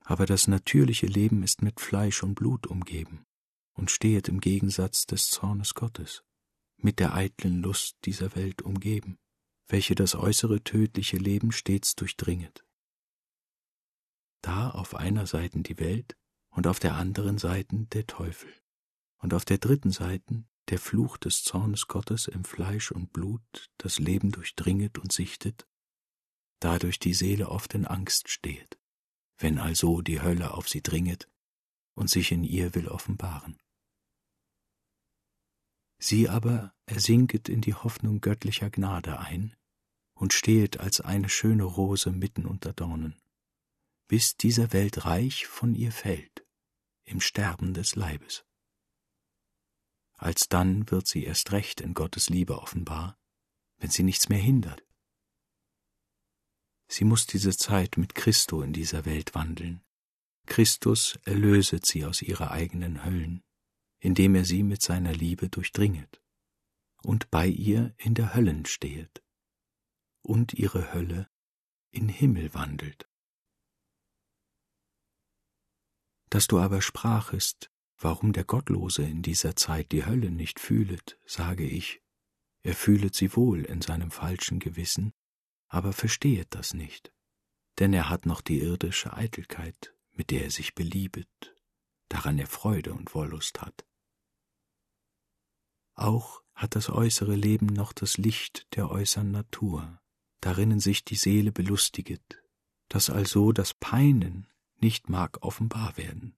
Aber 0.00 0.26
das 0.26 0.46
natürliche 0.46 1.06
Leben 1.06 1.42
ist 1.42 1.60
mit 1.60 1.80
Fleisch 1.80 2.22
und 2.22 2.36
Blut 2.36 2.66
umgeben 2.66 3.24
und 3.72 3.90
stehet 3.90 4.28
im 4.28 4.40
Gegensatz 4.40 5.06
des 5.06 5.28
Zornes 5.30 5.74
Gottes 5.74 6.22
mit 6.76 7.00
der 7.00 7.14
eitlen 7.14 7.62
Lust 7.62 7.96
dieser 8.04 8.36
Welt 8.36 8.62
umgeben, 8.62 9.18
welche 9.66 9.94
das 9.94 10.14
äußere 10.14 10.62
tödliche 10.62 11.16
Leben 11.16 11.50
stets 11.50 11.96
durchdringet. 11.96 12.64
Da 14.42 14.70
auf 14.70 14.94
einer 14.94 15.26
Seite 15.26 15.62
die 15.62 15.78
Welt 15.78 16.16
und 16.50 16.66
auf 16.66 16.78
der 16.78 16.94
anderen 16.94 17.38
Seite 17.38 17.86
der 17.86 18.06
Teufel 18.06 18.52
und 19.18 19.32
auf 19.32 19.46
der 19.46 19.58
dritten 19.58 19.90
Seite 19.90 20.44
der 20.68 20.78
Fluch 20.78 21.16
des 21.16 21.42
Zornes 21.42 21.88
Gottes 21.88 22.26
im 22.26 22.44
Fleisch 22.44 22.90
und 22.90 23.12
Blut 23.12 23.70
das 23.76 23.98
Leben 23.98 24.32
durchdringet 24.32 24.98
und 24.98 25.12
sichtet, 25.12 25.66
dadurch 26.60 26.98
die 26.98 27.14
Seele 27.14 27.48
oft 27.50 27.74
in 27.74 27.86
Angst 27.86 28.28
steht, 28.28 28.78
wenn 29.38 29.58
also 29.58 30.00
die 30.00 30.22
Hölle 30.22 30.54
auf 30.54 30.68
sie 30.68 30.82
dringet 30.82 31.30
und 31.94 32.08
sich 32.08 32.32
in 32.32 32.44
ihr 32.44 32.74
will 32.74 32.88
offenbaren. 32.88 33.58
Sie 35.98 36.28
aber 36.28 36.74
ersinket 36.86 37.48
in 37.48 37.60
die 37.60 37.74
Hoffnung 37.74 38.20
göttlicher 38.20 38.70
Gnade 38.70 39.18
ein 39.20 39.54
und 40.14 40.32
stehet 40.32 40.80
als 40.80 41.00
eine 41.00 41.28
schöne 41.28 41.64
Rose 41.64 42.10
mitten 42.10 42.46
unter 42.46 42.72
Dornen, 42.72 43.20
bis 44.08 44.36
dieser 44.36 44.72
Welt 44.72 45.04
Reich 45.04 45.46
von 45.46 45.74
ihr 45.74 45.92
fällt, 45.92 46.46
im 47.04 47.20
Sterben 47.20 47.74
des 47.74 47.96
Leibes. 47.96 48.44
Alsdann 50.16 50.90
wird 50.90 51.06
sie 51.06 51.24
erst 51.24 51.52
recht 51.52 51.80
in 51.80 51.94
Gottes 51.94 52.28
Liebe 52.28 52.58
offenbar, 52.58 53.18
wenn 53.78 53.90
sie 53.90 54.02
nichts 54.02 54.28
mehr 54.28 54.38
hindert. 54.38 54.82
Sie 56.88 57.04
muss 57.04 57.26
diese 57.26 57.56
Zeit 57.56 57.96
mit 57.96 58.14
Christo 58.14 58.62
in 58.62 58.72
dieser 58.72 59.04
Welt 59.04 59.34
wandeln. 59.34 59.82
Christus 60.46 61.18
erlöset 61.24 61.86
sie 61.86 62.04
aus 62.04 62.22
ihrer 62.22 62.50
eigenen 62.50 63.04
Höllen 63.04 63.42
indem 64.04 64.34
er 64.34 64.44
sie 64.44 64.62
mit 64.62 64.82
seiner 64.82 65.14
Liebe 65.14 65.48
durchdringet 65.48 66.22
und 67.02 67.30
bei 67.30 67.46
ihr 67.46 67.94
in 67.96 68.12
der 68.14 68.34
Höllen 68.34 68.66
stehet 68.66 69.24
und 70.20 70.52
ihre 70.52 70.92
Hölle 70.92 71.30
in 71.90 72.10
Himmel 72.10 72.52
wandelt. 72.52 73.08
Dass 76.28 76.46
du 76.48 76.58
aber 76.58 76.82
sprachest, 76.82 77.72
warum 77.98 78.32
der 78.32 78.44
Gottlose 78.44 79.02
in 79.02 79.22
dieser 79.22 79.56
Zeit 79.56 79.92
die 79.92 80.04
Hölle 80.04 80.30
nicht 80.30 80.60
fühlet, 80.60 81.18
sage 81.24 81.64
ich, 81.64 82.02
er 82.62 82.74
fühlet 82.74 83.14
sie 83.14 83.36
wohl 83.36 83.64
in 83.64 83.82
seinem 83.82 84.10
falschen 84.10 84.58
Gewissen, 84.58 85.12
aber 85.68 85.92
verstehet 85.92 86.48
das 86.50 86.74
nicht, 86.74 87.12
denn 87.78 87.92
er 87.92 88.08
hat 88.08 88.26
noch 88.26 88.40
die 88.40 88.60
irdische 88.60 89.12
Eitelkeit, 89.12 89.94
mit 90.12 90.30
der 90.30 90.44
er 90.44 90.50
sich 90.50 90.74
beliebet, 90.74 91.28
daran 92.08 92.38
er 92.38 92.46
Freude 92.46 92.94
und 92.94 93.14
Wollust 93.14 93.60
hat. 93.60 93.84
Auch 95.94 96.42
hat 96.54 96.76
das 96.76 96.88
äußere 96.88 97.34
Leben 97.34 97.66
noch 97.66 97.92
das 97.92 98.16
Licht 98.16 98.66
der 98.76 98.90
äußern 98.90 99.30
Natur, 99.30 100.00
darinnen 100.40 100.80
sich 100.80 101.04
die 101.04 101.16
Seele 101.16 101.52
belustiget, 101.52 102.42
dass 102.88 103.10
also 103.10 103.52
das 103.52 103.74
Peinen 103.74 104.48
nicht 104.76 105.08
mag 105.08 105.42
offenbar 105.42 105.96
werden. 105.96 106.36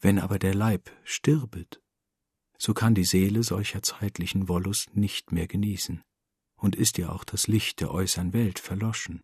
Wenn 0.00 0.18
aber 0.18 0.38
der 0.38 0.54
Leib 0.54 0.90
stirbet, 1.04 1.80
so 2.58 2.74
kann 2.74 2.94
die 2.94 3.04
Seele 3.04 3.42
solcher 3.42 3.82
zeitlichen 3.82 4.48
Wollust 4.48 4.96
nicht 4.96 5.32
mehr 5.32 5.46
genießen, 5.46 6.02
und 6.56 6.76
ist 6.76 6.98
ihr 6.98 7.12
auch 7.12 7.24
das 7.24 7.46
Licht 7.46 7.80
der 7.80 7.90
äußern 7.90 8.32
Welt 8.32 8.58
verloschen. 8.58 9.22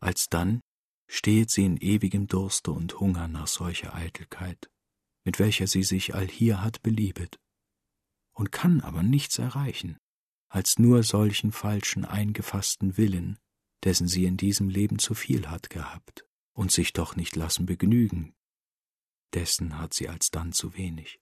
alsdann 0.00 0.60
stehet 1.08 1.50
sie 1.50 1.64
in 1.64 1.76
ewigem 1.76 2.26
Durste 2.26 2.72
und 2.72 2.98
Hunger 2.98 3.28
nach 3.28 3.46
solcher 3.46 3.94
Eitelkeit, 3.94 4.70
mit 5.24 5.38
welcher 5.38 5.66
sie 5.66 5.82
sich 5.82 6.14
allhier 6.14 6.62
hat 6.62 6.82
beliebet, 6.82 7.38
und 8.32 8.52
kann 8.52 8.80
aber 8.80 9.02
nichts 9.02 9.38
erreichen, 9.38 9.98
als 10.48 10.78
nur 10.78 11.02
solchen 11.02 11.52
falschen 11.52 12.04
eingefassten 12.04 12.96
Willen, 12.96 13.38
dessen 13.84 14.08
sie 14.08 14.24
in 14.24 14.36
diesem 14.36 14.68
Leben 14.68 14.98
zu 14.98 15.14
viel 15.14 15.48
hat 15.48 15.70
gehabt 15.70 16.24
und 16.52 16.72
sich 16.72 16.92
doch 16.92 17.16
nicht 17.16 17.36
lassen 17.36 17.66
begnügen, 17.66 18.34
dessen 19.34 19.78
hat 19.78 19.94
sie 19.94 20.08
alsdann 20.08 20.52
zu 20.52 20.74
wenig. 20.74 21.20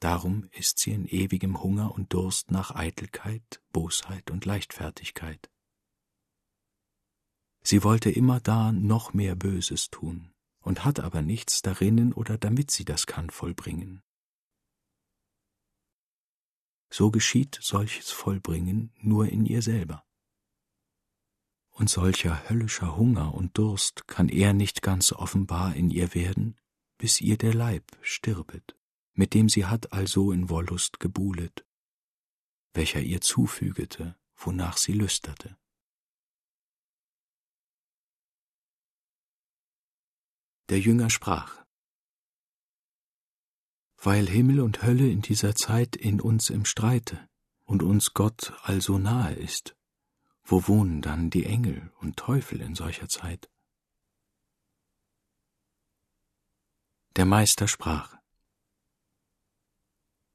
Darum 0.00 0.48
ist 0.52 0.78
sie 0.78 0.92
in 0.92 1.06
ewigem 1.06 1.60
Hunger 1.62 1.92
und 1.92 2.12
Durst 2.12 2.50
nach 2.50 2.74
Eitelkeit, 2.74 3.62
Bosheit 3.72 4.30
und 4.30 4.44
Leichtfertigkeit. 4.44 5.50
Sie 7.62 7.82
wollte 7.82 8.10
immer 8.10 8.40
da 8.40 8.72
noch 8.72 9.12
mehr 9.12 9.34
Böses 9.34 9.90
tun 9.90 10.32
und 10.60 10.84
hat 10.84 11.00
aber 11.00 11.22
nichts 11.22 11.62
darinnen 11.62 12.12
oder 12.12 12.38
damit 12.38 12.70
sie 12.70 12.84
das 12.84 13.06
kann 13.06 13.30
vollbringen. 13.30 14.02
So 16.90 17.10
geschieht 17.10 17.58
solches 17.60 18.10
Vollbringen 18.10 18.92
nur 18.98 19.28
in 19.28 19.44
ihr 19.44 19.62
selber. 19.62 20.07
Und 21.78 21.88
solcher 21.88 22.48
höllischer 22.48 22.96
Hunger 22.96 23.34
und 23.34 23.56
Durst 23.56 24.06
kann 24.08 24.28
er 24.28 24.52
nicht 24.52 24.82
ganz 24.82 25.12
offenbar 25.12 25.74
in 25.74 25.90
ihr 25.90 26.14
werden, 26.14 26.56
bis 26.98 27.20
ihr 27.20 27.38
der 27.38 27.54
Leib 27.54 27.84
stirbet 28.02 28.78
mit 29.18 29.34
dem 29.34 29.48
sie 29.48 29.66
hat 29.66 29.92
also 29.92 30.30
in 30.30 30.48
Wollust 30.48 31.00
gebuhlet, 31.00 31.66
welcher 32.72 33.00
ihr 33.00 33.20
zufügete, 33.20 34.16
wonach 34.36 34.76
sie 34.76 34.92
lüsterte. 34.92 35.58
Der 40.68 40.78
Jünger 40.78 41.10
sprach, 41.10 41.64
Weil 43.96 44.28
Himmel 44.28 44.60
und 44.60 44.84
Hölle 44.84 45.10
in 45.10 45.20
dieser 45.20 45.56
Zeit 45.56 45.96
in 45.96 46.20
uns 46.20 46.48
im 46.48 46.64
Streite 46.64 47.28
und 47.64 47.82
uns 47.82 48.14
Gott 48.14 48.52
also 48.62 48.98
nahe 48.98 49.34
ist, 49.34 49.74
wo 50.50 50.66
wohnen 50.66 51.02
dann 51.02 51.28
die 51.28 51.44
Engel 51.44 51.92
und 52.00 52.16
Teufel 52.16 52.62
in 52.62 52.74
solcher 52.74 53.06
Zeit? 53.06 53.50
Der 57.16 57.26
Meister 57.26 57.68
sprach, 57.68 58.16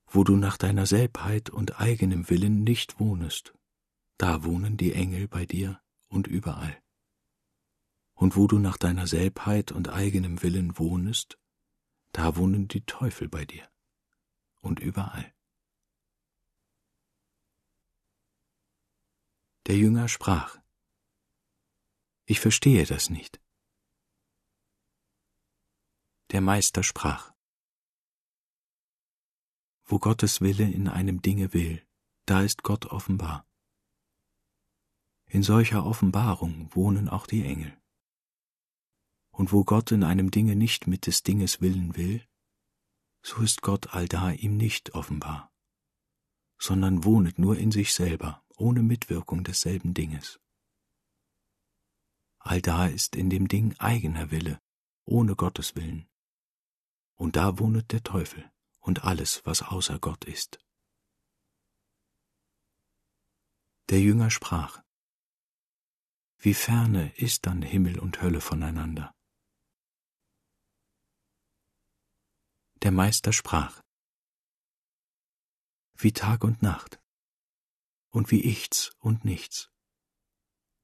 wo 0.05 0.23
du 0.23 0.35
nach 0.35 0.57
deiner 0.57 0.85
Selbheit 0.85 1.49
und 1.49 1.81
eigenem 1.81 2.29
Willen 2.29 2.63
nicht 2.63 2.99
wohnest, 2.99 3.55
da 4.17 4.43
wohnen 4.43 4.77
die 4.77 4.93
Engel 4.93 5.27
bei 5.27 5.47
dir 5.47 5.81
und 6.09 6.27
überall. 6.27 6.79
Und 8.13 8.35
wo 8.35 8.45
du 8.45 8.59
nach 8.59 8.77
deiner 8.77 9.07
Selbheit 9.07 9.71
und 9.71 9.89
eigenem 9.89 10.43
Willen 10.43 10.77
wohnest, 10.77 11.39
da 12.11 12.35
wohnen 12.35 12.67
die 12.67 12.85
Teufel 12.85 13.29
bei 13.29 13.45
dir 13.45 13.67
und 14.61 14.79
überall. 14.79 15.33
Der 19.67 19.77
Jünger 19.77 20.09
sprach, 20.09 20.59
Ich 22.25 22.41
verstehe 22.41 22.85
das 22.85 23.09
nicht. 23.09 23.41
Der 26.31 26.41
Meister 26.41 26.83
sprach, 26.83 27.33
wo 29.85 29.99
Gottes 29.99 30.41
Wille 30.41 30.69
in 30.69 30.89
einem 30.89 31.21
Dinge 31.21 31.53
will, 31.53 31.85
da 32.25 32.41
ist 32.41 32.63
Gott 32.63 32.87
offenbar. 32.87 33.47
In 35.27 35.43
solcher 35.43 35.85
Offenbarung 35.85 36.73
wohnen 36.75 37.07
auch 37.07 37.25
die 37.25 37.45
Engel. 37.45 37.77
Und 39.31 39.53
wo 39.53 39.63
Gott 39.63 39.91
in 39.91 40.03
einem 40.03 40.29
Dinge 40.29 40.57
nicht 40.57 40.87
mit 40.87 41.07
des 41.07 41.23
Dinges 41.23 41.61
willen 41.61 41.95
will, 41.95 42.27
so 43.21 43.41
ist 43.41 43.61
Gott 43.61 43.93
allda 43.93 44.31
ihm 44.31 44.57
nicht 44.57 44.93
offenbar, 44.93 45.53
sondern 46.57 47.05
wohnet 47.05 47.39
nur 47.39 47.57
in 47.57 47.71
sich 47.71 47.93
selber, 47.93 48.42
ohne 48.63 48.81
Mitwirkung 48.81 49.43
desselben 49.43 49.93
Dinges. 49.93 50.39
Allda 52.39 52.87
ist 52.87 53.15
in 53.15 53.29
dem 53.29 53.49
Ding 53.49 53.77
eigener 53.77 54.31
Wille, 54.31 54.61
ohne 55.05 55.35
Gottes 55.35 55.75
Willen. 55.75 56.09
Und 57.15 57.35
da 57.35 57.59
wohnet 57.59 57.91
der 57.91 58.03
Teufel 58.03 58.49
und 58.79 59.03
alles, 59.03 59.45
was 59.45 59.63
außer 59.63 59.99
Gott 59.99 60.23
ist. 60.23 60.59
Der 63.89 63.99
Jünger 63.99 64.31
sprach, 64.31 64.81
Wie 66.37 66.53
ferne 66.53 67.13
ist 67.17 67.45
dann 67.45 67.61
Himmel 67.61 67.99
und 67.99 68.21
Hölle 68.21 68.39
voneinander? 68.39 69.13
Der 72.81 72.91
Meister 72.91 73.33
sprach, 73.33 73.81
Wie 75.95 76.13
Tag 76.13 76.45
und 76.45 76.61
Nacht 76.61 77.02
und 78.13 78.29
wie 78.29 78.45
Ichts 78.45 78.95
und 78.99 79.25
Nichts. 79.25 79.71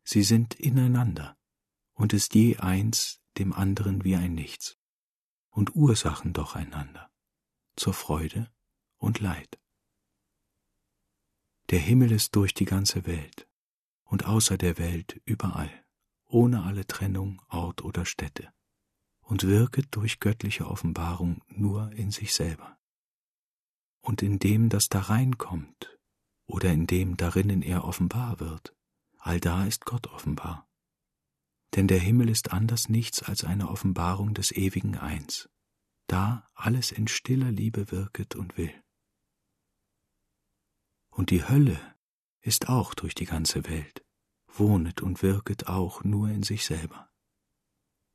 Sie 0.04 0.24
sind 0.24 0.56
ineinander 0.56 1.38
und 1.94 2.12
ist 2.12 2.34
je 2.34 2.58
eins 2.58 3.22
dem 3.38 3.54
anderen 3.54 4.04
wie 4.04 4.16
ein 4.16 4.34
Nichts 4.34 4.80
und 5.52 5.76
Ursachen 5.76 6.34
doch 6.34 6.56
einander 6.56 7.12
zur 7.76 7.94
Freude 7.94 8.52
und 8.98 9.20
Leid. 9.20 9.62
Der 11.70 11.80
Himmel 11.80 12.12
ist 12.12 12.36
durch 12.36 12.56
die 12.56 12.66
ganze 12.66 13.06
Welt 13.06 13.48
und 14.04 14.26
außer 14.26 14.58
der 14.58 14.80
Welt 14.80 15.22
überall, 15.24 15.86
ohne 16.26 16.64
alle 16.64 16.88
Trennung, 16.88 17.44
Ort 17.48 17.84
oder 17.84 18.06
Stätte, 18.06 18.52
und 19.22 19.44
wirket 19.44 19.96
durch 19.96 20.20
göttliche 20.20 20.66
Offenbarung 20.66 21.44
nur 21.48 21.92
in 21.92 22.10
sich 22.10 22.34
selber. 22.34 22.80
Und 24.02 24.24
in 24.24 24.40
dem, 24.40 24.70
das 24.70 24.90
da 24.90 25.02
reinkommt, 25.02 25.99
oder 26.50 26.74
in 26.74 26.88
dem, 26.88 27.16
darinnen 27.16 27.62
er 27.62 27.86
offenbar 27.86 28.40
wird, 28.40 28.76
allda 29.20 29.66
ist 29.66 29.86
Gott 29.86 30.08
offenbar. 30.08 30.68
Denn 31.76 31.88
der 31.88 32.00
Himmel 32.00 32.30
ist 32.30 32.52
anders 32.52 32.90
nichts 32.90 33.22
als 33.22 33.44
eine 33.44 33.70
Offenbarung 33.70 34.34
des 34.34 34.52
ewigen 34.52 34.98
Eins, 34.98 35.48
da 36.08 36.50
alles 36.56 36.92
in 36.92 37.08
stiller 37.08 37.52
Liebe 37.52 37.92
wirket 37.92 38.36
und 38.36 38.58
will. 38.58 38.74
Und 41.12 41.30
die 41.30 41.48
Hölle 41.48 41.80
ist 42.42 42.68
auch 42.68 42.96
durch 42.96 43.14
die 43.14 43.26
ganze 43.26 43.68
Welt, 43.68 44.04
wohnet 44.48 45.02
und 45.02 45.22
wirket 45.22 45.68
auch 45.68 46.04
nur 46.04 46.30
in 46.30 46.42
sich 46.42 46.66
selber. 46.66 47.12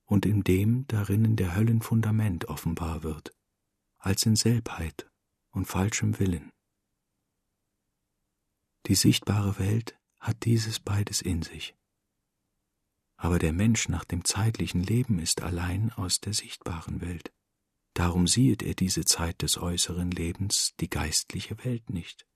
Und 0.07 0.27
in 0.27 0.43
dem 0.43 0.87
darinnen 0.89 1.37
der 1.37 1.55
Höllenfundament 1.55 2.47
offenbar 2.47 3.05
wird, 3.05 3.33
als 3.99 4.27
in 4.27 4.35
Selbheit 4.35 5.09
und 5.51 5.67
falschem 5.67 6.19
Willen. 6.19 6.51
Die 8.87 8.95
sichtbare 8.95 9.59
Welt 9.59 9.99
hat 10.21 10.45
dieses 10.45 10.79
beides 10.79 11.23
in 11.23 11.43
sich. 11.43 11.75
Aber 13.17 13.39
der 13.39 13.53
Mensch 13.53 13.89
nach 13.89 14.05
dem 14.05 14.25
zeitlichen 14.25 14.83
Leben 14.83 15.19
ist 15.19 15.41
allein 15.43 15.91
aus 15.93 16.21
der 16.21 16.35
sichtbaren 16.35 17.01
Welt. 17.01 17.33
Darum 17.95 18.27
siehet 18.27 18.63
er 18.63 18.75
diese 18.75 19.05
Zeit 19.05 19.41
des 19.43 19.57
äußeren 19.57 20.11
Lebens, 20.11 20.75
die 20.81 20.91
geistliche 20.91 21.65
Welt 21.65 21.91
nicht. 21.91 22.27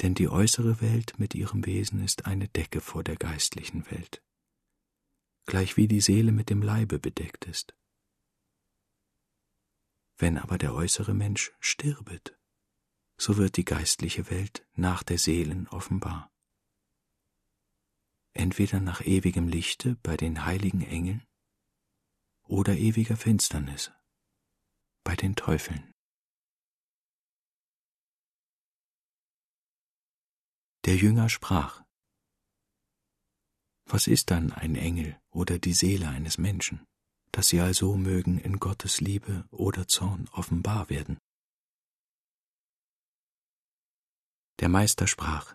Denn 0.00 0.14
die 0.14 0.28
äußere 0.28 0.80
Welt 0.80 1.18
mit 1.18 1.34
ihrem 1.34 1.64
Wesen 1.66 2.02
ist 2.02 2.26
eine 2.26 2.48
Decke 2.48 2.80
vor 2.80 3.04
der 3.04 3.16
geistlichen 3.16 3.88
Welt, 3.90 4.22
gleichwie 5.46 5.86
die 5.86 6.00
Seele 6.00 6.32
mit 6.32 6.50
dem 6.50 6.62
Leibe 6.62 6.98
bedeckt 6.98 7.44
ist. 7.44 7.76
Wenn 10.16 10.38
aber 10.38 10.58
der 10.58 10.74
äußere 10.74 11.14
Mensch 11.14 11.52
stirbet, 11.60 12.36
so 13.16 13.36
wird 13.36 13.56
die 13.56 13.64
geistliche 13.64 14.30
Welt 14.30 14.66
nach 14.74 15.02
der 15.02 15.18
Seelen 15.18 15.68
offenbar. 15.68 16.30
Entweder 18.32 18.80
nach 18.80 19.00
ewigem 19.00 19.48
Lichte 19.48 19.96
bei 20.02 20.16
den 20.16 20.44
heiligen 20.44 20.82
Engeln, 20.82 21.24
oder 22.46 22.76
ewiger 22.76 23.16
Finsternis 23.16 23.90
bei 25.02 25.16
den 25.16 25.34
Teufeln. 25.34 25.92
Der 30.84 30.96
Jünger 30.96 31.28
sprach, 31.28 31.82
Was 33.86 34.06
ist 34.06 34.30
dann 34.30 34.52
ein 34.52 34.76
Engel 34.76 35.18
oder 35.30 35.58
die 35.58 35.74
Seele 35.74 36.08
eines 36.08 36.38
Menschen, 36.38 36.86
dass 37.32 37.48
sie 37.48 37.60
also 37.60 37.96
mögen 37.96 38.38
in 38.38 38.58
Gottes 38.58 39.00
Liebe 39.00 39.46
oder 39.50 39.88
Zorn 39.88 40.28
offenbar 40.32 40.88
werden? 40.90 41.18
Der 44.64 44.70
Meister 44.70 45.06
sprach, 45.06 45.54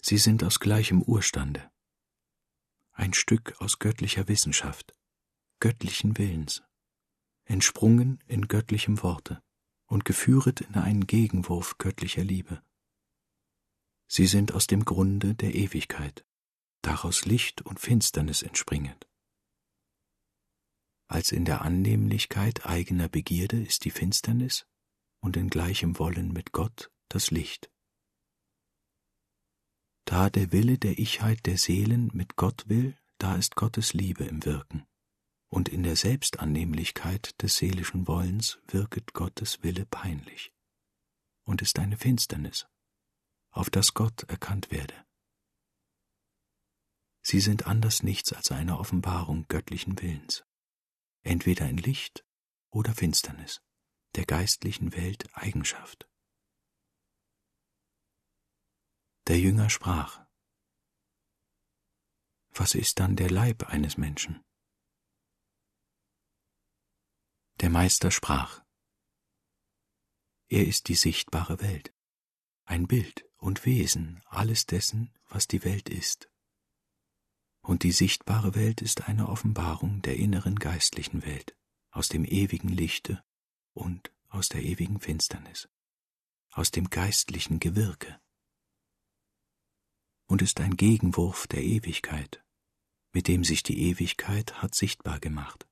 Sie 0.00 0.16
sind 0.16 0.42
aus 0.42 0.58
gleichem 0.58 1.02
Urstande, 1.02 1.70
ein 2.92 3.12
Stück 3.12 3.60
aus 3.60 3.78
göttlicher 3.78 4.26
Wissenschaft, 4.26 4.94
göttlichen 5.60 6.16
Willens, 6.16 6.62
entsprungen 7.44 8.24
in 8.26 8.48
göttlichem 8.48 9.02
Worte 9.02 9.42
und 9.84 10.06
geführet 10.06 10.62
in 10.62 10.76
einen 10.76 11.06
Gegenwurf 11.06 11.76
göttlicher 11.76 12.24
Liebe. 12.24 12.62
Sie 14.08 14.26
sind 14.26 14.52
aus 14.52 14.66
dem 14.66 14.86
Grunde 14.86 15.34
der 15.34 15.54
Ewigkeit, 15.54 16.24
daraus 16.80 17.26
Licht 17.26 17.60
und 17.60 17.78
Finsternis 17.78 18.40
entspringet. 18.40 19.06
Als 21.06 21.32
in 21.32 21.44
der 21.44 21.60
Annehmlichkeit 21.60 22.64
eigener 22.64 23.10
Begierde 23.10 23.60
ist 23.60 23.84
die 23.84 23.90
Finsternis 23.90 24.66
und 25.20 25.36
in 25.36 25.50
gleichem 25.50 25.98
Wollen 25.98 26.32
mit 26.32 26.52
Gott 26.52 26.90
das 27.08 27.30
Licht. 27.30 27.70
Da 30.04 30.30
der 30.30 30.52
Wille 30.52 30.78
der 30.78 30.98
Ichheit 30.98 31.46
der 31.46 31.58
Seelen 31.58 32.10
mit 32.12 32.36
Gott 32.36 32.68
will, 32.68 32.96
da 33.18 33.36
ist 33.36 33.56
Gottes 33.56 33.92
Liebe 33.92 34.24
im 34.24 34.44
Wirken, 34.44 34.86
und 35.48 35.68
in 35.68 35.82
der 35.82 35.96
Selbstannehmlichkeit 35.96 37.40
des 37.42 37.56
seelischen 37.56 38.06
Wollens 38.06 38.58
wirket 38.68 39.14
Gottes 39.14 39.62
Wille 39.62 39.86
peinlich 39.86 40.52
und 41.44 41.62
ist 41.62 41.78
eine 41.78 41.96
Finsternis, 41.96 42.66
auf 43.50 43.70
das 43.70 43.94
Gott 43.94 44.24
erkannt 44.24 44.70
werde. 44.70 44.94
Sie 47.22 47.40
sind 47.40 47.66
anders 47.66 48.02
nichts 48.02 48.32
als 48.32 48.52
eine 48.52 48.78
Offenbarung 48.78 49.46
göttlichen 49.48 50.00
Willens, 50.00 50.44
entweder 51.22 51.68
in 51.68 51.78
Licht 51.78 52.24
oder 52.70 52.94
Finsternis, 52.94 53.62
der 54.14 54.26
geistlichen 54.26 54.94
Welt 54.94 55.28
Eigenschaft. 55.34 56.08
Der 59.28 59.40
Jünger 59.40 59.70
sprach, 59.70 60.24
Was 62.50 62.76
ist 62.76 63.00
dann 63.00 63.16
der 63.16 63.28
Leib 63.28 63.64
eines 63.64 63.96
Menschen? 63.96 64.44
Der 67.60 67.68
Meister 67.68 68.12
sprach, 68.12 68.62
Er 70.46 70.64
ist 70.64 70.86
die 70.86 70.94
sichtbare 70.94 71.60
Welt, 71.60 71.92
ein 72.66 72.86
Bild 72.86 73.28
und 73.38 73.66
Wesen 73.66 74.22
alles 74.26 74.64
dessen, 74.64 75.12
was 75.28 75.48
die 75.48 75.64
Welt 75.64 75.88
ist. 75.88 76.30
Und 77.62 77.82
die 77.82 77.90
sichtbare 77.90 78.54
Welt 78.54 78.80
ist 78.80 79.08
eine 79.08 79.28
Offenbarung 79.28 80.02
der 80.02 80.18
inneren 80.18 80.54
geistlichen 80.54 81.24
Welt, 81.24 81.56
aus 81.90 82.08
dem 82.08 82.24
ewigen 82.24 82.68
Lichte 82.68 83.24
und 83.72 84.12
aus 84.28 84.48
der 84.50 84.62
ewigen 84.62 85.00
Finsternis, 85.00 85.68
aus 86.52 86.70
dem 86.70 86.90
geistlichen 86.90 87.58
Gewirke 87.58 88.20
und 90.26 90.42
ist 90.42 90.60
ein 90.60 90.76
Gegenwurf 90.76 91.46
der 91.46 91.62
Ewigkeit, 91.62 92.44
mit 93.12 93.28
dem 93.28 93.44
sich 93.44 93.62
die 93.62 93.80
Ewigkeit 93.88 94.62
hat 94.62 94.74
sichtbar 94.74 95.20
gemacht, 95.20 95.66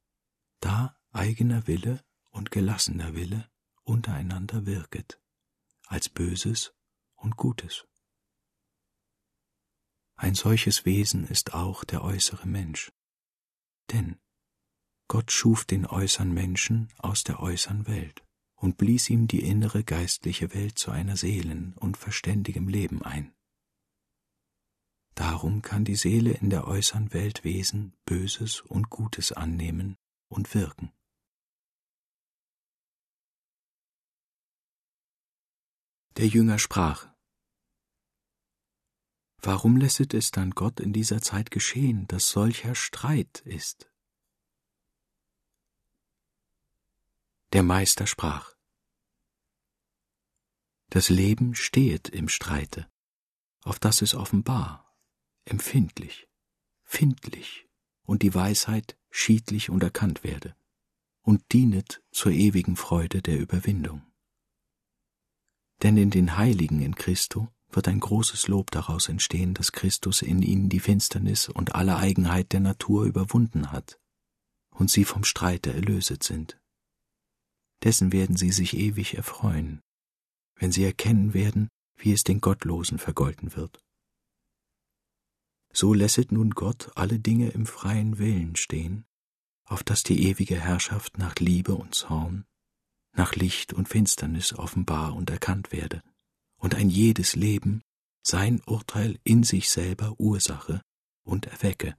da 0.60 0.96
eigener 1.10 1.66
Wille 1.66 2.04
und 2.30 2.50
gelassener 2.50 3.14
Wille 3.14 3.50
untereinander 3.82 4.66
wirket, 4.66 5.20
als 5.86 6.08
Böses 6.08 6.74
und 7.16 7.36
Gutes. 7.36 7.86
Ein 10.16 10.34
solches 10.34 10.84
Wesen 10.84 11.24
ist 11.24 11.54
auch 11.54 11.84
der 11.84 12.02
äußere 12.02 12.46
Mensch, 12.46 12.92
denn 13.92 14.18
Gott 15.08 15.32
schuf 15.32 15.64
den 15.64 15.86
äußeren 15.86 16.32
Menschen 16.32 16.92
aus 16.98 17.24
der 17.24 17.40
äußeren 17.40 17.86
Welt 17.86 18.24
und 18.54 18.78
blies 18.78 19.10
ihm 19.10 19.28
die 19.28 19.42
innere 19.44 19.84
geistliche 19.84 20.54
Welt 20.54 20.78
zu 20.78 20.90
einer 20.90 21.16
Seelen- 21.16 21.74
und 21.74 21.96
verständigem 21.96 22.68
Leben 22.68 23.02
ein. 23.02 23.33
Darum 25.14 25.62
kann 25.62 25.84
die 25.84 25.94
Seele 25.94 26.32
in 26.32 26.50
der 26.50 26.66
äußeren 26.66 27.12
Welt 27.12 27.44
Wesen 27.44 27.96
Böses 28.04 28.60
und 28.62 28.90
Gutes 28.90 29.30
annehmen 29.30 29.96
und 30.28 30.54
wirken. 30.54 30.92
Der 36.16 36.26
Jünger 36.26 36.58
sprach, 36.58 37.08
Warum 39.38 39.76
lässet 39.76 40.14
es 40.14 40.30
dann 40.30 40.52
Gott 40.52 40.80
in 40.80 40.92
dieser 40.92 41.20
Zeit 41.20 41.50
geschehen, 41.50 42.06
dass 42.08 42.30
solcher 42.30 42.74
Streit 42.74 43.40
ist? 43.40 43.92
Der 47.52 47.62
Meister 47.62 48.06
sprach, 48.06 48.54
Das 50.88 51.08
Leben 51.08 51.54
stehet 51.54 52.08
im 52.08 52.28
Streite, 52.28 52.90
auf 53.62 53.78
das 53.78 54.02
es 54.02 54.14
offenbar 54.14 54.83
empfindlich, 55.44 56.28
findlich 56.84 57.66
und 58.04 58.22
die 58.22 58.34
Weisheit 58.34 58.96
schiedlich 59.10 59.70
und 59.70 59.82
erkannt 59.82 60.24
werde 60.24 60.54
und 61.22 61.52
dienet 61.52 62.02
zur 62.10 62.32
ewigen 62.32 62.76
Freude 62.76 63.22
der 63.22 63.38
Überwindung. 63.38 64.02
Denn 65.82 65.96
in 65.96 66.10
den 66.10 66.36
Heiligen 66.36 66.80
in 66.80 66.94
Christo 66.94 67.48
wird 67.70 67.88
ein 67.88 68.00
großes 68.00 68.48
Lob 68.48 68.70
daraus 68.70 69.08
entstehen, 69.08 69.54
dass 69.54 69.72
Christus 69.72 70.22
in 70.22 70.42
ihnen 70.42 70.68
die 70.68 70.80
Finsternis 70.80 71.48
und 71.48 71.74
alle 71.74 71.96
Eigenheit 71.96 72.52
der 72.52 72.60
Natur 72.60 73.04
überwunden 73.04 73.72
hat 73.72 73.98
und 74.70 74.90
sie 74.90 75.04
vom 75.04 75.24
Streite 75.24 75.72
erlöset 75.72 76.22
sind. 76.22 76.60
Dessen 77.82 78.12
werden 78.12 78.36
sie 78.36 78.50
sich 78.50 78.76
ewig 78.76 79.14
erfreuen, 79.14 79.80
wenn 80.56 80.72
sie 80.72 80.84
erkennen 80.84 81.34
werden, 81.34 81.68
wie 81.96 82.12
es 82.12 82.24
den 82.24 82.40
Gottlosen 82.40 82.98
vergolten 82.98 83.56
wird. 83.56 83.80
So 85.76 85.92
lässet 85.92 86.30
nun 86.30 86.50
Gott 86.50 86.92
alle 86.94 87.18
Dinge 87.18 87.50
im 87.50 87.66
freien 87.66 88.18
Willen 88.18 88.54
stehen, 88.54 89.04
auf 89.64 89.82
dass 89.82 90.04
die 90.04 90.28
ewige 90.28 90.58
Herrschaft 90.58 91.18
nach 91.18 91.34
Liebe 91.36 91.74
und 91.74 91.96
Zorn, 91.96 92.44
nach 93.12 93.34
Licht 93.34 93.72
und 93.72 93.88
Finsternis 93.88 94.52
offenbar 94.52 95.16
und 95.16 95.30
erkannt 95.30 95.72
werde, 95.72 96.00
und 96.58 96.76
ein 96.76 96.90
jedes 96.90 97.34
Leben 97.34 97.82
sein 98.22 98.62
Urteil 98.66 99.18
in 99.24 99.42
sich 99.42 99.68
selber 99.68 100.14
Ursache 100.18 100.80
und 101.24 101.46
erwecke. 101.46 101.96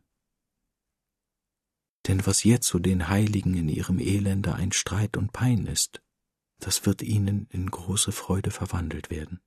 Denn 2.07 2.25
was 2.25 2.45
jetzo 2.45 2.79
den 2.79 3.09
Heiligen 3.09 3.55
in 3.55 3.67
ihrem 3.67 3.99
Elende 3.99 4.55
ein 4.55 4.71
Streit 4.71 5.17
und 5.17 5.33
Pein 5.33 5.65
ist, 5.67 6.01
das 6.59 6.85
wird 6.85 7.01
ihnen 7.01 7.47
in 7.49 7.69
große 7.69 8.13
Freude 8.13 8.51
verwandelt 8.51 9.09
werden 9.09 9.41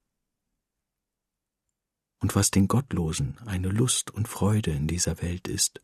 und 2.20 2.34
was 2.34 2.50
den 2.50 2.68
Gottlosen 2.68 3.38
eine 3.46 3.68
Lust 3.68 4.10
und 4.10 4.28
Freude 4.28 4.72
in 4.72 4.86
dieser 4.86 5.22
Welt 5.22 5.48
ist, 5.48 5.82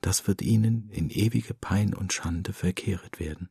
das 0.00 0.26
wird 0.26 0.42
ihnen 0.42 0.90
in 0.90 1.10
ewige 1.10 1.54
Pein 1.54 1.94
und 1.94 2.12
Schande 2.12 2.52
verkehret 2.52 3.18
werden. 3.18 3.50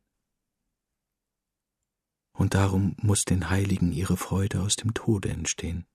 Und 2.33 2.53
darum 2.53 2.95
muss 3.01 3.25
den 3.25 3.49
Heiligen 3.49 3.91
ihre 3.91 4.17
Freude 4.17 4.61
aus 4.61 4.75
dem 4.75 4.93
Tode 4.93 5.29
entstehen, 5.29 5.85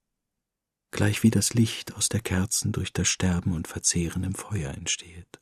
gleich 0.91 1.23
wie 1.23 1.31
das 1.31 1.55
Licht 1.55 1.95
aus 1.95 2.09
der 2.09 2.21
Kerzen 2.21 2.73
durch 2.73 2.93
das 2.93 3.09
Sterben 3.09 3.53
und 3.53 3.69
Verzehren 3.69 4.25
im 4.25 4.35
Feuer 4.35 4.73
entstehet, 4.73 5.41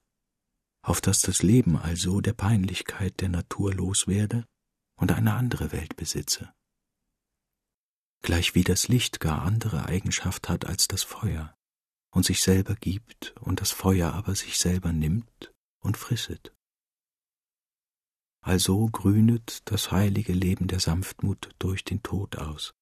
auf 0.83 1.01
dass 1.01 1.23
das 1.23 1.43
Leben 1.43 1.77
also 1.77 2.21
der 2.21 2.35
Peinlichkeit 2.35 3.21
der 3.21 3.29
Natur 3.29 3.75
loswerde 3.75 4.47
und 4.97 5.13
eine 5.13 5.35
andere 5.35 5.73
Welt 5.73 5.97
besitze 5.97 6.53
gleichwie 8.23 8.65
das 8.65 8.89
Licht 8.89 9.21
gar 9.21 9.43
andere 9.43 9.87
Eigenschaft 9.87 10.49
hat 10.49 10.67
als 10.67 10.89
das 10.89 11.03
Feuer 11.03 11.55
und 12.11 12.25
sich 12.25 12.43
selber 12.43 12.75
gibt 12.75 13.35
und 13.41 13.61
das 13.61 13.71
Feuer 13.71 14.13
aber 14.13 14.35
sich 14.35 14.59
selber 14.59 14.93
nimmt 14.93 15.53
und 15.81 15.97
frisset. 15.97 16.53
Also 18.41 18.87
grünet 18.89 19.61
das 19.71 19.93
heilige 19.93 20.33
Leben 20.33 20.69
der 20.69 20.81
Sanftmut 20.81 21.51
durch 21.59 21.85
den 21.85 22.03
Tod 22.03 22.37
aus, 22.37 22.75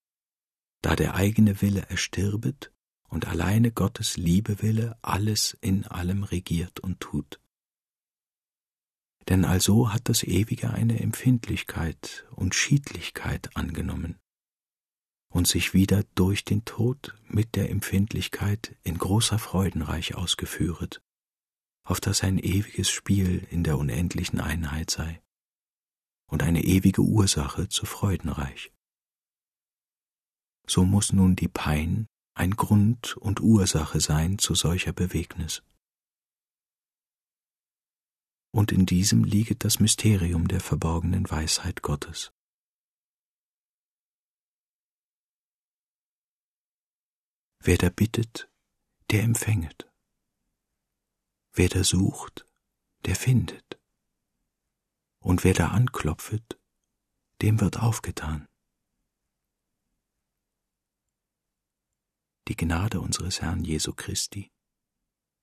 da 0.82 0.94
der 0.94 1.14
eigene 1.14 1.60
Wille 1.62 1.82
erstirbet 1.88 2.72
und 3.08 3.26
alleine 3.26 3.72
Gottes 3.72 4.16
Liebewille 4.16 4.96
alles 5.02 5.56
in 5.60 5.84
allem 5.86 6.22
regiert 6.22 6.80
und 6.80 7.00
tut. 7.00 7.40
Denn 9.28 9.44
also 9.44 9.92
hat 9.92 10.08
das 10.08 10.22
Ewige 10.22 10.70
eine 10.70 11.00
Empfindlichkeit 11.00 12.26
und 12.30 12.54
Schiedlichkeit 12.54 13.56
angenommen, 13.56 14.20
und 15.36 15.46
sich 15.46 15.74
wieder 15.74 16.02
durch 16.14 16.46
den 16.46 16.64
Tod 16.64 17.14
mit 17.28 17.56
der 17.56 17.68
Empfindlichkeit 17.68 18.74
in 18.84 18.96
großer 18.96 19.38
Freudenreich 19.38 20.14
ausgeführet, 20.14 21.02
auf 21.84 22.00
dass 22.00 22.22
ein 22.22 22.38
ewiges 22.38 22.88
Spiel 22.88 23.46
in 23.50 23.62
der 23.62 23.76
unendlichen 23.76 24.40
Einheit 24.40 24.90
sei 24.90 25.20
und 26.26 26.42
eine 26.42 26.64
ewige 26.64 27.02
Ursache 27.02 27.68
zu 27.68 27.84
Freudenreich. 27.84 28.72
So 30.66 30.86
muss 30.86 31.12
nun 31.12 31.36
die 31.36 31.48
Pein 31.48 32.06
ein 32.34 32.52
Grund 32.52 33.18
und 33.18 33.40
Ursache 33.40 34.00
sein 34.00 34.38
zu 34.38 34.54
solcher 34.54 34.94
Bewegnis. 34.94 35.62
Und 38.54 38.72
in 38.72 38.86
diesem 38.86 39.22
lieget 39.22 39.64
das 39.64 39.80
Mysterium 39.80 40.48
der 40.48 40.60
verborgenen 40.60 41.30
Weisheit 41.30 41.82
Gottes. 41.82 42.32
Wer 47.66 47.78
da 47.78 47.90
bittet, 47.90 48.48
der 49.10 49.22
empfänget. 49.22 49.90
Wer 51.52 51.68
da 51.68 51.82
sucht, 51.84 52.46
der 53.04 53.16
findet. 53.16 53.78
Und 55.18 55.44
wer 55.44 55.54
da 55.54 55.68
anklopfet, 55.68 56.58
dem 57.42 57.60
wird 57.60 57.78
aufgetan. 57.78 58.46
die 62.48 62.56
Gnade 62.56 63.00
unseres 63.00 63.40
Herrn 63.42 63.64
Jesu 63.64 63.92
Christi 63.92 64.52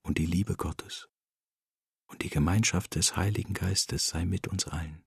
und 0.04 0.18
die 0.18 0.26
Liebe 0.26 0.56
Gottes 0.56 1.10
und 2.08 2.24
die 2.24 2.30
Gemeinschaft 2.30 2.96
des 2.96 3.18
Heiligen 3.18 3.54
Geistes 3.54 4.08
sei 4.08 4.26
mit 4.26 4.48
uns 4.48 4.68
allen. 4.68 5.04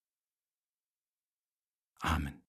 Amen. 2.01 2.46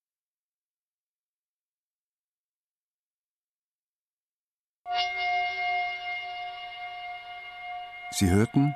Sie 8.12 8.30
hörten 8.30 8.76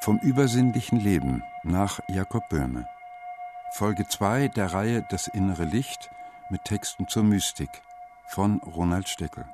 vom 0.00 0.18
übersinnlichen 0.18 1.00
Leben 1.00 1.42
nach 1.64 2.00
Jakob 2.08 2.48
Böhme. 2.48 2.86
Folge 3.72 4.06
2 4.06 4.48
der 4.48 4.72
Reihe 4.72 5.04
Das 5.10 5.26
innere 5.26 5.64
Licht 5.64 6.10
mit 6.48 6.64
Texten 6.64 7.08
zur 7.08 7.24
Mystik 7.24 7.68
von 8.28 8.58
Ronald 8.60 9.08
Steckel. 9.08 9.46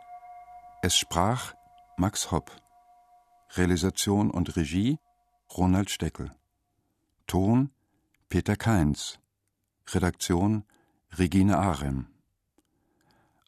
Es 0.83 0.97
sprach 0.97 1.55
Max 1.97 2.31
Hopp. 2.31 2.53
Realisation 3.57 4.31
und 4.31 4.57
Regie 4.57 4.99
Ronald 5.57 5.91
Steckel. 5.91 6.31
Ton 7.27 7.71
Peter 8.29 8.57
Keins. 8.57 9.19
Redaktion 9.89 10.65
Regine 11.17 11.59
Arem. 11.59 12.09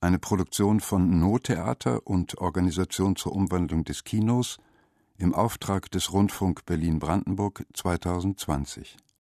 Eine 0.01 0.19
Produktion 0.19 0.81
von 0.81 1.21
No-Theater 1.21 2.07
und 2.07 2.39
Organisation 2.39 3.15
zur 3.15 3.33
Umwandlung 3.33 3.85
des 3.85 4.05
Kinos 4.05 4.59
im 5.19 5.35
Auftrag 5.35 5.91
des 5.91 6.13
Rundfunk 6.13 6.67
Berlin-Brandenburg 6.67 7.65
2020. 7.75 8.97